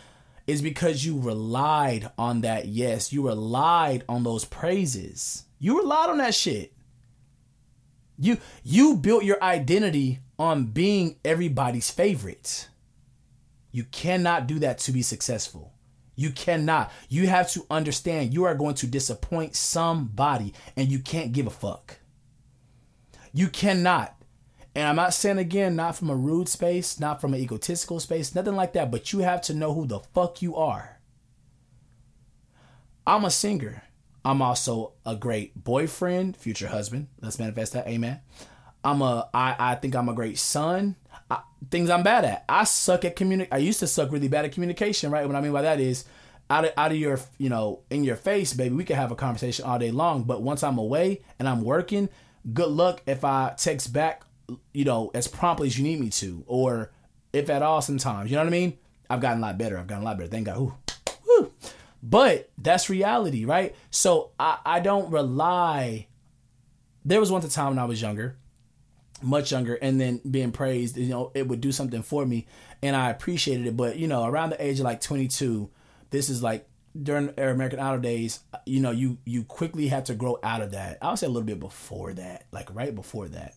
is 0.48 0.62
because 0.62 1.06
you 1.06 1.20
relied 1.20 2.10
on 2.18 2.42
that 2.42 2.68
yes. 2.68 3.12
You 3.12 3.28
relied 3.28 4.04
on 4.08 4.24
those 4.24 4.46
praises. 4.46 5.44
You 5.60 5.80
relied 5.80 6.10
on 6.10 6.20
that 6.20 6.34
shit. 6.34 6.74
You 8.18 8.38
you 8.64 8.96
built 8.96 9.24
your 9.24 9.44
identity 9.44 10.20
on 10.40 10.68
being 10.68 11.18
everybody's 11.26 11.90
favorite. 11.90 12.70
You 13.72 13.84
cannot 13.86 14.48
do 14.48 14.60
that 14.60 14.78
to 14.80 14.92
be 14.92 15.02
successful. 15.02 15.73
You 16.16 16.32
cannot. 16.32 16.92
You 17.10 17.28
have 17.28 17.50
to 17.52 17.66
understand 17.70 18.34
you 18.34 18.44
are 18.44 18.56
going 18.56 18.76
to 18.76 18.88
disappoint 18.88 19.56
somebody 19.56 20.54
and 20.76 20.92
you 20.92 21.00
can't 21.00 21.32
give 21.32 21.48
a 21.48 21.52
fuck. 21.52 21.98
You 23.34 23.48
cannot. 23.48 24.16
And 24.76 24.88
I'm 24.88 24.96
not 24.96 25.14
saying 25.14 25.38
again, 25.38 25.76
not 25.76 25.96
from 25.96 26.10
a 26.10 26.16
rude 26.16 26.50
space, 26.50 27.00
not 27.00 27.22
from 27.22 27.34
an 27.34 27.40
egotistical 27.40 28.00
space, 28.00 28.34
nothing 28.34 28.56
like 28.56 28.74
that, 28.74 28.92
but 28.92 29.14
you 29.14 29.20
have 29.20 29.42
to 29.44 29.54
know 29.54 29.74
who 29.74 29.86
the 29.86 30.00
fuck 30.00 30.42
you 30.42 30.56
are. 30.56 31.00
I'm 33.06 33.26
a 33.26 33.32
singer. 33.32 33.84
I'm 34.26 34.42
also 34.42 34.94
a 35.06 35.16
great 35.16 35.64
boyfriend, 35.64 36.38
future 36.38 36.70
husband. 36.70 37.08
Let's 37.22 37.40
manifest 37.40 37.74
that. 37.74 37.88
Amen. 37.88 38.22
I'm 38.84 39.02
a 39.02 39.30
I, 39.34 39.56
I 39.60 39.76
think 39.76 39.96
I'm 39.96 40.10
a 40.10 40.14
great 40.14 40.38
son. 40.38 40.96
I, 41.30 41.42
things 41.72 41.90
I'm 41.90 42.04
bad 42.04 42.26
at. 42.26 42.46
I 42.48 42.64
suck 42.64 43.06
at 43.06 43.16
communic. 43.16 43.48
I 43.52 43.58
used 43.58 43.80
to 43.80 43.88
suck 43.88 44.12
really 44.12 44.28
bad 44.28 44.46
at 44.46 44.52
communication, 44.52 45.12
right? 45.12 45.26
What 45.26 45.36
I 45.36 45.42
mean 45.42 45.54
by 45.54 45.64
that 45.64 45.80
is 45.80 46.06
out 46.50 46.66
of 46.66 46.72
out 46.78 46.92
of 46.92 46.98
your 46.98 47.20
you 47.38 47.50
know 47.50 47.82
in 47.90 48.04
your 48.04 48.16
face, 48.16 48.54
baby. 48.54 48.76
We 48.76 48.84
can 48.84 48.96
have 48.96 49.12
a 49.12 49.16
conversation 49.16 49.66
all 49.66 49.80
day 49.80 49.92
long, 49.92 50.24
but 50.24 50.42
once 50.42 50.64
I'm 50.64 50.78
away 50.78 51.22
and 51.40 51.48
I'm 51.48 51.64
working, 51.64 52.10
good 52.54 52.70
luck 52.70 53.02
if 53.06 53.24
I 53.24 53.54
text 53.58 53.94
back 53.94 54.24
you 54.74 54.86
know, 54.86 55.12
as 55.14 55.28
promptly 55.28 55.68
as 55.68 55.78
you 55.78 55.84
need 55.84 56.00
me 56.00 56.10
to, 56.10 56.44
or 56.48 56.92
if 57.32 57.50
at 57.50 57.62
all 57.62 57.82
sometimes. 57.82 58.30
You 58.30 58.38
know 58.38 58.44
what 58.44 58.48
I 58.48 58.52
mean? 58.52 58.78
I've 59.10 59.22
gotten 59.22 59.40
a 59.40 59.42
lot 59.42 59.58
better. 59.58 59.78
I've 59.78 59.88
gotten 59.88 60.04
a 60.04 60.06
lot 60.06 60.18
better. 60.18 60.30
Thank 60.30 60.46
God. 60.48 60.58
Ooh. 60.58 60.76
Woo. 61.28 61.52
But 62.02 62.50
that's 62.58 62.90
reality, 62.90 63.46
right? 63.46 63.76
So 63.90 64.32
I, 64.40 64.58
I 64.66 64.80
don't 64.80 65.12
rely. 65.12 66.08
There 67.06 67.20
was 67.20 67.32
once 67.32 67.46
a 67.46 67.50
time 67.50 67.70
when 67.70 67.80
I 67.80 67.86
was 67.86 68.02
younger, 68.02 68.38
much 69.22 69.52
younger, 69.52 69.76
and 69.76 70.00
then 70.00 70.22
being 70.30 70.52
praised, 70.52 70.98
you 70.98 71.10
know, 71.10 71.32
it 71.34 71.48
would 71.48 71.62
do 71.62 71.72
something 71.72 72.02
for 72.02 72.26
me, 72.26 72.48
and 72.82 72.96
I 72.96 73.10
appreciated 73.10 73.68
it. 73.68 73.78
But 73.78 73.98
you 73.98 74.08
know, 74.08 74.26
around 74.26 74.52
the 74.52 74.66
age 74.66 74.80
of 74.80 74.86
like 74.86 75.02
22, 75.02 75.70
this 76.10 76.30
is 76.30 76.44
like 76.44 76.68
during 77.02 77.34
American 77.38 77.80
Idol 77.80 78.00
days, 78.00 78.40
you 78.66 78.80
know, 78.80 78.92
you 78.92 79.18
you 79.26 79.44
quickly 79.44 79.88
had 79.88 80.06
to 80.06 80.16
grow 80.16 80.40
out 80.44 80.62
of 80.62 80.72
that. 80.72 80.98
I 81.02 81.10
would 81.10 81.20
say 81.20 81.28
a 81.28 81.30
little 81.30 81.46
bit 81.46 81.60
before 81.60 82.14
that, 82.14 82.46
like 82.52 82.74
right 82.74 82.94
before 82.94 83.28
that 83.30 83.54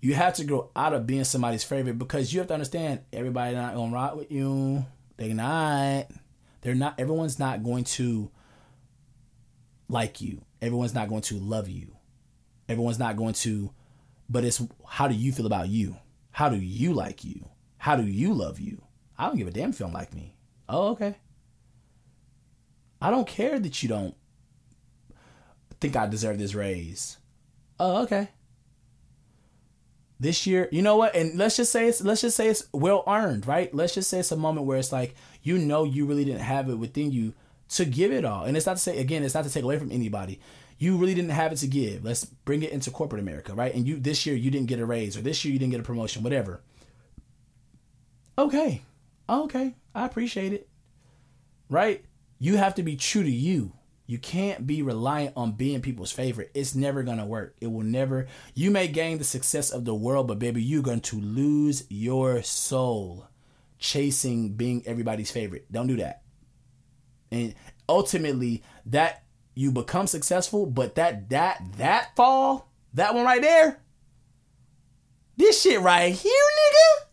you 0.00 0.14
have 0.14 0.34
to 0.34 0.44
grow 0.44 0.70
out 0.74 0.94
of 0.94 1.06
being 1.06 1.24
somebody's 1.24 1.62
favorite 1.64 1.98
because 1.98 2.32
you 2.32 2.40
have 2.40 2.48
to 2.48 2.54
understand 2.54 3.00
everybody 3.12 3.54
not 3.54 3.74
gonna 3.74 3.92
rock 3.92 4.16
with 4.16 4.32
you. 4.32 4.84
They 5.16 5.34
not. 5.34 6.10
They're 6.62 6.74
not. 6.74 6.98
Everyone's 6.98 7.38
not 7.38 7.62
going 7.62 7.84
to 7.84 8.30
like 9.88 10.20
you. 10.20 10.42
Everyone's 10.62 10.94
not 10.94 11.08
going 11.08 11.22
to 11.22 11.38
love 11.38 11.68
you. 11.68 11.94
Everyone's 12.68 12.98
not 12.98 13.16
going 13.16 13.34
to. 13.34 13.70
But 14.30 14.44
it's 14.44 14.62
how 14.86 15.08
do 15.08 15.14
you 15.14 15.32
feel 15.32 15.46
about 15.46 15.68
you? 15.68 15.96
How 16.30 16.48
do 16.48 16.56
you 16.56 16.94
like 16.94 17.24
you? 17.24 17.48
How 17.78 17.96
do 17.96 18.06
you 18.06 18.32
love 18.32 18.60
you? 18.60 18.82
I 19.18 19.26
don't 19.26 19.36
give 19.36 19.48
a 19.48 19.50
damn 19.50 19.70
if 19.70 19.80
you 19.80 19.86
don't 19.86 19.92
like 19.92 20.14
me. 20.14 20.34
Oh, 20.68 20.90
okay. 20.90 21.16
I 23.02 23.10
don't 23.10 23.26
care 23.26 23.58
that 23.58 23.82
you 23.82 23.88
don't 23.88 24.14
think 25.80 25.96
I 25.96 26.06
deserve 26.06 26.38
this 26.38 26.54
raise. 26.54 27.18
Oh, 27.78 28.02
okay 28.02 28.28
this 30.20 30.46
year, 30.46 30.68
you 30.70 30.82
know 30.82 30.96
what? 30.96 31.16
And 31.16 31.38
let's 31.38 31.56
just 31.56 31.72
say 31.72 31.88
it's 31.88 32.02
let's 32.02 32.20
just 32.20 32.36
say 32.36 32.48
it's 32.48 32.64
well 32.72 33.02
earned, 33.06 33.46
right? 33.46 33.74
Let's 33.74 33.94
just 33.94 34.10
say 34.10 34.20
it's 34.20 34.30
a 34.30 34.36
moment 34.36 34.66
where 34.66 34.78
it's 34.78 34.92
like 34.92 35.14
you 35.42 35.56
know 35.56 35.84
you 35.84 36.04
really 36.04 36.26
didn't 36.26 36.42
have 36.42 36.68
it 36.68 36.74
within 36.74 37.10
you 37.10 37.32
to 37.70 37.86
give 37.86 38.12
it 38.12 38.26
all. 38.26 38.44
And 38.44 38.56
it's 38.56 38.66
not 38.66 38.76
to 38.76 38.82
say 38.82 38.98
again, 38.98 39.24
it's 39.24 39.34
not 39.34 39.44
to 39.44 39.50
take 39.50 39.64
away 39.64 39.78
from 39.78 39.90
anybody. 39.90 40.38
You 40.80 40.96
really 40.96 41.14
didn't 41.14 41.30
have 41.30 41.52
it 41.52 41.58
to 41.58 41.68
give. 41.68 42.04
Let's 42.04 42.24
bring 42.24 42.64
it 42.64 42.72
into 42.72 42.90
corporate 42.90 43.22
America, 43.22 43.54
right? 43.54 43.72
And 43.72 43.86
you 43.86 44.00
this 44.00 44.26
year 44.26 44.34
you 44.34 44.50
didn't 44.50 44.66
get 44.66 44.80
a 44.80 44.84
raise 44.86 45.16
or 45.16 45.20
this 45.20 45.44
year 45.44 45.52
you 45.52 45.60
didn't 45.60 45.70
get 45.70 45.80
a 45.80 45.84
promotion, 45.84 46.24
whatever. 46.24 46.62
Okay. 48.36 48.82
Okay. 49.28 49.76
I 49.94 50.06
appreciate 50.06 50.52
it. 50.52 50.68
Right? 51.68 52.04
you 52.40 52.56
have 52.56 52.74
to 52.76 52.82
be 52.82 52.96
true 52.96 53.22
to 53.22 53.30
you. 53.30 53.72
You 54.06 54.18
can't 54.18 54.66
be 54.66 54.82
reliant 54.82 55.34
on 55.36 55.52
being 55.52 55.82
people's 55.82 56.10
favorite. 56.10 56.50
It's 56.52 56.74
never 56.74 57.04
gonna 57.04 57.26
work. 57.26 57.54
It 57.60 57.68
will 57.68 57.84
never. 57.84 58.26
You 58.54 58.72
may 58.72 58.88
gain 58.88 59.18
the 59.18 59.24
success 59.24 59.70
of 59.70 59.84
the 59.84 59.94
world, 59.94 60.26
but 60.26 60.40
baby, 60.40 60.60
you're 60.60 60.82
going 60.82 61.02
to 61.02 61.20
lose 61.20 61.84
your 61.88 62.42
soul 62.42 63.28
chasing 63.78 64.54
being 64.54 64.82
everybody's 64.84 65.30
favorite. 65.30 65.70
Don't 65.70 65.86
do 65.86 65.98
that. 65.98 66.22
And 67.30 67.54
ultimately, 67.88 68.64
that 68.86 69.22
you 69.60 69.70
become 69.70 70.06
successful, 70.06 70.64
but 70.64 70.94
that 70.94 71.28
that 71.28 71.62
that 71.76 72.16
fall, 72.16 72.70
that 72.94 73.14
one 73.14 73.26
right 73.26 73.42
there, 73.42 73.78
this 75.36 75.60
shit 75.60 75.80
right 75.80 76.14
here, 76.14 76.32
nigga. 76.32 77.06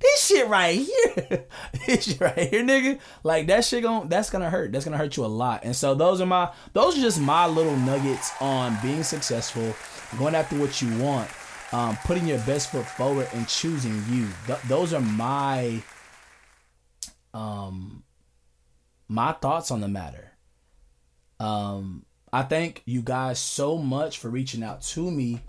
This 0.00 0.26
shit 0.26 0.48
right 0.48 0.76
here, 0.76 1.46
this 1.86 2.04
shit 2.04 2.20
right 2.20 2.36
here, 2.36 2.64
nigga. 2.64 2.98
Like 3.22 3.46
that 3.46 3.64
shit 3.64 3.84
going 3.84 4.08
that's 4.08 4.28
gonna 4.28 4.50
hurt. 4.50 4.72
That's 4.72 4.84
gonna 4.84 4.98
hurt 4.98 5.16
you 5.16 5.24
a 5.24 5.26
lot. 5.26 5.64
And 5.64 5.74
so 5.74 5.94
those 5.94 6.20
are 6.20 6.26
my 6.26 6.52
those 6.72 6.98
are 6.98 7.00
just 7.00 7.20
my 7.20 7.46
little 7.46 7.76
nuggets 7.76 8.32
on 8.40 8.76
being 8.82 9.04
successful, 9.04 9.72
going 10.18 10.34
after 10.34 10.58
what 10.58 10.82
you 10.82 10.98
want, 10.98 11.30
um, 11.72 11.96
putting 12.04 12.26
your 12.26 12.38
best 12.38 12.72
foot 12.72 12.86
forward, 12.86 13.28
and 13.32 13.46
choosing 13.46 14.02
you. 14.10 14.26
Th- 14.48 14.58
those 14.66 14.92
are 14.92 15.00
my 15.00 15.80
um 17.32 18.02
my 19.06 19.30
thoughts 19.30 19.70
on 19.70 19.80
the 19.80 19.88
matter. 19.88 20.33
Um, 21.40 22.04
I 22.32 22.42
thank 22.42 22.82
you 22.84 23.02
guys 23.02 23.38
so 23.38 23.78
much 23.78 24.18
for 24.18 24.28
reaching 24.28 24.62
out 24.62 24.82
to 24.82 25.10
me. 25.10 25.40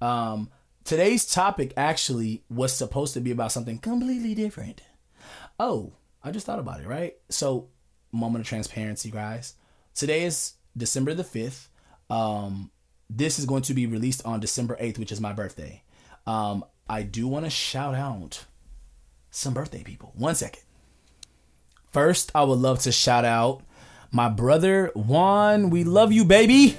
Um, 0.00 0.50
today's 0.84 1.26
topic 1.26 1.72
actually 1.76 2.44
was 2.50 2.72
supposed 2.72 3.14
to 3.14 3.20
be 3.20 3.30
about 3.30 3.52
something 3.52 3.78
completely 3.78 4.34
different. 4.34 4.82
Oh, 5.58 5.92
I 6.22 6.30
just 6.30 6.46
thought 6.46 6.58
about 6.58 6.80
it, 6.80 6.86
right? 6.86 7.16
So, 7.28 7.68
moment 8.12 8.42
of 8.42 8.48
transparency, 8.48 9.10
guys. 9.10 9.54
Today 9.94 10.24
is 10.24 10.54
December 10.76 11.14
the 11.14 11.22
5th. 11.22 11.68
Um, 12.10 12.70
this 13.08 13.38
is 13.38 13.46
going 13.46 13.62
to 13.62 13.74
be 13.74 13.86
released 13.86 14.24
on 14.24 14.40
December 14.40 14.76
8th, 14.80 14.98
which 14.98 15.12
is 15.12 15.20
my 15.20 15.32
birthday. 15.32 15.82
Um, 16.26 16.64
I 16.88 17.02
do 17.02 17.28
want 17.28 17.44
to 17.44 17.50
shout 17.50 17.94
out 17.94 18.44
some 19.30 19.54
birthday 19.54 19.82
people. 19.82 20.12
One 20.14 20.34
second. 20.34 20.62
First, 21.92 22.32
I 22.34 22.42
would 22.42 22.58
love 22.58 22.80
to 22.80 22.92
shout 22.92 23.24
out 23.24 23.62
my 24.14 24.28
brother 24.28 24.92
Juan. 24.94 25.70
We 25.70 25.82
love 25.82 26.12
you, 26.12 26.24
baby. 26.24 26.76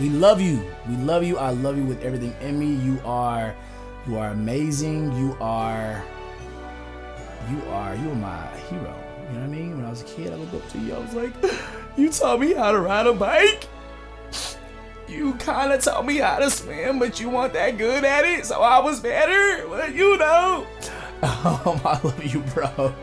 We 0.00 0.08
love 0.08 0.40
you. 0.40 0.64
We 0.88 0.96
love 0.96 1.22
you. 1.22 1.36
I 1.36 1.50
love 1.50 1.76
you 1.76 1.84
with 1.84 2.02
everything 2.02 2.34
in 2.40 2.58
me. 2.58 2.74
You 2.84 3.00
are 3.04 3.54
you 4.08 4.16
are 4.16 4.30
amazing. 4.30 5.12
You 5.16 5.36
are 5.40 6.02
you 7.50 7.62
are 7.68 7.94
you 7.94 8.10
are 8.10 8.14
my 8.14 8.46
hero. 8.70 8.94
You 9.28 9.34
know 9.34 9.40
what 9.40 9.42
I 9.42 9.46
mean? 9.46 9.76
When 9.76 9.84
I 9.84 9.90
was 9.90 10.02
a 10.02 10.06
kid, 10.06 10.32
I 10.32 10.36
looked 10.36 10.54
up 10.54 10.68
to 10.70 10.78
you. 10.78 10.94
I 10.94 10.98
was 10.98 11.14
like, 11.14 11.32
you 11.96 12.10
taught 12.10 12.40
me 12.40 12.54
how 12.54 12.72
to 12.72 12.80
ride 12.80 13.06
a 13.06 13.12
bike. 13.12 13.68
You 15.06 15.34
kind 15.34 15.70
of 15.70 15.82
taught 15.82 16.06
me 16.06 16.16
how 16.16 16.38
to 16.38 16.50
swim, 16.50 16.98
but 16.98 17.20
you 17.20 17.28
weren't 17.28 17.52
that 17.52 17.76
good 17.76 18.04
at 18.04 18.24
it, 18.24 18.46
so 18.46 18.62
I 18.62 18.80
was 18.80 19.00
better. 19.00 19.68
Well, 19.68 19.90
you 19.90 20.16
know. 20.16 20.66
Um, 21.22 21.80
I 21.84 22.00
love 22.02 22.24
you, 22.24 22.40
bro. 22.40 22.94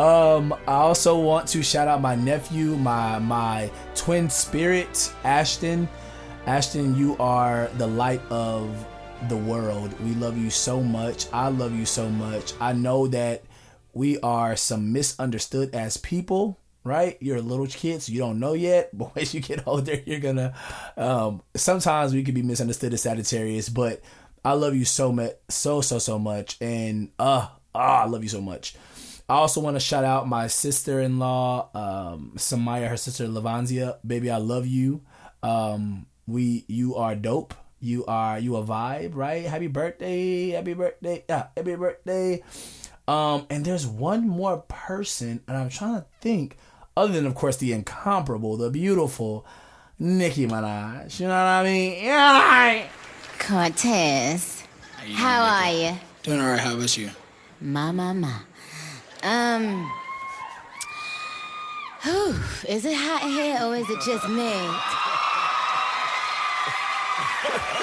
Um, 0.00 0.54
I 0.66 0.76
also 0.76 1.18
want 1.18 1.46
to 1.48 1.62
shout 1.62 1.86
out 1.86 2.00
my 2.00 2.14
nephew, 2.14 2.74
my 2.76 3.18
my 3.18 3.70
twin 3.94 4.30
spirit, 4.30 5.12
Ashton. 5.24 5.86
Ashton, 6.46 6.96
you 6.96 7.18
are 7.18 7.68
the 7.76 7.86
light 7.86 8.22
of 8.30 8.86
the 9.28 9.36
world. 9.36 9.92
We 10.00 10.14
love 10.14 10.38
you 10.38 10.48
so 10.48 10.82
much. 10.82 11.30
I 11.34 11.48
love 11.48 11.74
you 11.74 11.84
so 11.84 12.08
much. 12.08 12.54
I 12.62 12.72
know 12.72 13.08
that 13.08 13.42
we 13.92 14.18
are 14.20 14.56
some 14.56 14.90
misunderstood 14.90 15.74
as 15.74 15.98
people, 15.98 16.58
right? 16.82 17.18
You're 17.20 17.36
a 17.36 17.42
little 17.42 17.66
kid, 17.66 18.00
so 18.00 18.10
you 18.10 18.20
don't 18.20 18.40
know 18.40 18.54
yet. 18.54 18.88
But 18.96 19.12
as 19.18 19.34
you 19.34 19.42
get 19.42 19.66
older, 19.66 20.00
you're 20.06 20.20
gonna. 20.20 20.54
Um, 20.96 21.42
sometimes 21.54 22.14
we 22.14 22.24
can 22.24 22.34
be 22.34 22.42
misunderstood 22.42 22.94
as 22.94 23.02
Sagittarius, 23.02 23.68
but 23.68 24.00
I 24.46 24.54
love 24.54 24.74
you 24.74 24.86
so 24.86 25.12
much, 25.12 25.32
so 25.50 25.82
so 25.82 25.98
so 25.98 26.18
much, 26.18 26.56
and 26.62 27.10
uh, 27.18 27.48
ah, 27.74 28.04
I 28.04 28.06
love 28.06 28.22
you 28.22 28.30
so 28.30 28.40
much. 28.40 28.76
I 29.30 29.34
also 29.34 29.60
want 29.60 29.76
to 29.76 29.80
shout 29.80 30.02
out 30.02 30.26
my 30.26 30.48
sister-in-law, 30.48 31.68
um, 31.72 32.32
Samaya, 32.34 32.88
her 32.88 32.96
sister 32.96 33.28
Lavanzia. 33.28 33.98
Baby, 34.04 34.28
I 34.28 34.38
love 34.38 34.66
you. 34.66 35.02
Um, 35.40 36.06
we, 36.26 36.64
you 36.66 36.96
are 36.96 37.14
dope. 37.14 37.54
You 37.78 38.04
are 38.06 38.40
you 38.40 38.56
a 38.56 38.64
vibe, 38.64 39.14
right? 39.14 39.44
Happy 39.46 39.68
birthday, 39.68 40.48
happy 40.48 40.74
birthday, 40.74 41.24
yeah, 41.28 41.46
happy 41.56 41.76
birthday. 41.76 42.42
Um, 43.06 43.46
and 43.48 43.64
there's 43.64 43.86
one 43.86 44.26
more 44.28 44.64
person, 44.66 45.44
and 45.46 45.56
I'm 45.56 45.68
trying 45.68 46.00
to 46.00 46.06
think, 46.20 46.56
other 46.96 47.12
than 47.12 47.24
of 47.24 47.36
course 47.36 47.56
the 47.56 47.72
incomparable, 47.72 48.56
the 48.56 48.68
beautiful 48.68 49.46
Nicki 49.96 50.48
Minaj. 50.48 51.20
You 51.20 51.28
know 51.28 51.34
what 51.34 51.38
I 51.38 51.62
mean? 51.62 52.04
Yeah. 52.04 52.88
Cortez, 53.38 54.64
how 55.14 55.42
are 55.42 55.72
you? 55.72 55.98
Doing 56.24 56.40
all 56.40 56.48
right. 56.48 56.58
How 56.58 56.74
about 56.74 56.96
you? 56.98 57.10
Ma, 57.60 57.92
ma, 57.92 58.12
ma. 58.12 58.32
Um, 59.22 59.90
whew, 62.02 62.34
is 62.68 62.86
it 62.86 62.94
hot 62.94 63.22
here 63.22 63.58
or 63.62 63.76
is 63.76 63.88
it 63.90 64.00
just 64.00 64.26
me? 64.28 64.52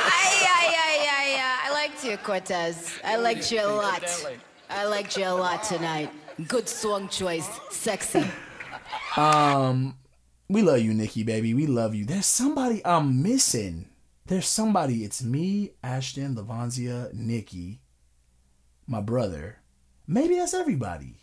Ay, 0.10 0.34
ay, 0.50 0.74
ay, 0.74 0.98
ay, 1.12 1.36
ay. 1.40 1.58
I 1.66 1.72
liked 1.74 2.04
you, 2.04 2.18
Cortez. 2.18 3.00
I 3.04 3.18
liked 3.18 3.52
you 3.52 3.62
a 3.62 3.68
lot. 3.68 4.04
I 4.70 4.86
liked 4.86 5.16
you 5.18 5.26
a 5.26 5.34
lot 5.36 5.64
tonight. 5.64 6.12
Good 6.48 6.68
song 6.68 7.08
choice. 7.08 7.48
Sexy. 7.70 8.26
Um, 9.16 9.96
we 10.50 10.62
love 10.62 10.80
you, 10.80 10.94
Nicki, 10.94 11.24
baby. 11.24 11.54
We 11.54 11.68
love 11.68 11.94
you. 11.94 12.06
There's 12.06 12.26
somebody 12.26 12.84
I'm 12.84 13.22
missing. 13.22 13.90
There's 14.26 14.48
somebody. 14.48 15.04
It's 15.04 15.24
me, 15.24 15.72
Ashton, 15.84 16.36
Lavanzia, 16.36 17.14
Nicki, 17.14 17.82
my 18.88 19.02
brother. 19.02 19.60
Maybe 20.08 20.36
that's 20.36 20.54
everybody. 20.54 21.16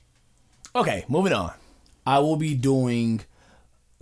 Okay, 0.77 1.05
moving 1.09 1.33
on. 1.33 1.53
I 2.05 2.19
will 2.19 2.35
be 2.35 2.55
doing 2.55 3.21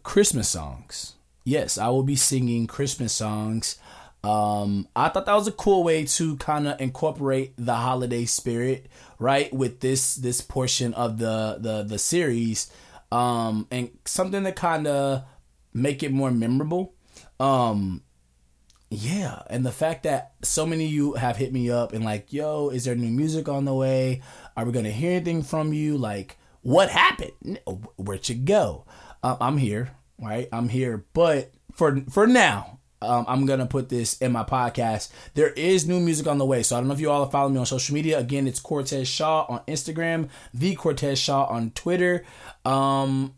Christmas 0.03 0.49
songs. 0.49 1.17
Yes, 1.45 1.77
I 1.77 1.89
will 1.89 2.03
be 2.03 2.17
singing 2.17 2.67
Christmas 2.67 3.13
songs. 3.13 3.79
Um, 4.25 4.89
I 4.97 5.11
thought 5.11 5.27
that 5.27 5.35
was 5.35 5.47
a 5.47 5.53
cool 5.53 5.85
way 5.85 6.07
to 6.07 6.37
kind 6.37 6.67
of 6.67 6.81
incorporate 6.81 7.53
the 7.59 7.75
holiday 7.75 8.25
spirit, 8.25 8.87
right, 9.19 9.53
with 9.53 9.81
this 9.81 10.15
this 10.15 10.41
portion 10.41 10.95
of 10.95 11.19
the 11.19 11.59
the 11.61 11.83
the 11.83 11.99
series, 11.99 12.71
um, 13.11 13.67
and 13.71 13.91
something 14.07 14.45
to 14.45 14.53
kind 14.53 14.87
of 14.87 15.25
make 15.75 16.03
it 16.03 16.11
more 16.11 16.31
memorable. 16.31 16.95
Um, 17.39 18.03
yeah, 18.89 19.43
and 19.51 19.67
the 19.67 19.73
fact 19.73 20.05
that 20.05 20.33
so 20.43 20.65
many 20.65 20.87
of 20.87 20.93
you 20.93 21.13
have 21.15 21.37
hit 21.37 21.53
me 21.53 21.71
up 21.71 21.93
and 21.93 22.03
like, 22.03 22.33
yo, 22.33 22.71
is 22.71 22.87
there 22.87 22.95
new 22.95 23.11
music 23.11 23.47
on 23.47 23.67
the 23.67 23.75
way? 23.75 24.23
Are 24.57 24.65
we 24.65 24.73
gonna 24.73 24.91
hear 24.91 25.17
anything 25.17 25.43
from 25.43 25.75
you? 25.75 25.99
Like, 25.99 26.39
what 26.63 26.91
happened? 26.91 27.61
Where'd 27.97 28.29
you 28.29 28.37
go? 28.37 28.87
Um, 29.23 29.37
I'm 29.41 29.59
here, 29.59 29.91
right? 30.21 30.49
I'm 30.53 30.69
here, 30.69 31.05
but 31.13 31.53
for 31.73 32.03
for 32.11 32.27
now, 32.27 32.79
um, 33.01 33.25
I'm 33.29 33.47
gonna 33.47 33.67
put 33.67 33.89
this 33.89 34.17
in 34.19 34.33
my 34.33 34.45
podcast. 34.45 35.11
There 35.35 35.51
is 35.51 35.87
new 35.87 36.01
music 36.01 36.27
on 36.27 36.39
the 36.39 36.47
way, 36.47 36.63
so 36.63 36.77
I 36.77 36.81
don't 36.81 36.89
know 36.89 36.95
if 36.95 37.01
you 37.01 37.11
all 37.11 37.25
are 37.25 37.31
following 37.31 37.55
me 37.55 37.61
on 37.61 37.67
social 37.67 37.95
media. 37.95 38.19
Again, 38.19 38.47
it's 38.47 38.61
Cortez 38.61 39.09
Shaw 39.09 39.45
on 39.49 39.61
Instagram, 39.67 40.29
the 40.55 40.75
Cortez 40.75 41.19
Shaw 41.19 41.45
on 41.47 41.71
Twitter, 41.71 42.25
um, 42.65 43.35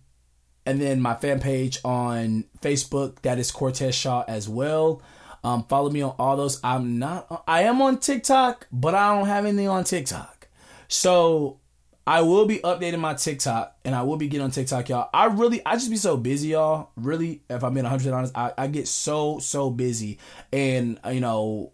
and 0.66 0.80
then 0.80 1.00
my 1.00 1.14
fan 1.14 1.40
page 1.40 1.78
on 1.84 2.44
Facebook. 2.60 3.22
That 3.22 3.38
is 3.38 3.50
Cortez 3.50 3.94
Shaw 3.94 4.24
as 4.28 4.48
well. 4.48 5.02
Um, 5.42 5.64
follow 5.64 5.90
me 5.90 6.00
on 6.00 6.14
all 6.18 6.36
those. 6.36 6.60
I'm 6.64 6.98
not. 6.98 7.44
I 7.46 7.62
am 7.62 7.82
on 7.82 7.98
TikTok, 7.98 8.66
but 8.72 8.94
I 8.94 9.14
don't 9.14 9.26
have 9.26 9.44
anything 9.44 9.68
on 9.68 9.84
TikTok. 9.84 10.48
So 10.88 11.60
I 12.06 12.20
will 12.20 12.44
be 12.44 12.58
updating 12.58 12.98
my 12.98 13.14
TikTok 13.14 13.76
and 13.84 13.94
I 13.94 14.02
will 14.02 14.16
be 14.16 14.28
getting 14.28 14.44
on 14.44 14.50
TikTok, 14.50 14.88
y'all. 14.90 15.08
I 15.14 15.26
really, 15.26 15.64
I 15.64 15.74
just 15.74 15.90
be 15.90 15.96
so 15.96 16.16
busy, 16.16 16.48
y'all. 16.48 16.90
Really, 16.96 17.42
if 17.48 17.64
I'm 17.64 17.72
being 17.72 17.84
100 17.84 18.12
honest, 18.12 18.36
I, 18.36 18.52
I 18.58 18.66
get 18.66 18.88
so, 18.88 19.38
so 19.38 19.70
busy. 19.70 20.18
And, 20.52 21.00
you 21.10 21.20
know, 21.20 21.72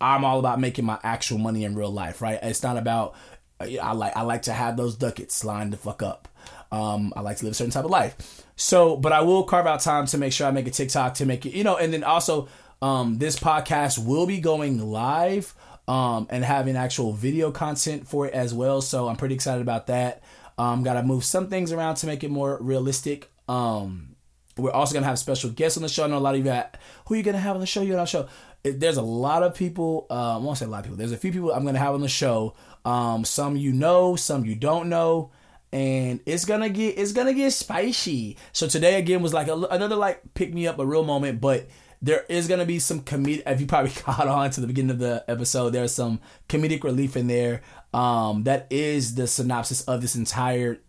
I'm 0.00 0.24
all 0.24 0.40
about 0.40 0.58
making 0.58 0.84
my 0.84 0.98
actual 1.04 1.38
money 1.38 1.64
in 1.64 1.76
real 1.76 1.92
life, 1.92 2.20
right? 2.20 2.40
It's 2.42 2.64
not 2.64 2.76
about, 2.76 3.14
I 3.60 3.92
like, 3.92 4.16
I 4.16 4.22
like 4.22 4.42
to 4.42 4.52
have 4.52 4.76
those 4.76 4.96
ducats 4.96 5.44
lined 5.44 5.72
the 5.72 5.76
fuck 5.76 6.02
up. 6.02 6.28
Um, 6.72 7.12
I 7.14 7.20
like 7.20 7.36
to 7.36 7.44
live 7.44 7.52
a 7.52 7.54
certain 7.54 7.70
type 7.70 7.84
of 7.84 7.90
life. 7.90 8.44
So, 8.56 8.96
but 8.96 9.12
I 9.12 9.20
will 9.20 9.44
carve 9.44 9.68
out 9.68 9.80
time 9.80 10.06
to 10.06 10.18
make 10.18 10.32
sure 10.32 10.48
I 10.48 10.50
make 10.50 10.66
a 10.66 10.70
TikTok 10.72 11.14
to 11.14 11.26
make 11.26 11.46
it, 11.46 11.52
you 11.52 11.62
know, 11.62 11.76
and 11.76 11.92
then 11.92 12.02
also, 12.02 12.48
um, 12.80 13.18
this 13.18 13.38
podcast 13.38 14.04
will 14.04 14.26
be 14.26 14.40
going 14.40 14.80
live 14.90 15.54
um, 15.88 16.26
and 16.30 16.44
having 16.44 16.76
actual 16.76 17.12
video 17.12 17.50
content 17.50 18.06
for 18.06 18.26
it 18.26 18.34
as 18.34 18.54
well. 18.54 18.80
So 18.80 19.08
I'm 19.08 19.16
pretty 19.16 19.34
excited 19.34 19.62
about 19.62 19.86
that. 19.88 20.22
Um, 20.58 20.82
Got 20.82 20.94
to 20.94 21.02
move 21.02 21.24
some 21.24 21.48
things 21.48 21.72
around 21.72 21.96
to 21.96 22.06
make 22.06 22.22
it 22.22 22.30
more 22.30 22.58
realistic. 22.60 23.30
Um, 23.48 24.16
we're 24.56 24.70
also 24.70 24.92
gonna 24.92 25.06
have 25.06 25.18
special 25.18 25.48
guests 25.50 25.78
on 25.78 25.82
the 25.82 25.88
show. 25.88 26.04
I 26.04 26.08
know 26.08 26.18
a 26.18 26.20
lot 26.20 26.34
of 26.34 26.38
you 26.38 26.44
got 26.44 26.76
who 27.06 27.14
you 27.14 27.22
gonna 27.22 27.38
have 27.38 27.54
on 27.54 27.60
the 27.60 27.66
show. 27.66 27.80
You 27.80 27.94
on 27.94 28.00
the 28.00 28.04
show. 28.04 28.28
There's 28.62 28.98
a 28.98 29.02
lot 29.02 29.42
of 29.42 29.54
people. 29.54 30.06
Uh, 30.10 30.34
I 30.34 30.36
won't 30.36 30.58
say 30.58 30.66
a 30.66 30.68
lot 30.68 30.80
of 30.80 30.84
people. 30.84 30.98
There's 30.98 31.12
a 31.12 31.16
few 31.16 31.32
people 31.32 31.52
I'm 31.52 31.64
gonna 31.64 31.78
have 31.78 31.94
on 31.94 32.02
the 32.02 32.08
show. 32.08 32.54
Um, 32.84 33.24
some 33.24 33.56
you 33.56 33.72
know, 33.72 34.14
some 34.14 34.44
you 34.44 34.54
don't 34.54 34.88
know. 34.90 35.30
and 35.72 36.20
it's 36.26 36.44
gonna 36.44 36.68
get 36.68 36.98
it's 36.98 37.12
gonna 37.12 37.32
get 37.32 37.50
spicy. 37.52 38.36
So 38.52 38.68
today 38.68 38.98
again 38.98 39.22
was 39.22 39.32
like 39.32 39.48
a, 39.48 39.54
another 39.54 39.96
like 39.96 40.20
pick 40.34 40.52
me 40.52 40.66
up 40.66 40.78
a 40.78 40.86
real 40.86 41.04
moment, 41.04 41.40
but 41.40 41.66
there 42.02 42.26
is 42.28 42.48
gonna 42.48 42.66
be 42.66 42.80
some 42.80 43.00
comedic. 43.00 43.44
If 43.46 43.60
you 43.60 43.66
probably 43.66 43.90
caught 43.96 44.26
on 44.26 44.50
to 44.50 44.60
the 44.60 44.66
beginning 44.66 44.90
of 44.90 44.98
the 44.98 45.24
episode, 45.28 45.70
there's 45.70 45.94
some 45.94 46.20
comedic 46.48 46.82
relief 46.84 47.16
in 47.16 47.28
there. 47.28 47.62
Um, 47.94 48.44
that 48.44 48.66
is 48.70 49.14
the 49.14 49.26
synopsis 49.26 49.82
of 49.82 50.02
this 50.02 50.16
entire 50.16 50.80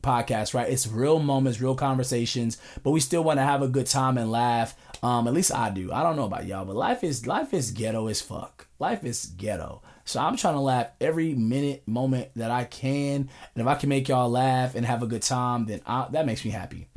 podcast, 0.00 0.54
right? 0.54 0.68
It's 0.68 0.86
real 0.86 1.18
moments, 1.18 1.60
real 1.60 1.74
conversations, 1.74 2.58
but 2.82 2.90
we 2.90 3.00
still 3.00 3.24
want 3.24 3.38
to 3.38 3.44
have 3.44 3.62
a 3.62 3.68
good 3.68 3.86
time 3.86 4.18
and 4.18 4.30
laugh. 4.30 4.76
Um, 5.02 5.28
at 5.28 5.34
least 5.34 5.54
I 5.54 5.70
do. 5.70 5.92
I 5.92 6.02
don't 6.02 6.16
know 6.16 6.24
about 6.24 6.46
y'all, 6.46 6.64
but 6.64 6.76
life 6.76 7.04
is 7.04 7.26
life 7.26 7.52
is 7.52 7.70
ghetto 7.70 8.08
as 8.08 8.20
fuck. 8.20 8.66
Life 8.78 9.04
is 9.04 9.26
ghetto. 9.26 9.82
So 10.04 10.20
I'm 10.20 10.36
trying 10.36 10.54
to 10.54 10.60
laugh 10.60 10.90
every 11.00 11.34
minute, 11.34 11.82
moment 11.86 12.30
that 12.36 12.50
I 12.50 12.64
can, 12.64 13.28
and 13.54 13.56
if 13.56 13.66
I 13.66 13.74
can 13.74 13.88
make 13.88 14.08
y'all 14.08 14.30
laugh 14.30 14.74
and 14.74 14.86
have 14.86 15.02
a 15.02 15.06
good 15.06 15.22
time, 15.22 15.66
then 15.66 15.80
I, 15.84 16.06
that 16.12 16.26
makes 16.26 16.44
me 16.44 16.50
happy. 16.50 16.88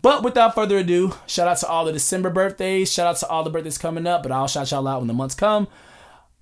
But 0.00 0.22
without 0.22 0.54
further 0.54 0.78
ado, 0.78 1.14
shout 1.26 1.48
out 1.48 1.58
to 1.58 1.68
all 1.68 1.84
the 1.84 1.92
December 1.92 2.30
birthdays. 2.30 2.92
Shout 2.92 3.06
out 3.06 3.16
to 3.16 3.28
all 3.28 3.42
the 3.42 3.50
birthdays 3.50 3.78
coming 3.78 4.06
up, 4.06 4.22
but 4.22 4.32
I'll 4.32 4.48
shout 4.48 4.70
y'all 4.70 4.86
out 4.86 5.00
when 5.00 5.08
the 5.08 5.14
months 5.14 5.34
come. 5.34 5.68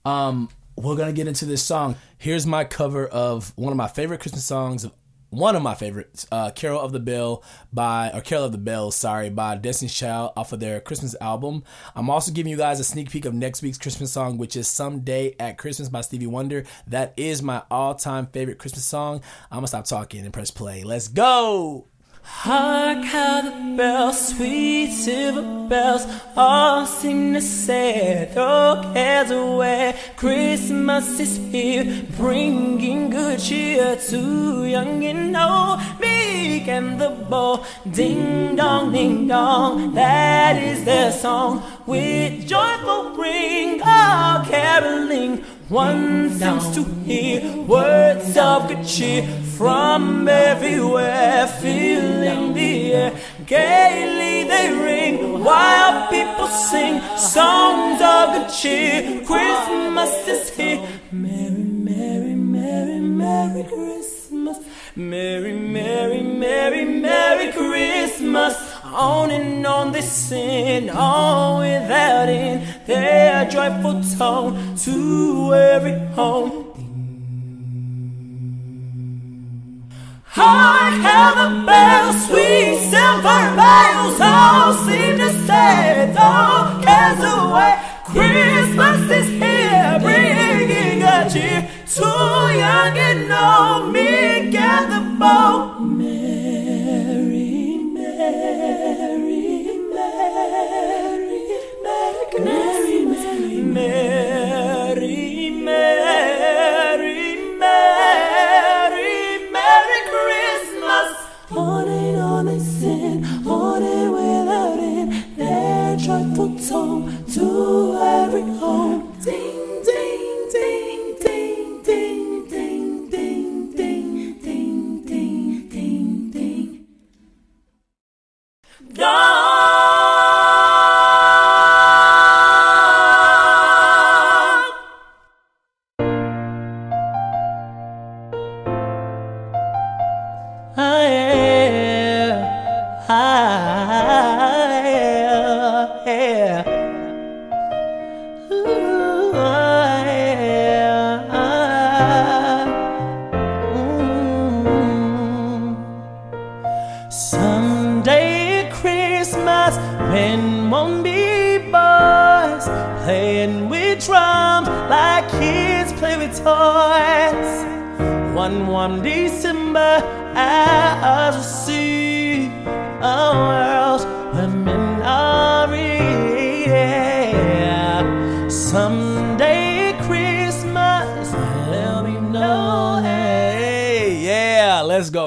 Um, 0.05 0.49
we're 0.77 0.97
gonna 0.97 1.13
get 1.13 1.27
into 1.27 1.47
this 1.47 1.63
song. 1.63 1.97
Here's 2.19 2.47
my 2.47 2.65
cover 2.65 3.07
of 3.07 3.53
one 3.57 3.73
of 3.73 3.77
my 3.77 3.89
favorite 3.89 4.21
Christmas 4.21 4.45
songs 4.45 4.87
one 5.31 5.57
of 5.57 5.63
my 5.63 5.75
favorites, 5.75 6.27
uh, 6.31 6.51
"Carol 6.51 6.81
of 6.81 6.93
the 6.93 7.01
Bell" 7.01 7.43
by 7.73 8.11
or 8.13 8.21
"Carol 8.21 8.45
of 8.45 8.53
the 8.53 8.59
Bells," 8.59 8.95
sorry, 8.95 9.29
by 9.29 9.57
Destiny's 9.57 9.95
Child 9.95 10.33
off 10.37 10.53
of 10.53 10.61
their 10.61 10.81
Christmas 10.81 11.15
album. 11.21 11.65
I'm 11.95 12.09
also 12.09 12.33
giving 12.33 12.51
you 12.51 12.57
guys 12.57 12.81
a 12.81 12.85
sneak 12.85 13.11
peek 13.11 13.25
of 13.25 13.35
next 13.35 13.63
week's 13.63 13.79
Christmas 13.79 14.13
song, 14.13 14.39
which 14.39 14.57
is 14.57 14.69
"Someday 14.69 15.35
at 15.39 15.59
Christmas" 15.59 15.89
by 15.89 16.01
Stevie 16.01 16.27
Wonder. 16.27 16.65
That 16.87 17.13
is 17.17 17.43
my 17.43 17.63
all-time 17.71 18.27
favorite 18.27 18.59
Christmas 18.59 18.85
song. 18.85 19.21
I'm 19.51 19.59
gonna 19.59 19.69
stop 19.69 19.85
talking 19.85 20.25
and 20.25 20.33
press 20.33 20.51
play. 20.51 20.85
Let's 20.85 21.09
go. 21.09 21.87
Hark 22.29 23.05
how 23.05 23.41
the 23.41 23.77
bells, 23.77 24.29
sweet 24.29 24.91
silver 24.91 25.69
bells, 25.69 26.07
all 26.37 26.85
seem 26.85 27.35
to 27.35 27.41
say, 27.41 28.29
throw 28.33 28.83
cares 28.93 29.31
away. 29.31 29.95
Christmas 30.17 31.21
is 31.21 31.37
here, 31.53 32.05
bringing 32.17 33.11
good 33.11 33.39
cheer 33.39 33.95
to 33.95 34.65
young 34.65 35.05
and 35.05 35.37
old, 35.37 35.81
big 36.01 36.69
and 36.69 37.01
the 37.01 37.11
bold. 37.11 37.65
Ding 37.91 38.57
dong, 38.57 38.93
ding 38.93 39.29
dong, 39.29 39.95
that 39.95 40.61
is 40.61 40.85
their 40.85 41.13
song. 41.13 41.63
With 41.87 42.47
joyful 42.47 43.11
ring, 43.11 43.81
all 43.83 44.45
caroling. 44.45 45.45
One 45.69 46.31
seems 46.31 46.73
to 46.77 46.85
hear 46.85 47.57
words 47.63 48.37
of 48.37 48.69
good 48.69 48.87
cheer 48.87 49.27
from 49.57 50.29
everywhere, 50.29 51.49
filling 51.61 52.55
the 52.55 52.93
air. 52.93 53.21
Gaily 53.47 54.45
they 54.45 54.73
ring 54.73 55.43
while 55.43 56.07
people 56.09 56.47
sing 56.47 57.01
songs 57.19 58.01
of 58.01 58.35
good 58.35 58.49
cheer. 58.55 59.25
Christmas 59.27 60.29
is 60.29 60.51
here. 60.51 60.87
Merry, 61.11 61.65
merry, 61.65 62.35
merry, 62.37 63.01
merry 63.01 63.65
Christmas. 63.65 64.59
Merry, 64.95 65.53
merry, 65.53 66.23
merry, 66.23 66.85
merry 66.85 67.51
Christmas. 67.51 68.55
On 68.97 69.31
and 69.31 69.67
on 69.67 69.93
they 69.93 70.01
sing, 70.01 70.89
all 70.89 71.59
without 71.59 72.31
end, 72.31 72.67
their 72.87 73.45
joyful 73.45 74.01
tone 74.17 74.75
to 74.75 75.53
every 75.53 75.99
home. 76.15 76.65
Hark 80.25 80.95
how 81.05 81.29
the 81.41 81.67
bells, 81.67 82.27
sweet 82.27 82.79
silver 82.89 83.45
bells, 83.61 84.19
all 84.19 84.73
seem 84.87 85.19
to 85.19 85.31
say, 85.45 86.11
throw 86.17 86.81
cares 86.83 87.21
away. 87.37 87.77
Christmas 88.07 89.11
is 89.11 89.29
here, 89.29 89.99
bringing 90.01 91.03
a 91.03 91.29
cheer 91.31 91.69
to 91.97 92.09
young 92.65 92.97
and 92.97 93.31
old, 93.31 93.76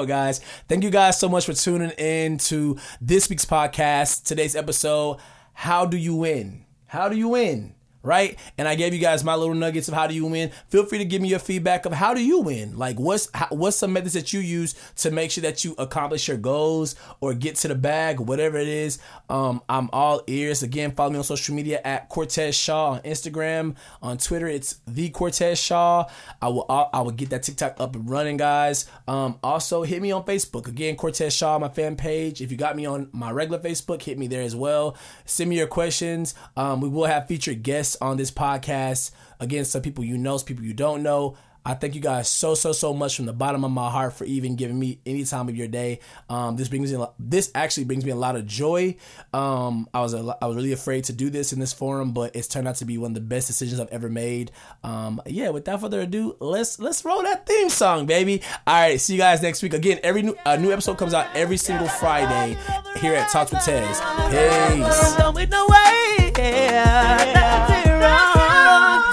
guys. 0.06 0.40
Thank 0.68 0.84
you 0.84 0.90
guys 0.90 1.18
so 1.18 1.28
much 1.28 1.46
for 1.46 1.52
tuning 1.52 1.90
in 1.90 2.38
to 2.38 2.78
this 3.00 3.28
week's 3.28 3.44
podcast. 3.44 4.24
Today's 4.24 4.56
episode 4.56 5.18
How 5.52 5.86
Do 5.86 5.96
You 5.96 6.14
Win? 6.16 6.64
How 6.86 7.08
do 7.08 7.16
you 7.16 7.28
win? 7.28 7.74
Right? 8.02 8.38
And 8.56 8.66
I 8.66 8.74
gave 8.74 8.94
you 8.94 9.00
guys 9.00 9.22
my 9.24 9.34
little 9.34 9.54
nuggets 9.54 9.88
of 9.88 9.94
how 9.94 10.06
do 10.06 10.14
you 10.14 10.26
win. 10.26 10.50
Feel 10.68 10.86
free 10.86 10.98
to 10.98 11.04
give 11.04 11.20
me 11.20 11.28
your 11.28 11.38
feedback 11.38 11.84
of 11.84 11.92
how 11.92 12.14
do 12.14 12.22
you 12.22 12.40
win? 12.40 12.78
Like, 12.78 12.98
what's 12.98 13.28
how, 13.34 13.48
what's 13.50 13.76
some 13.76 13.92
methods 13.92 14.14
that 14.14 14.32
you 14.32 14.40
use 14.40 14.74
to 14.96 15.10
make 15.10 15.30
sure 15.30 15.42
that 15.42 15.64
you 15.64 15.74
accomplish 15.78 16.28
your 16.28 16.36
goals 16.36 16.94
or 17.20 17.34
get 17.34 17.56
to 17.56 17.68
the 17.68 17.74
bag, 17.74 18.20
whatever 18.20 18.58
it 18.58 18.68
is. 18.68 18.98
Um, 19.28 19.62
I'm 19.68 19.90
all 19.92 20.22
ears. 20.26 20.62
Again, 20.62 20.92
follow 20.92 21.10
me 21.10 21.18
on 21.18 21.24
social 21.24 21.54
media 21.54 21.80
at 21.84 22.08
Cortez 22.08 22.54
Shaw 22.54 22.92
on 22.92 23.00
Instagram, 23.00 23.76
on 24.02 24.18
Twitter. 24.18 24.46
It's 24.46 24.80
the 24.86 25.10
Cortez 25.10 25.58
Shaw. 25.58 26.06
I 26.40 26.48
will 26.48 26.66
I 26.68 27.00
will 27.00 27.10
get 27.10 27.30
that 27.30 27.42
TikTok 27.42 27.80
up 27.80 27.94
and 27.94 28.08
running, 28.08 28.36
guys. 28.36 28.86
Um, 29.06 29.38
also 29.42 29.82
hit 29.82 30.02
me 30.02 30.12
on 30.12 30.24
Facebook. 30.24 30.68
Again, 30.68 30.96
Cortez 30.96 31.34
Shaw, 31.34 31.58
my 31.58 31.68
fan 31.68 31.96
page. 31.96 32.40
If 32.40 32.50
you 32.50 32.56
got 32.56 32.76
me 32.76 32.86
on 32.86 33.08
my 33.12 33.30
regular 33.30 33.58
Facebook, 33.58 34.02
hit 34.02 34.18
me 34.18 34.26
there 34.26 34.42
as 34.42 34.56
well. 34.56 34.96
Send 35.24 35.50
me 35.50 35.58
your 35.58 35.66
questions. 35.66 36.34
Um, 36.56 36.80
we 36.80 36.88
will 36.88 37.06
have 37.06 37.26
featured 37.26 37.62
guests 37.62 37.89
on 37.96 38.16
this 38.16 38.30
podcast. 38.30 39.10
Again, 39.38 39.64
some 39.64 39.82
people 39.82 40.04
you 40.04 40.18
know, 40.18 40.36
some 40.36 40.46
people 40.46 40.64
you 40.64 40.74
don't 40.74 41.02
know. 41.02 41.36
I 41.64 41.74
thank 41.74 41.94
you 41.94 42.00
guys 42.00 42.28
so 42.28 42.54
so 42.54 42.72
so 42.72 42.94
much 42.94 43.16
from 43.16 43.26
the 43.26 43.34
bottom 43.34 43.64
of 43.64 43.70
my 43.70 43.90
heart 43.90 44.14
for 44.14 44.24
even 44.24 44.56
giving 44.56 44.78
me 44.78 44.98
any 45.04 45.24
time 45.24 45.48
of 45.48 45.56
your 45.56 45.68
day. 45.68 46.00
Um, 46.28 46.56
this 46.56 46.68
brings 46.68 46.92
me 46.92 47.04
this 47.18 47.50
actually 47.54 47.84
brings 47.84 48.04
me 48.04 48.10
a 48.12 48.16
lot 48.16 48.34
of 48.34 48.46
joy. 48.46 48.96
Um, 49.34 49.88
I 49.92 50.00
was 50.00 50.14
a, 50.14 50.36
I 50.40 50.46
was 50.46 50.56
really 50.56 50.72
afraid 50.72 51.04
to 51.04 51.12
do 51.12 51.28
this 51.28 51.52
in 51.52 51.60
this 51.60 51.72
forum, 51.74 52.12
but 52.12 52.34
it's 52.34 52.48
turned 52.48 52.66
out 52.66 52.76
to 52.76 52.86
be 52.86 52.96
one 52.96 53.10
of 53.10 53.14
the 53.14 53.20
best 53.20 53.46
decisions 53.46 53.78
I've 53.78 53.88
ever 53.88 54.08
made. 54.08 54.52
Um, 54.82 55.20
yeah, 55.26 55.50
without 55.50 55.82
further 55.82 56.00
ado, 56.00 56.36
let's 56.40 56.78
let's 56.78 57.04
roll 57.04 57.22
that 57.24 57.46
theme 57.46 57.68
song, 57.68 58.06
baby. 58.06 58.40
All 58.66 58.74
right, 58.80 59.00
see 59.00 59.12
you 59.14 59.18
guys 59.18 59.42
next 59.42 59.62
week. 59.62 59.74
Again, 59.74 60.00
every 60.02 60.22
new 60.22 60.36
a 60.46 60.56
new 60.56 60.72
episode 60.72 60.96
comes 60.96 61.12
out 61.12 61.26
every 61.34 61.58
single 61.58 61.88
Friday 61.88 62.56
here 63.00 63.14
at 63.14 63.28
Talks 63.30 63.52
with 63.52 63.62
Tez. 63.62 64.00
Peace. 64.30 65.14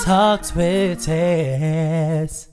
Talks 0.03 0.55
with 0.55 1.03
Tez. 1.03 2.47